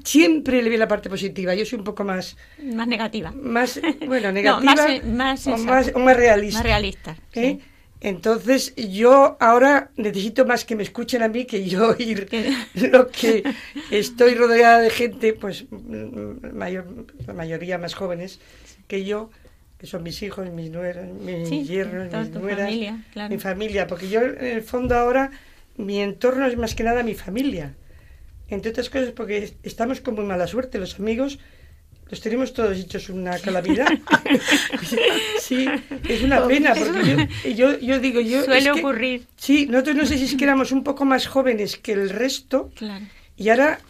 Siempre 0.04 0.62
le 0.62 0.70
ve 0.70 0.78
la 0.78 0.88
parte 0.88 1.08
positiva. 1.10 1.54
Yo 1.54 1.64
soy 1.64 1.78
un 1.78 1.84
poco 1.84 2.04
más... 2.04 2.36
Más 2.62 2.86
negativa. 2.86 3.32
Más, 3.32 3.80
bueno, 4.06 4.30
negativa. 4.32 4.72
más, 5.04 5.46
o, 5.46 5.56
más, 5.56 5.92
o, 5.94 5.98
más, 5.98 6.16
realista. 6.16 6.58
Más 6.58 6.66
realista. 6.66 7.16
¿eh? 7.34 7.58
Entonces, 8.00 8.74
yo 8.76 9.36
ahora 9.40 9.90
necesito 9.96 10.46
más 10.46 10.64
que 10.64 10.76
me 10.76 10.84
escuchen 10.84 11.22
a 11.22 11.28
mí 11.28 11.46
que 11.46 11.64
yo 11.64 11.88
oír 11.98 12.28
lo 12.74 13.08
que 13.08 13.42
estoy 13.90 14.34
rodeada 14.34 14.80
de 14.80 14.90
gente, 14.90 15.32
pues 15.32 15.66
mayor, 15.70 17.06
la 17.26 17.34
mayoría 17.34 17.78
más 17.78 17.94
jóvenes 17.94 18.40
que 18.86 19.04
yo, 19.04 19.30
que 19.78 19.86
son 19.86 20.02
mis 20.02 20.22
hijos, 20.22 20.50
mis 20.50 20.70
nueras, 20.70 21.08
mis 21.08 21.68
yernos, 21.68 22.12
mis 22.12 22.30
nueras, 22.30 22.70
mi 23.30 23.38
familia, 23.38 23.86
porque 23.86 24.08
yo 24.08 24.22
en 24.22 24.44
el 24.44 24.62
fondo 24.62 24.96
ahora 24.96 25.30
mi 25.76 26.00
entorno 26.00 26.46
es 26.46 26.56
más 26.56 26.74
que 26.74 26.82
nada 26.82 27.02
mi 27.02 27.14
familia. 27.14 27.74
Entre 28.48 28.70
otras 28.70 28.90
cosas 28.90 29.10
porque 29.12 29.54
estamos 29.62 30.00
con 30.00 30.14
muy 30.14 30.24
mala 30.24 30.46
suerte, 30.46 30.78
los 30.78 30.98
amigos 30.98 31.38
los 32.10 32.20
tenemos 32.20 32.54
todos 32.54 32.78
hechos 32.78 33.10
una 33.10 33.38
calamidad. 33.38 33.86
sí, 35.40 35.68
es 36.08 36.22
una 36.22 36.46
pena, 36.46 36.74
porque 36.74 37.54
yo, 37.54 37.78
yo, 37.78 37.98
digo, 38.00 38.20
yo... 38.20 38.44
Suele 38.44 38.70
ocurrir. 38.70 39.26
Sí, 39.36 39.66
nosotros 39.66 39.96
no 39.96 40.06
sé 40.06 40.16
si 40.16 40.24
es 40.24 40.34
que 40.34 40.44
éramos 40.44 40.72
un 40.72 40.84
poco 40.84 41.04
más 41.04 41.26
jóvenes 41.26 41.76
que 41.76 41.92
el 41.92 42.08
resto, 42.08 42.70
y 43.36 43.50
ahora 43.50 43.80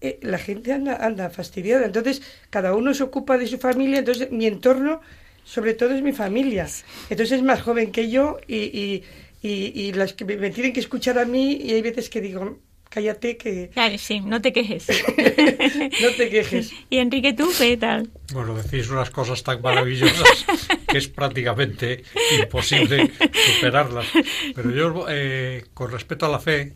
eh, 0.00 0.18
la 0.22 0.38
gente 0.38 0.72
anda, 0.72 0.96
anda 1.04 1.28
fastidiada. 1.28 1.84
Entonces, 1.84 2.22
cada 2.48 2.74
uno 2.74 2.94
se 2.94 3.02
ocupa 3.02 3.36
de 3.36 3.46
su 3.46 3.58
familia, 3.58 3.98
entonces 3.98 4.30
mi 4.30 4.46
entorno, 4.46 5.02
sobre 5.44 5.74
todo, 5.74 5.94
es 5.94 6.02
mi 6.02 6.12
familia. 6.12 6.68
Entonces 7.08 7.38
es 7.38 7.42
más 7.42 7.62
joven 7.62 7.92
que 7.92 8.10
yo 8.10 8.38
y, 8.46 8.56
y, 8.56 9.04
y, 9.42 9.92
las 9.92 10.12
que 10.12 10.24
me, 10.24 10.50
tienen 10.50 10.72
que 10.72 10.80
escuchar 10.80 11.18
a 11.18 11.24
mí 11.24 11.52
y 11.52 11.72
hay 11.72 11.82
veces 11.82 12.08
que 12.08 12.20
digo, 12.20 12.58
cállate 12.88 13.36
que... 13.36 13.70
Claro, 13.74 13.96
sí, 13.98 14.20
no 14.20 14.40
te 14.40 14.52
quejes. 14.52 14.86
no 15.16 16.10
te 16.16 16.28
quejes. 16.28 16.72
¿Y 16.90 16.98
Enrique, 16.98 17.32
tú 17.32 17.50
qué 17.56 17.76
tal? 17.76 18.10
Bueno, 18.32 18.54
decís 18.54 18.88
unas 18.90 19.10
cosas 19.10 19.42
tan 19.42 19.62
maravillosas 19.62 20.46
que 20.88 20.98
es 20.98 21.08
prácticamente 21.08 22.04
imposible 22.40 23.10
superarlas. 23.54 24.06
Pero 24.54 24.70
yo, 24.70 25.06
eh, 25.08 25.64
con 25.72 25.90
respecto 25.90 26.26
a 26.26 26.28
la 26.28 26.38
fe, 26.38 26.74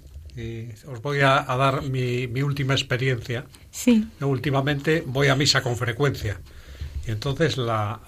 os 0.86 1.00
voy 1.00 1.20
a, 1.20 1.42
dar 1.42 1.82
mi, 1.82 2.26
última 2.42 2.74
experiencia. 2.74 3.46
Sí. 3.70 4.06
últimamente 4.20 5.02
voy 5.06 5.28
a 5.28 5.36
misa 5.36 5.62
con 5.62 5.76
frecuencia. 5.76 6.40
Y 7.07 7.11
entonces 7.11 7.57
la, 7.57 8.00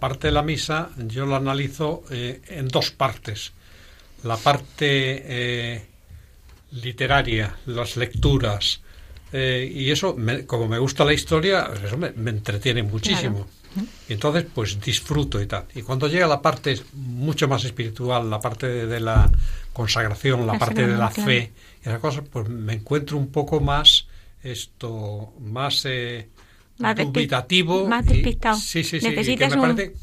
parte 0.00 0.28
de 0.28 0.32
la 0.32 0.42
misa 0.42 0.90
yo 0.96 1.26
la 1.26 1.36
analizo 1.36 2.04
eh, 2.10 2.40
en 2.48 2.68
dos 2.68 2.90
partes. 2.90 3.52
La 4.22 4.36
parte 4.36 4.86
eh, 4.86 5.86
literaria, 6.70 7.56
las 7.66 7.96
lecturas, 7.96 8.80
eh, 9.32 9.70
y 9.74 9.90
eso, 9.90 10.14
como 10.46 10.68
me 10.68 10.78
gusta 10.78 11.04
la 11.04 11.14
historia, 11.14 11.70
eso 11.82 11.96
me, 11.96 12.08
entretiene 12.30 12.82
muchísimo. 12.82 13.46
Y 14.06 14.12
entonces, 14.12 14.44
pues 14.54 14.78
disfruto 14.78 15.40
y 15.40 15.46
tal. 15.46 15.64
Y 15.74 15.80
cuando 15.80 16.06
llega 16.06 16.26
la 16.26 16.42
parte 16.42 16.78
mucho 16.92 17.48
más 17.48 17.64
espiritual, 17.64 18.28
la 18.28 18.38
parte 18.38 18.86
de, 18.86 19.00
la 19.00 19.30
consagración, 19.72 20.46
la, 20.46 20.58
parte 20.58 20.86
de 20.86 20.96
la 20.96 21.10
fe, 21.10 21.52
y 21.82 21.88
esas 21.88 22.00
cosas, 22.00 22.24
pues 22.30 22.48
me 22.48 22.74
encuentro 22.74 23.16
un 23.16 23.28
poco 23.28 23.60
más 23.60 24.06
esto, 24.42 25.32
más, 25.40 25.86
eh, 25.86 26.28
más 26.82 26.96
dubitativo. 26.96 27.86
Más 27.86 28.04
despistado. 28.04 28.56
sí, 28.56 28.84
sí, 28.84 29.00
sí. 29.00 29.08
me, 29.08 29.14
parece, 29.14 29.94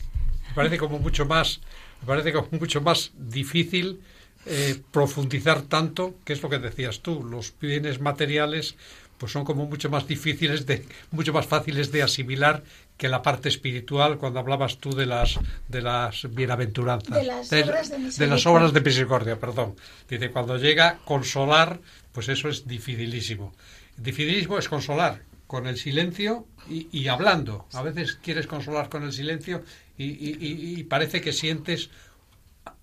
me 0.48 0.54
parece 0.56 0.78
como 0.78 1.00
mucho 1.00 1.26
más, 1.26 1.62
me 2.02 2.08
parece 2.08 2.34
como 2.34 2.48
mucho 2.52 2.82
más 2.82 3.12
difícil 3.16 4.00
eh, 4.46 4.82
profundizar 4.92 5.64
tanto, 5.64 6.16
que 6.24 6.34
es 6.34 6.42
lo 6.42 6.50
que 6.50 6.60
decías 6.60 7.02
tú, 7.02 7.24
los 7.24 7.54
bienes 7.60 8.00
materiales 8.00 8.76
pues 9.20 9.34
son 9.34 9.44
como 9.44 9.66
mucho 9.66 9.90
más 9.90 10.08
difíciles 10.08 10.66
de 10.66 10.86
mucho 11.12 11.34
más 11.34 11.46
fáciles 11.46 11.92
de 11.92 12.02
asimilar 12.02 12.64
que 12.98 13.10
la 13.10 13.22
parte 13.22 13.50
espiritual 13.50 14.18
cuando 14.18 14.40
hablabas 14.40 14.78
tú 14.78 14.96
de 14.96 15.06
las 15.06 15.38
de 15.68 15.82
las 15.82 16.34
bienaventuranzas 16.34 17.16
de 17.16 17.24
las, 17.26 17.52
obras, 17.52 17.90
de 17.90 18.26
de 18.26 18.28
las 18.28 18.46
obras 18.48 18.74
de 18.74 18.82
misericordia 18.82 19.38
perdón 19.38 19.76
dice 20.10 20.32
cuando 20.32 20.58
llega 20.58 21.00
consolar 21.04 21.80
pues 22.14 22.30
eso 22.30 22.48
es 22.48 22.66
dificilísimo 22.66 23.54
dificilísimo 23.98 24.58
es 24.58 24.70
consolar 24.70 25.22
con 25.50 25.66
el 25.68 25.78
silencio 25.78 26.46
y, 26.70 27.08
hablando. 27.08 27.66
A 27.74 27.82
veces 27.82 28.20
quieres 28.22 28.46
consolar 28.46 28.88
con 28.88 29.04
el 29.04 29.12
silencio 29.12 29.64
y 29.98 30.84
parece 30.84 31.20
que 31.20 31.34
sientes 31.34 31.90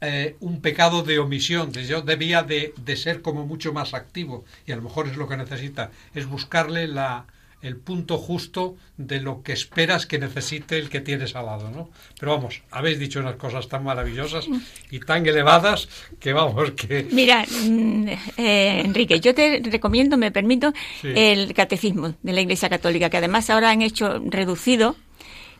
eh, 0.00 0.36
un 0.40 0.60
pecado 0.60 1.02
de 1.02 1.18
omisión, 1.18 1.72
de 1.72 1.86
yo 1.86 2.02
debía 2.02 2.42
de, 2.42 2.74
ser 2.96 3.22
como 3.22 3.46
mucho 3.46 3.72
más 3.72 3.94
activo 3.94 4.44
y 4.66 4.72
a 4.72 4.76
lo 4.76 4.82
mejor 4.82 5.08
es 5.08 5.16
lo 5.16 5.26
que 5.26 5.38
necesita, 5.38 5.90
es 6.14 6.26
buscarle 6.26 6.86
la, 6.86 7.24
el 7.62 7.76
punto 7.76 8.18
justo 8.18 8.76
de 8.96 9.20
lo 9.20 9.42
que 9.42 9.52
esperas 9.52 10.06
que 10.06 10.18
necesite 10.18 10.78
el 10.78 10.88
que 10.88 11.00
tienes 11.00 11.34
al 11.36 11.46
lado, 11.46 11.70
¿no? 11.70 11.90
Pero 12.18 12.32
vamos, 12.36 12.62
habéis 12.70 12.98
dicho 12.98 13.20
unas 13.20 13.36
cosas 13.36 13.68
tan 13.68 13.84
maravillosas 13.84 14.46
y 14.90 15.00
tan 15.00 15.26
elevadas 15.26 15.88
que 16.20 16.32
vamos, 16.32 16.72
que... 16.72 17.06
Mira, 17.10 17.44
mm, 17.44 18.08
eh, 18.36 18.82
Enrique, 18.84 19.20
yo 19.20 19.34
te 19.34 19.60
recomiendo, 19.64 20.16
me 20.16 20.30
permito, 20.30 20.72
el 21.02 21.54
catecismo 21.54 22.14
de 22.22 22.32
la 22.32 22.40
Iglesia 22.40 22.68
Católica, 22.68 23.10
que 23.10 23.16
además 23.16 23.50
ahora 23.50 23.70
han 23.70 23.82
hecho 23.82 24.20
reducido 24.24 24.96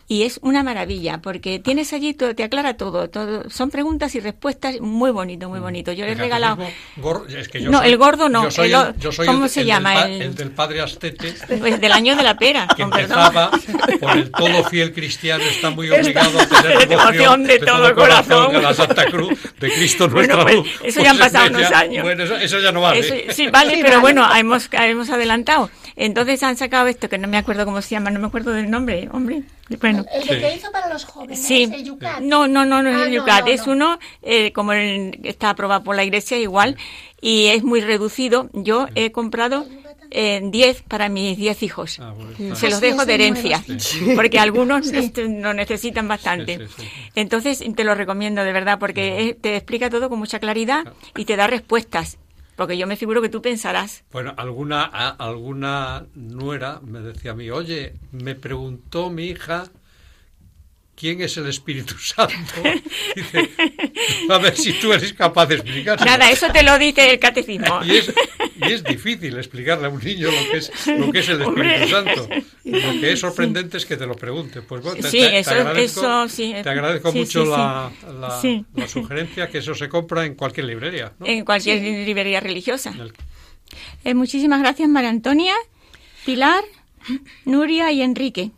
y 0.08 0.22
es 0.22 0.38
una 0.42 0.62
maravilla 0.62 1.18
porque 1.18 1.58
tienes 1.58 1.92
allí 1.92 2.14
todo, 2.14 2.34
te 2.34 2.44
aclara 2.44 2.76
todo, 2.76 3.10
todo 3.10 3.50
son 3.50 3.70
preguntas 3.70 4.14
y 4.14 4.20
respuestas 4.20 4.80
muy 4.80 5.10
bonito, 5.10 5.48
muy 5.48 5.58
mm. 5.58 5.62
bonito. 5.62 5.92
Yo 5.92 6.04
le 6.04 6.12
he 6.12 6.14
regalado 6.14 6.58
No, 7.62 7.82
el 7.82 7.96
gordo 7.96 8.28
no, 8.28 8.48
¿cómo 9.26 9.48
se 9.48 9.64
llama? 9.64 10.06
el, 10.06 10.34
del 10.34 10.50
padre 10.50 10.80
Astete. 10.80 11.34
Pues 11.66 11.80
del 11.80 11.92
año 11.92 12.14
de 12.16 12.22
la 12.22 12.36
pera, 12.36 12.68
que 12.76 12.82
empezaba 12.82 13.50
por 14.00 14.16
el 14.16 14.30
todo 14.30 14.64
fiel 14.64 14.92
cristiano 14.92 15.42
está 15.44 15.70
muy 15.70 15.90
obligado 15.90 16.38
a 16.38 16.46
tener 16.46 16.88
devoción 16.88 17.44
de, 17.44 17.58
todo, 17.58 17.88
el 17.88 17.94
corazón, 17.94 18.56
a 18.56 18.60
la 18.60 18.74
Santa 18.74 19.06
Cruz 19.06 19.38
de 19.58 19.72
Cristo 19.72 20.06
nuestra 20.08 20.42
pues, 20.42 20.54
luz. 20.54 20.68
Eso 20.84 21.02
ya 21.02 21.10
han 21.10 21.18
pues 21.18 21.32
pasado 21.32 21.56
unos 21.56 21.72
años. 21.72 22.02
Bueno, 22.02 22.24
eso, 22.24 22.60
ya 22.60 22.72
no 22.72 22.82
vale. 22.82 23.32
sí, 23.32 23.48
vale, 23.48 23.78
pero 23.82 24.00
bueno, 24.00 24.28
hemos, 24.36 24.68
hemos 24.72 25.10
adelantado. 25.10 25.70
Entonces 25.96 26.42
han 26.42 26.56
sacado 26.56 26.86
esto, 26.88 27.08
que 27.08 27.16
no 27.16 27.26
me 27.26 27.38
acuerdo 27.38 27.64
cómo 27.64 27.80
se 27.80 27.90
llama, 27.90 28.10
no 28.10 28.20
me 28.20 28.26
acuerdo 28.26 28.52
del 28.52 28.70
nombre, 28.70 29.08
hombre. 29.12 29.42
Bueno. 29.80 30.04
El 30.12 30.28
que 30.28 30.54
hizo 30.54 30.70
para 30.70 30.88
los 30.92 31.04
jóvenes, 31.04 31.42
sí. 31.42 31.70
el 31.72 31.84
Yucat. 31.84 32.20
No, 32.20 32.46
no, 32.46 32.66
no, 32.66 32.82
no 32.82 32.90
es 32.90 32.96
el 32.96 33.08
ah, 33.08 33.14
Yucat, 33.14 33.48
es 33.48 33.66
uno, 33.66 33.98
eh, 34.22 34.52
como 34.52 34.72
el, 34.72 35.18
está 35.24 35.50
aprobado 35.50 35.82
por 35.82 35.96
la 35.96 36.04
iglesia, 36.04 36.38
igual, 36.38 36.76
y 37.20 37.46
es 37.46 37.64
muy 37.64 37.80
reducido. 37.80 38.50
Yo 38.52 38.88
he 38.94 39.10
comprado 39.10 39.66
10 40.10 40.12
eh, 40.12 40.82
para 40.86 41.08
mis 41.08 41.36
10 41.36 41.62
hijos. 41.62 41.98
Ah, 42.00 42.14
Se 42.54 42.70
los 42.70 42.80
dejo 42.80 43.06
de 43.06 43.14
herencia, 43.14 43.64
porque 44.14 44.38
algunos 44.38 44.92
lo 45.16 45.54
necesitan 45.54 46.08
bastante. 46.08 46.68
Entonces 47.14 47.64
te 47.74 47.84
lo 47.84 47.94
recomiendo 47.94 48.44
de 48.44 48.52
verdad, 48.52 48.78
porque 48.78 49.36
te 49.40 49.56
explica 49.56 49.90
todo 49.90 50.08
con 50.08 50.18
mucha 50.18 50.38
claridad 50.38 50.92
y 51.16 51.24
te 51.24 51.36
da 51.36 51.46
respuestas. 51.46 52.18
Porque 52.56 52.76
yo 52.78 52.86
me 52.86 52.96
figuro 52.96 53.22
que 53.22 53.28
tú 53.28 53.42
pensarás. 53.42 54.04
Bueno, 54.10 54.34
alguna, 54.36 54.84
alguna 54.84 56.06
nuera 56.14 56.80
me 56.82 57.00
decía 57.00 57.32
a 57.32 57.34
mí, 57.34 57.50
oye, 57.50 57.94
me 58.12 58.34
preguntó 58.34 59.10
mi 59.10 59.26
hija 59.26 59.68
quién 60.96 61.20
es 61.20 61.36
el 61.36 61.46
Espíritu 61.46 61.96
Santo. 61.98 62.34
Dice, 63.14 63.50
a 64.28 64.38
ver 64.38 64.56
si 64.56 64.72
tú 64.72 64.92
eres 64.92 65.12
capaz 65.12 65.46
de 65.46 65.56
explicarlo. 65.56 66.04
Nada, 66.04 66.30
eso 66.30 66.50
te 66.50 66.62
lo 66.62 66.78
dice 66.78 67.10
el 67.10 67.18
catecismo. 67.18 67.80
Y 67.84 67.98
es, 67.98 68.12
y 68.56 68.72
es 68.72 68.82
difícil 68.82 69.36
explicarle 69.36 69.86
a 69.86 69.90
un 69.90 70.02
niño 70.02 70.30
lo 70.30 70.50
que 70.50 70.56
es, 70.56 70.86
lo 70.86 71.12
que 71.12 71.18
es 71.20 71.28
el 71.28 71.42
Espíritu 71.42 71.88
Santo. 71.88 72.28
Lo 72.64 73.00
que 73.00 73.12
es 73.12 73.20
sorprendente 73.20 73.76
es 73.76 73.86
que 73.86 73.96
te 73.96 74.06
lo 74.06 74.14
pregunte. 74.14 74.62
Pues 74.62 74.82
bueno, 74.82 75.00
te, 75.00 75.10
sí, 75.10 75.20
eso, 75.20 75.50
agradezco, 75.50 76.28
sí. 76.28 76.54
Te 76.62 76.68
agradezco 76.68 77.12
mucho 77.12 77.44
la, 77.44 77.92
la, 78.18 78.88
sugerencia 78.88 79.48
que 79.48 79.58
eso 79.58 79.74
se 79.74 79.88
compra 79.88 80.24
en 80.24 80.34
cualquier 80.34 80.66
librería. 80.66 81.12
En 81.22 81.44
cualquier 81.44 81.82
librería 82.06 82.40
religiosa. 82.40 82.92
Eh, 84.04 84.14
muchísimas 84.14 84.60
gracias, 84.60 84.88
María 84.88 85.10
Antonia, 85.10 85.54
Pilar, 86.24 86.64
Nuria 87.44 87.92
y 87.92 88.02
Enrique 88.02 88.52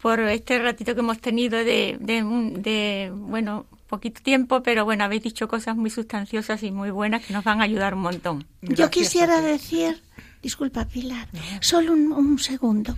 por 0.00 0.20
este 0.20 0.58
ratito 0.58 0.94
que 0.94 1.00
hemos 1.00 1.18
tenido 1.20 1.58
de, 1.58 1.96
de, 2.00 3.12
bueno, 3.14 3.66
poquito 3.88 4.22
tiempo, 4.22 4.62
pero 4.62 4.84
bueno, 4.84 5.04
habéis 5.04 5.22
dicho 5.22 5.48
cosas 5.48 5.76
muy 5.76 5.90
sustanciosas 5.90 6.62
y 6.62 6.70
muy 6.70 6.90
buenas 6.90 7.24
que 7.24 7.32
nos 7.32 7.44
van 7.44 7.60
a 7.60 7.64
ayudar 7.64 7.94
un 7.94 8.02
montón. 8.02 8.46
Yo 8.62 8.90
quisiera 8.90 9.40
decir 9.40 10.00
Disculpa, 10.42 10.84
Pilar. 10.84 11.28
Solo 11.60 11.92
un, 11.92 12.38
segundo. 12.38 12.96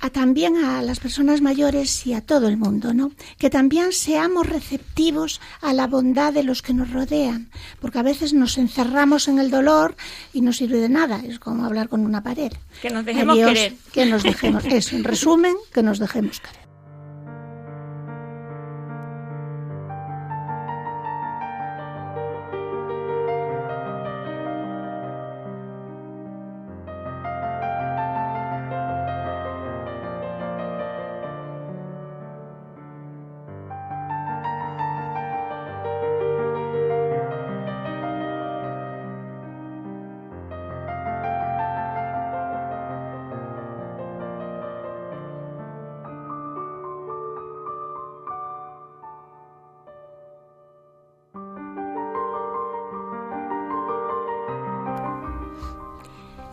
A, 0.00 0.10
también 0.10 0.56
a 0.56 0.82
las 0.82 1.00
personas 1.00 1.40
mayores 1.40 2.06
y 2.06 2.12
a 2.12 2.20
todo 2.20 2.48
el 2.48 2.56
mundo, 2.58 2.92
¿no? 2.92 3.12
Que 3.38 3.48
también 3.48 3.92
seamos 3.92 4.46
receptivos 4.46 5.40
a 5.62 5.72
la 5.72 5.86
bondad 5.86 6.32
de 6.34 6.42
los 6.42 6.60
que 6.60 6.74
nos 6.74 6.90
rodean, 6.90 7.48
porque 7.80 7.98
a 7.98 8.02
veces 8.02 8.34
nos 8.34 8.58
encerramos 8.58 9.28
en 9.28 9.38
el 9.38 9.50
dolor 9.50 9.96
y 10.32 10.42
no 10.42 10.52
sirve 10.52 10.78
de 10.78 10.90
nada. 10.90 11.22
Es 11.26 11.38
como 11.38 11.64
hablar 11.64 11.88
con 11.88 12.04
una 12.04 12.22
pared. 12.22 12.52
Que 12.82 12.90
nos 12.90 13.04
dejemos 13.04 13.36
querer. 13.36 13.74
Que 13.92 14.06
nos 14.06 14.22
dejemos. 14.22 14.64
Eso, 14.66 14.96
en 14.96 15.04
resumen, 15.04 15.54
que 15.72 15.82
nos 15.82 15.98
dejemos 15.98 16.40
querer. 16.40 16.65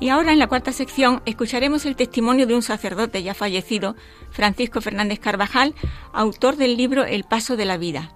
Y 0.03 0.09
ahora 0.09 0.33
en 0.33 0.39
la 0.39 0.47
cuarta 0.47 0.73
sección 0.73 1.21
escucharemos 1.25 1.85
el 1.85 1.95
testimonio 1.95 2.45
de 2.45 2.53
un 2.53 2.61
sacerdote 2.61 3.23
ya 3.23 3.33
fallecido, 3.33 3.95
Francisco 4.31 4.81
Fernández 4.81 5.17
Carvajal, 5.17 5.75
autor 6.11 6.57
del 6.57 6.75
libro 6.75 7.05
El 7.05 7.23
Paso 7.23 7.55
de 7.55 7.63
la 7.63 7.77
Vida, 7.77 8.13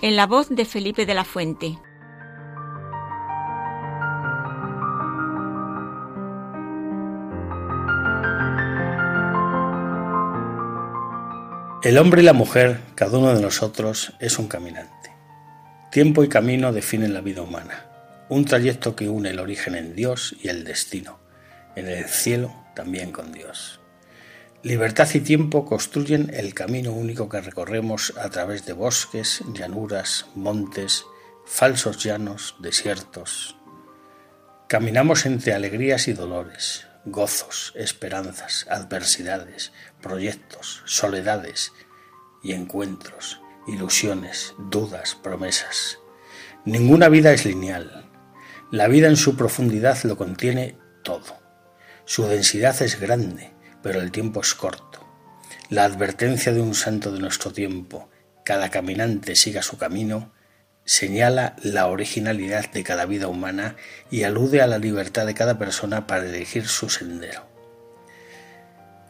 en 0.00 0.14
la 0.14 0.28
voz 0.28 0.48
de 0.48 0.64
Felipe 0.64 1.06
de 1.06 1.14
la 1.14 1.24
Fuente. 1.24 1.76
El 11.82 11.98
hombre 11.98 12.22
y 12.22 12.24
la 12.24 12.32
mujer, 12.32 12.78
cada 12.94 13.18
uno 13.18 13.34
de 13.34 13.42
nosotros, 13.42 14.12
es 14.20 14.38
un 14.38 14.46
caminante. 14.46 15.10
Tiempo 15.90 16.22
y 16.22 16.28
camino 16.28 16.72
definen 16.72 17.12
la 17.12 17.22
vida 17.22 17.42
humana, 17.42 17.86
un 18.28 18.44
trayecto 18.44 18.94
que 18.94 19.08
une 19.08 19.30
el 19.30 19.40
origen 19.40 19.74
en 19.74 19.96
Dios 19.96 20.36
y 20.40 20.46
el 20.46 20.62
destino 20.62 21.23
en 21.76 21.88
el 21.88 22.04
cielo 22.06 22.54
también 22.74 23.12
con 23.12 23.32
Dios. 23.32 23.80
Libertad 24.62 25.08
y 25.12 25.20
tiempo 25.20 25.66
construyen 25.66 26.30
el 26.32 26.54
camino 26.54 26.92
único 26.92 27.28
que 27.28 27.40
recorremos 27.40 28.14
a 28.16 28.30
través 28.30 28.64
de 28.64 28.72
bosques, 28.72 29.42
llanuras, 29.52 30.26
montes, 30.34 31.04
falsos 31.44 32.02
llanos, 32.02 32.56
desiertos. 32.60 33.56
Caminamos 34.66 35.26
entre 35.26 35.52
alegrías 35.52 36.08
y 36.08 36.14
dolores, 36.14 36.86
gozos, 37.04 37.74
esperanzas, 37.76 38.66
adversidades, 38.70 39.72
proyectos, 40.00 40.82
soledades 40.86 41.72
y 42.42 42.52
encuentros, 42.52 43.42
ilusiones, 43.66 44.54
dudas, 44.70 45.14
promesas. 45.14 45.98
Ninguna 46.64 47.10
vida 47.10 47.32
es 47.32 47.44
lineal. 47.44 48.10
La 48.70 48.88
vida 48.88 49.08
en 49.08 49.16
su 49.16 49.36
profundidad 49.36 50.02
lo 50.04 50.16
contiene 50.16 50.78
todo. 51.02 51.43
Su 52.06 52.26
densidad 52.26 52.80
es 52.82 53.00
grande, 53.00 53.50
pero 53.82 54.00
el 54.00 54.10
tiempo 54.10 54.40
es 54.40 54.54
corto. 54.54 55.00
La 55.70 55.84
advertencia 55.84 56.52
de 56.52 56.60
un 56.60 56.74
santo 56.74 57.10
de 57.12 57.20
nuestro 57.20 57.52
tiempo, 57.52 58.10
cada 58.44 58.70
caminante 58.70 59.36
siga 59.36 59.62
su 59.62 59.78
camino, 59.78 60.32
señala 60.84 61.56
la 61.62 61.86
originalidad 61.86 62.70
de 62.70 62.84
cada 62.84 63.06
vida 63.06 63.28
humana 63.28 63.76
y 64.10 64.24
alude 64.24 64.60
a 64.60 64.66
la 64.66 64.78
libertad 64.78 65.24
de 65.24 65.34
cada 65.34 65.58
persona 65.58 66.06
para 66.06 66.26
elegir 66.26 66.68
su 66.68 66.90
sendero. 66.90 67.46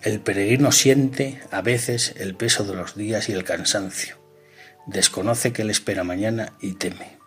El 0.03 0.21
peregrino 0.21 0.71
siente 0.71 1.41
a 1.51 1.63
veces 1.63 2.15
el 2.19 2.37
peso 2.37 2.65
de 2.65 2.75
los 2.75 2.95
días 2.95 3.29
y 3.29 3.33
el 3.33 3.43
cansancio. 3.43 4.19
Desconoce 4.87 5.53
que 5.53 5.65
le 5.65 5.73
espera 5.73 6.05
mañana 6.05 6.53
y 6.61 6.75
teme. 6.75 7.19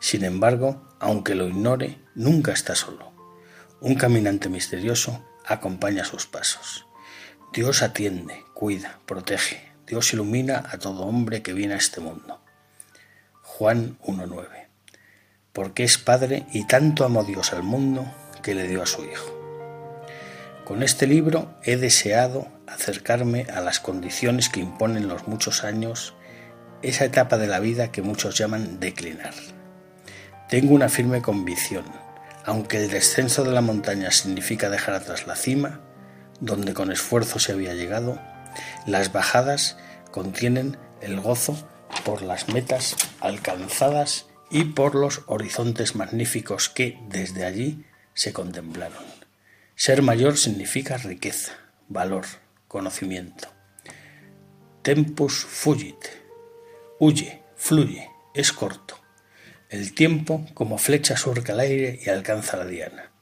Sin 0.00 0.24
embargo, 0.24 0.86
aunque 1.00 1.34
lo 1.34 1.48
ignore, 1.48 1.98
nunca 2.14 2.52
está 2.52 2.74
solo. 2.74 3.10
Un 3.82 3.94
caminante 3.94 4.50
misterioso 4.50 5.24
acompaña 5.46 6.04
sus 6.04 6.26
pasos. 6.26 6.86
Dios 7.50 7.82
atiende, 7.82 8.44
cuida, 8.52 9.00
protege. 9.06 9.72
Dios 9.86 10.12
ilumina 10.12 10.68
a 10.70 10.76
todo 10.76 11.04
hombre 11.04 11.40
que 11.40 11.54
viene 11.54 11.72
a 11.72 11.78
este 11.78 12.02
mundo. 12.02 12.42
Juan 13.40 13.98
1.9. 14.02 14.66
Porque 15.54 15.84
es 15.84 15.96
Padre 15.96 16.44
y 16.52 16.66
tanto 16.66 17.06
amó 17.06 17.24
Dios 17.24 17.54
al 17.54 17.62
mundo 17.62 18.04
que 18.42 18.54
le 18.54 18.68
dio 18.68 18.82
a 18.82 18.86
su 18.86 19.02
Hijo. 19.02 19.34
Con 20.66 20.82
este 20.82 21.06
libro 21.06 21.54
he 21.64 21.78
deseado 21.78 22.48
acercarme 22.66 23.46
a 23.52 23.62
las 23.62 23.80
condiciones 23.80 24.50
que 24.50 24.60
imponen 24.60 25.08
los 25.08 25.26
muchos 25.26 25.64
años, 25.64 26.14
esa 26.82 27.06
etapa 27.06 27.38
de 27.38 27.46
la 27.46 27.60
vida 27.60 27.90
que 27.90 28.02
muchos 28.02 28.36
llaman 28.36 28.78
declinar. 28.78 29.32
Tengo 30.50 30.74
una 30.74 30.90
firme 30.90 31.22
convicción, 31.22 31.84
aunque 32.44 32.84
el 32.84 32.90
descenso 32.90 33.44
de 33.44 33.52
la 33.52 33.60
montaña 33.60 34.10
significa 34.10 34.70
dejar 34.70 34.94
atrás 34.94 35.26
la 35.26 35.36
cima, 35.36 35.80
donde 36.40 36.74
con 36.74 36.90
esfuerzo 36.90 37.38
se 37.38 37.52
había 37.52 37.74
llegado, 37.74 38.20
las 38.86 39.12
bajadas 39.12 39.76
contienen 40.10 40.78
el 41.00 41.20
gozo 41.20 41.56
por 42.04 42.22
las 42.22 42.48
metas 42.48 42.96
alcanzadas 43.20 44.26
y 44.50 44.64
por 44.64 44.94
los 44.94 45.22
horizontes 45.26 45.94
magníficos 45.94 46.68
que 46.68 46.98
desde 47.08 47.44
allí 47.44 47.84
se 48.14 48.32
contemplaron. 48.32 49.04
Ser 49.76 50.02
mayor 50.02 50.36
significa 50.36 50.96
riqueza, 50.96 51.52
valor, 51.88 52.26
conocimiento. 52.68 53.48
Tempus 54.82 55.44
fugit. 55.44 55.96
Huye, 56.98 57.42
fluye, 57.56 58.10
es 58.34 58.52
corto. 58.52 58.99
El 59.70 59.94
tiempo 59.94 60.44
como 60.52 60.78
flecha 60.78 61.16
surca 61.16 61.52
el 61.52 61.60
aire 61.60 62.00
y 62.04 62.10
alcanza 62.10 62.56
la 62.56 62.66
diana. 62.66 63.12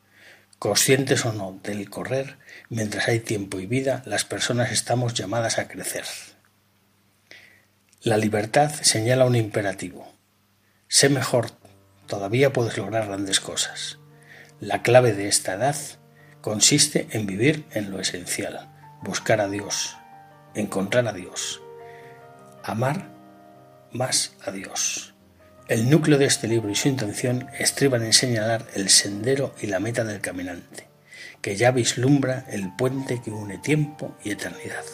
Conscientes 0.58 1.26
o 1.26 1.34
no 1.34 1.60
del 1.62 1.90
correr, 1.90 2.38
mientras 2.70 3.06
hay 3.08 3.20
tiempo 3.20 3.60
y 3.60 3.66
vida, 3.66 4.02
las 4.06 4.24
personas 4.24 4.72
estamos 4.72 5.12
llamadas 5.12 5.58
a 5.58 5.68
crecer. 5.68 6.06
La 8.00 8.16
libertad 8.16 8.72
señala 8.80 9.26
un 9.26 9.36
imperativo. 9.36 10.10
Sé 10.88 11.10
mejor, 11.10 11.50
todavía 12.06 12.50
puedes 12.50 12.78
lograr 12.78 13.08
grandes 13.08 13.40
cosas. 13.40 13.98
La 14.58 14.80
clave 14.80 15.12
de 15.12 15.28
esta 15.28 15.52
edad 15.52 15.76
consiste 16.40 17.08
en 17.10 17.26
vivir 17.26 17.66
en 17.72 17.90
lo 17.90 18.00
esencial, 18.00 18.70
buscar 19.02 19.42
a 19.42 19.50
Dios, 19.50 19.98
encontrar 20.54 21.08
a 21.08 21.12
Dios, 21.12 21.60
amar 22.64 23.10
más 23.92 24.32
a 24.46 24.50
Dios. 24.50 25.14
El 25.68 25.90
núcleo 25.90 26.16
de 26.16 26.24
este 26.24 26.48
libro 26.48 26.70
y 26.70 26.74
su 26.74 26.88
intención 26.88 27.46
estriban 27.58 28.02
en 28.02 28.14
señalar 28.14 28.64
el 28.72 28.88
sendero 28.88 29.54
y 29.60 29.66
la 29.66 29.80
meta 29.80 30.02
del 30.02 30.22
caminante, 30.22 30.88
que 31.42 31.56
ya 31.56 31.72
vislumbra 31.72 32.46
el 32.48 32.74
puente 32.74 33.20
que 33.22 33.30
une 33.30 33.58
tiempo 33.58 34.16
y 34.24 34.30
eternidad. 34.30 34.84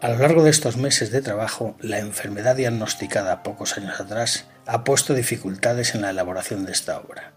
A 0.00 0.08
lo 0.08 0.18
largo 0.18 0.42
de 0.42 0.50
estos 0.50 0.76
meses 0.76 1.12
de 1.12 1.22
trabajo, 1.22 1.76
la 1.78 2.00
enfermedad 2.00 2.56
diagnosticada 2.56 3.44
pocos 3.44 3.78
años 3.78 4.00
atrás 4.00 4.46
ha 4.66 4.82
puesto 4.82 5.14
dificultades 5.14 5.94
en 5.94 6.02
la 6.02 6.10
elaboración 6.10 6.66
de 6.66 6.72
esta 6.72 6.98
obra. 6.98 7.34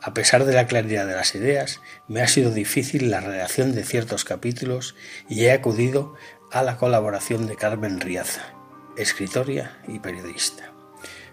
A 0.00 0.14
pesar 0.14 0.46
de 0.46 0.54
la 0.54 0.66
claridad 0.66 1.06
de 1.06 1.14
las 1.14 1.34
ideas, 1.34 1.80
me 2.08 2.22
ha 2.22 2.26
sido 2.26 2.50
difícil 2.50 3.10
la 3.10 3.20
redacción 3.20 3.74
de 3.74 3.84
ciertos 3.84 4.24
capítulos 4.24 4.94
y 5.28 5.44
he 5.44 5.52
acudido 5.52 6.14
a 6.50 6.62
la 6.62 6.78
colaboración 6.78 7.46
de 7.46 7.56
Carmen 7.56 8.00
Riaza, 8.00 8.54
escritora 8.96 9.78
y 9.88 9.98
periodista, 9.98 10.72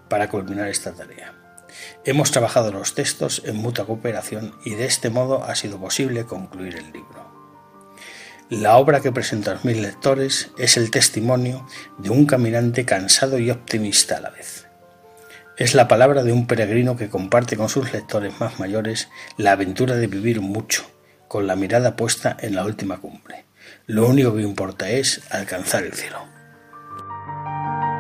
para 0.10 0.30
culminar 0.30 0.68
esta 0.68 0.94
tarea. 0.94 1.34
Hemos 2.06 2.32
trabajado 2.32 2.72
los 2.72 2.96
textos 2.96 3.44
en 3.46 3.58
mutua 3.58 3.86
cooperación 3.86 4.56
y 4.66 4.76
de 4.76 4.86
este 4.86 5.10
modo 5.10 5.44
ha 5.44 5.56
sido 5.56 5.80
posible 5.80 6.26
concluir 6.26 6.76
el 6.76 6.92
libro. 6.92 7.32
La 8.50 8.76
obra 8.76 9.00
que 9.00 9.14
presento 9.14 9.52
a 9.52 9.60
mis 9.64 9.78
lectores 9.78 10.52
es 10.58 10.76
el 10.76 10.92
testimonio 10.92 11.66
de 11.98 12.10
un 12.10 12.26
caminante 12.26 12.86
cansado 12.86 13.40
y 13.40 13.50
optimista 13.50 14.18
a 14.18 14.22
la 14.22 14.30
vez. 14.30 14.68
Es 15.58 15.74
la 15.74 15.88
palabra 15.88 16.24
de 16.24 16.34
un 16.34 16.48
peregrino 16.48 16.98
que 16.98 17.10
comparte 17.10 17.56
con 17.56 17.70
sus 17.70 17.94
lectores 17.94 18.40
más 18.40 18.60
mayores 18.60 19.10
la 19.38 19.54
aventura 19.54 19.96
de 19.96 20.08
vivir 20.08 20.42
mucho, 20.42 20.84
con 21.28 21.48
la 21.48 21.56
mirada 21.56 21.96
puesta 21.96 22.36
en 22.42 22.56
la 22.56 22.66
última 22.66 22.98
cumbre. 22.98 23.46
Lo 23.86 24.08
único 24.08 24.36
que 24.36 24.42
importa 24.42 24.90
es 24.90 25.22
alcanzar 25.30 25.84
el 25.84 25.94
cielo. 25.94 26.31
thank 27.64 27.84
you 27.86 27.91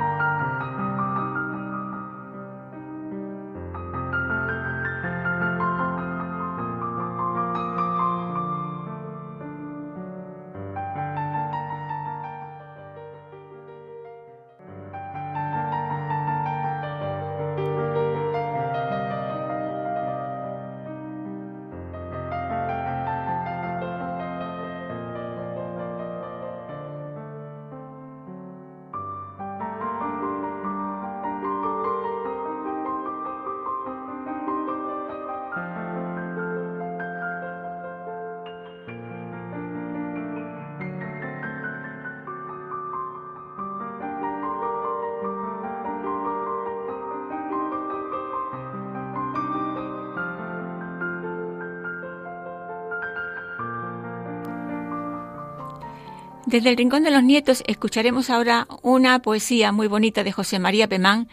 Desde 56.51 56.67
el 56.67 56.75
Rincón 56.75 57.03
de 57.05 57.11
los 57.11 57.23
Nietos 57.23 57.63
escucharemos 57.65 58.29
ahora 58.29 58.67
una 58.81 59.21
poesía 59.21 59.71
muy 59.71 59.87
bonita 59.87 60.25
de 60.25 60.33
José 60.33 60.59
María 60.59 60.89
Pemán 60.89 61.29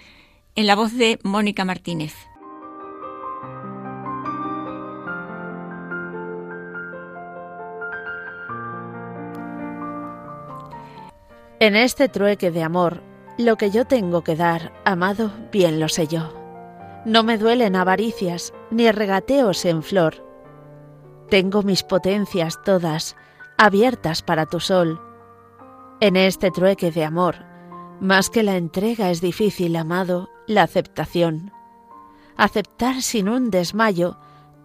en 0.54 0.68
la 0.68 0.76
voz 0.76 0.92
de 0.92 1.18
Mónica 1.24 1.64
Martínez. 1.64 2.14
En 11.58 11.74
este 11.74 12.08
trueque 12.08 12.52
de 12.52 12.62
amor, 12.62 13.02
lo 13.38 13.56
que 13.56 13.72
yo 13.72 13.86
tengo 13.86 14.22
que 14.22 14.36
dar, 14.36 14.72
amado, 14.84 15.32
bien 15.50 15.80
lo 15.80 15.88
sé 15.88 16.06
yo. 16.06 16.32
No 17.04 17.24
me 17.24 17.38
duelen 17.38 17.74
avaricias, 17.74 18.54
ni 18.70 18.88
regateos 18.92 19.64
en 19.64 19.82
flor. 19.82 20.24
Tengo 21.28 21.64
mis 21.64 21.82
potencias 21.82 22.62
todas, 22.64 23.16
abiertas 23.56 24.22
para 24.22 24.46
tu 24.46 24.60
sol. 24.60 25.07
En 26.00 26.14
este 26.14 26.52
trueque 26.52 26.92
de 26.92 27.04
amor, 27.04 27.44
más 28.00 28.30
que 28.30 28.44
la 28.44 28.56
entrega 28.56 29.10
es 29.10 29.20
difícil, 29.20 29.74
amado, 29.74 30.30
la 30.46 30.62
aceptación. 30.62 31.52
Aceptar 32.36 33.02
sin 33.02 33.28
un 33.28 33.50
desmayo 33.50 34.16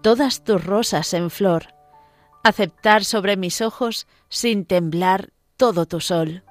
todas 0.04 0.44
tus 0.44 0.64
rosas 0.64 1.12
en 1.16 1.32
flor. 1.32 1.74
Aceptar 2.44 3.04
sobre 3.04 3.36
mis 3.36 3.62
ojos 3.62 4.06
sin 4.30 4.66
temblar 4.66 5.32
todo 5.58 5.88
tu 5.88 6.02
sol. 6.02 6.44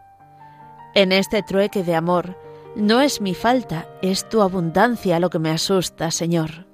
En 0.96 1.12
este 1.12 1.44
trueque 1.44 1.84
de 1.84 1.94
amor, 1.94 2.36
no 2.74 3.00
es 3.00 3.20
mi 3.20 3.34
falta, 3.34 3.86
es 4.02 4.28
tu 4.28 4.42
abundancia 4.42 5.20
lo 5.20 5.30
que 5.30 5.38
me 5.38 5.50
asusta, 5.50 6.10
Señor. 6.10 6.66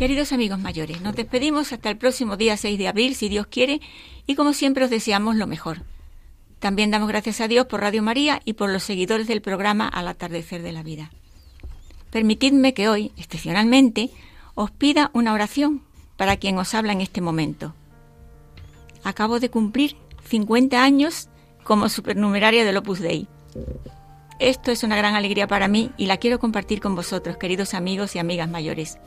Queridos 0.00 0.32
amigos 0.32 0.58
mayores, 0.58 1.02
nos 1.02 1.14
despedimos 1.14 1.74
hasta 1.74 1.90
el 1.90 1.98
próximo 1.98 2.38
día 2.38 2.56
6 2.56 2.78
de 2.78 2.88
abril, 2.88 3.14
si 3.14 3.28
Dios 3.28 3.48
quiere, 3.48 3.82
y 4.26 4.34
como 4.34 4.54
siempre 4.54 4.82
os 4.82 4.88
deseamos 4.88 5.36
lo 5.36 5.46
mejor. 5.46 5.82
También 6.58 6.90
damos 6.90 7.06
gracias 7.06 7.42
a 7.42 7.48
Dios 7.48 7.66
por 7.66 7.82
Radio 7.82 8.02
María 8.02 8.40
y 8.46 8.54
por 8.54 8.70
los 8.70 8.82
seguidores 8.82 9.28
del 9.28 9.42
programa 9.42 9.86
Al 9.86 10.08
atardecer 10.08 10.62
de 10.62 10.72
la 10.72 10.82
vida. 10.82 11.10
Permitidme 12.08 12.72
que 12.72 12.88
hoy, 12.88 13.12
excepcionalmente, 13.18 14.08
os 14.54 14.70
pida 14.70 15.10
una 15.12 15.34
oración 15.34 15.82
para 16.16 16.38
quien 16.38 16.56
os 16.56 16.72
habla 16.72 16.94
en 16.94 17.02
este 17.02 17.20
momento. 17.20 17.74
Acabo 19.04 19.38
de 19.38 19.50
cumplir 19.50 19.96
50 20.24 20.82
años 20.82 21.28
como 21.62 21.90
supernumeraria 21.90 22.64
del 22.64 22.78
Opus 22.78 23.00
Dei. 23.00 23.28
Esto 24.38 24.70
es 24.70 24.82
una 24.82 24.96
gran 24.96 25.14
alegría 25.14 25.46
para 25.46 25.68
mí 25.68 25.90
y 25.98 26.06
la 26.06 26.16
quiero 26.16 26.38
compartir 26.38 26.80
con 26.80 26.94
vosotros, 26.94 27.36
queridos 27.36 27.74
amigos 27.74 28.16
y 28.16 28.18
amigas 28.18 28.48
mayores. 28.48 28.98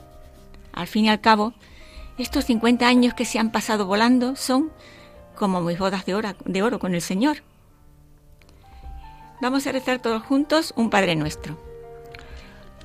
Al 0.74 0.88
fin 0.88 1.04
y 1.04 1.08
al 1.08 1.20
cabo, 1.20 1.54
estos 2.18 2.46
50 2.46 2.86
años 2.86 3.14
que 3.14 3.24
se 3.24 3.38
han 3.38 3.50
pasado 3.50 3.86
volando 3.86 4.36
son 4.36 4.72
como 5.36 5.60
mis 5.60 5.78
bodas 5.78 6.04
de 6.04 6.14
oro, 6.14 6.34
de 6.44 6.62
oro 6.62 6.78
con 6.78 6.94
el 6.94 7.02
Señor. 7.02 7.38
Vamos 9.40 9.66
a 9.66 9.72
rezar 9.72 10.00
todos 10.00 10.22
juntos 10.22 10.72
un 10.76 10.90
Padre 10.90 11.16
nuestro. 11.16 11.60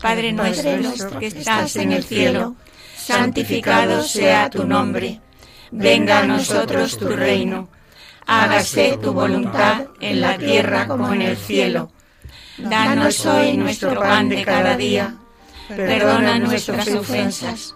Padre 0.01 0.33
nuestro 0.33 1.19
que 1.19 1.27
estás 1.27 1.75
en 1.75 1.91
el 1.91 2.03
cielo, 2.03 2.55
santificado 2.95 4.03
sea 4.03 4.49
tu 4.49 4.65
nombre. 4.65 5.19
Venga 5.71 6.19
a 6.19 6.25
nosotros 6.25 6.97
tu 6.97 7.09
reino. 7.09 7.69
Hágase 8.25 8.97
tu 9.01 9.13
voluntad 9.13 9.87
en 9.99 10.21
la 10.21 10.37
tierra 10.37 10.87
como 10.87 11.11
en 11.13 11.23
el 11.23 11.37
cielo. 11.37 11.91
Danos 12.57 13.25
hoy 13.25 13.57
nuestro 13.57 13.99
pan 13.99 14.29
de 14.29 14.43
cada 14.43 14.77
día. 14.77 15.15
Perdona 15.67 16.39
nuestras 16.39 16.87
ofensas 16.89 17.75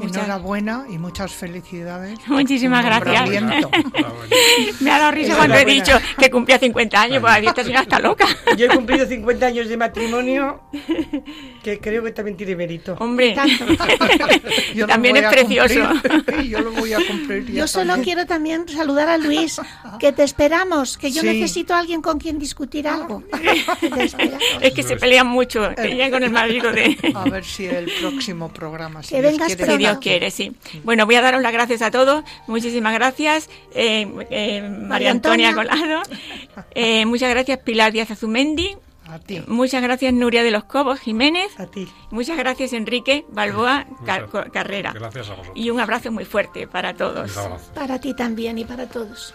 Enhorabuena 0.00 0.86
y 0.88 0.98
muchas 0.98 1.32
felicidades. 1.32 2.18
Muchísimas 2.26 2.84
gracias. 2.84 3.30
Me 4.80 4.90
ha 4.90 4.98
dado 4.98 5.12
risa 5.12 5.36
cuando 5.36 5.56
he 5.56 5.64
dicho 5.64 5.92
que 6.18 6.30
cumplía 6.30 6.58
50 6.58 7.00
años, 7.00 7.20
pues 7.20 7.46
esta 7.46 7.62
señora 7.62 7.82
está 7.82 7.98
loca. 7.98 8.26
Yo 8.56 8.66
he 8.66 8.68
cumplido 8.68 9.06
50 9.06 9.46
años 9.46 9.68
de 9.68 9.76
matrimonio, 9.76 10.62
que 11.62 11.78
creo 11.80 12.02
que 12.02 12.12
también 12.12 12.36
tiene 12.36 12.56
mérito. 12.56 12.96
Hombre, 12.98 13.34
también 14.86 15.16
es 15.16 15.28
precioso. 15.28 15.80
yo 16.44 16.60
lo 16.60 16.72
voy 16.72 16.92
a 16.92 16.98
cumplir. 17.06 17.52
Yo 17.52 17.66
solo 17.66 17.96
quiero 18.02 18.26
también 18.26 18.68
saludar 18.68 19.08
a 19.08 19.18
Luis, 19.18 19.60
que 19.98 20.12
te 20.12 20.22
esperamos, 20.22 20.96
que 20.96 21.10
yo 21.10 21.22
necesito 21.22 21.74
a 21.74 21.78
alguien 21.78 22.02
con 22.02 22.18
quien 22.18 22.38
discutir 22.38 22.88
algo. 22.88 23.22
es 24.60 24.72
que 24.72 24.82
se 24.82 24.96
pelean 24.96 25.26
mucho, 25.26 25.70
ella 25.78 26.10
con 26.10 26.22
el 26.22 26.30
marido 26.30 26.72
de... 26.72 26.96
A 27.14 27.24
ver 27.24 27.44
si 27.44 27.66
el 27.66 27.90
próximo 28.00 28.48
programa... 28.48 29.00
que 29.02 29.20
vengas 29.20 29.52
si 29.52 29.56
Dios 29.82 29.98
quiere, 29.98 30.30
sí. 30.30 30.52
Bueno, 30.84 31.06
voy 31.06 31.14
a 31.16 31.22
daros 31.22 31.42
las 31.42 31.52
gracias 31.52 31.82
a 31.82 31.90
todos. 31.90 32.24
Muchísimas 32.46 32.94
gracias, 32.94 33.48
eh, 33.74 34.06
eh, 34.30 34.62
María 34.62 35.10
Antonia 35.10 35.54
Colado. 35.54 36.02
Eh, 36.74 37.04
muchas 37.06 37.30
gracias, 37.30 37.58
Pilar 37.58 37.92
Díaz 37.92 38.10
Azumendi. 38.10 38.76
A 39.06 39.18
ti. 39.18 39.42
Muchas 39.46 39.82
gracias, 39.82 40.14
Nuria 40.14 40.42
de 40.42 40.50
los 40.50 40.64
Cobos 40.64 41.00
Jiménez. 41.00 41.58
A 41.58 41.66
ti. 41.66 41.86
Muchas 42.10 42.38
gracias, 42.38 42.72
Enrique 42.72 43.26
Balboa 43.28 43.86
Carrera. 44.52 44.92
Gracias 44.92 45.28
a 45.28 45.34
vosotros. 45.34 45.56
Y 45.56 45.70
un 45.70 45.80
abrazo 45.80 46.10
muy 46.12 46.24
fuerte 46.24 46.66
para 46.66 46.94
todos. 46.94 47.32
Para 47.74 48.00
ti 48.00 48.14
también 48.14 48.58
y 48.58 48.64
para 48.64 48.88
todos. 48.88 49.34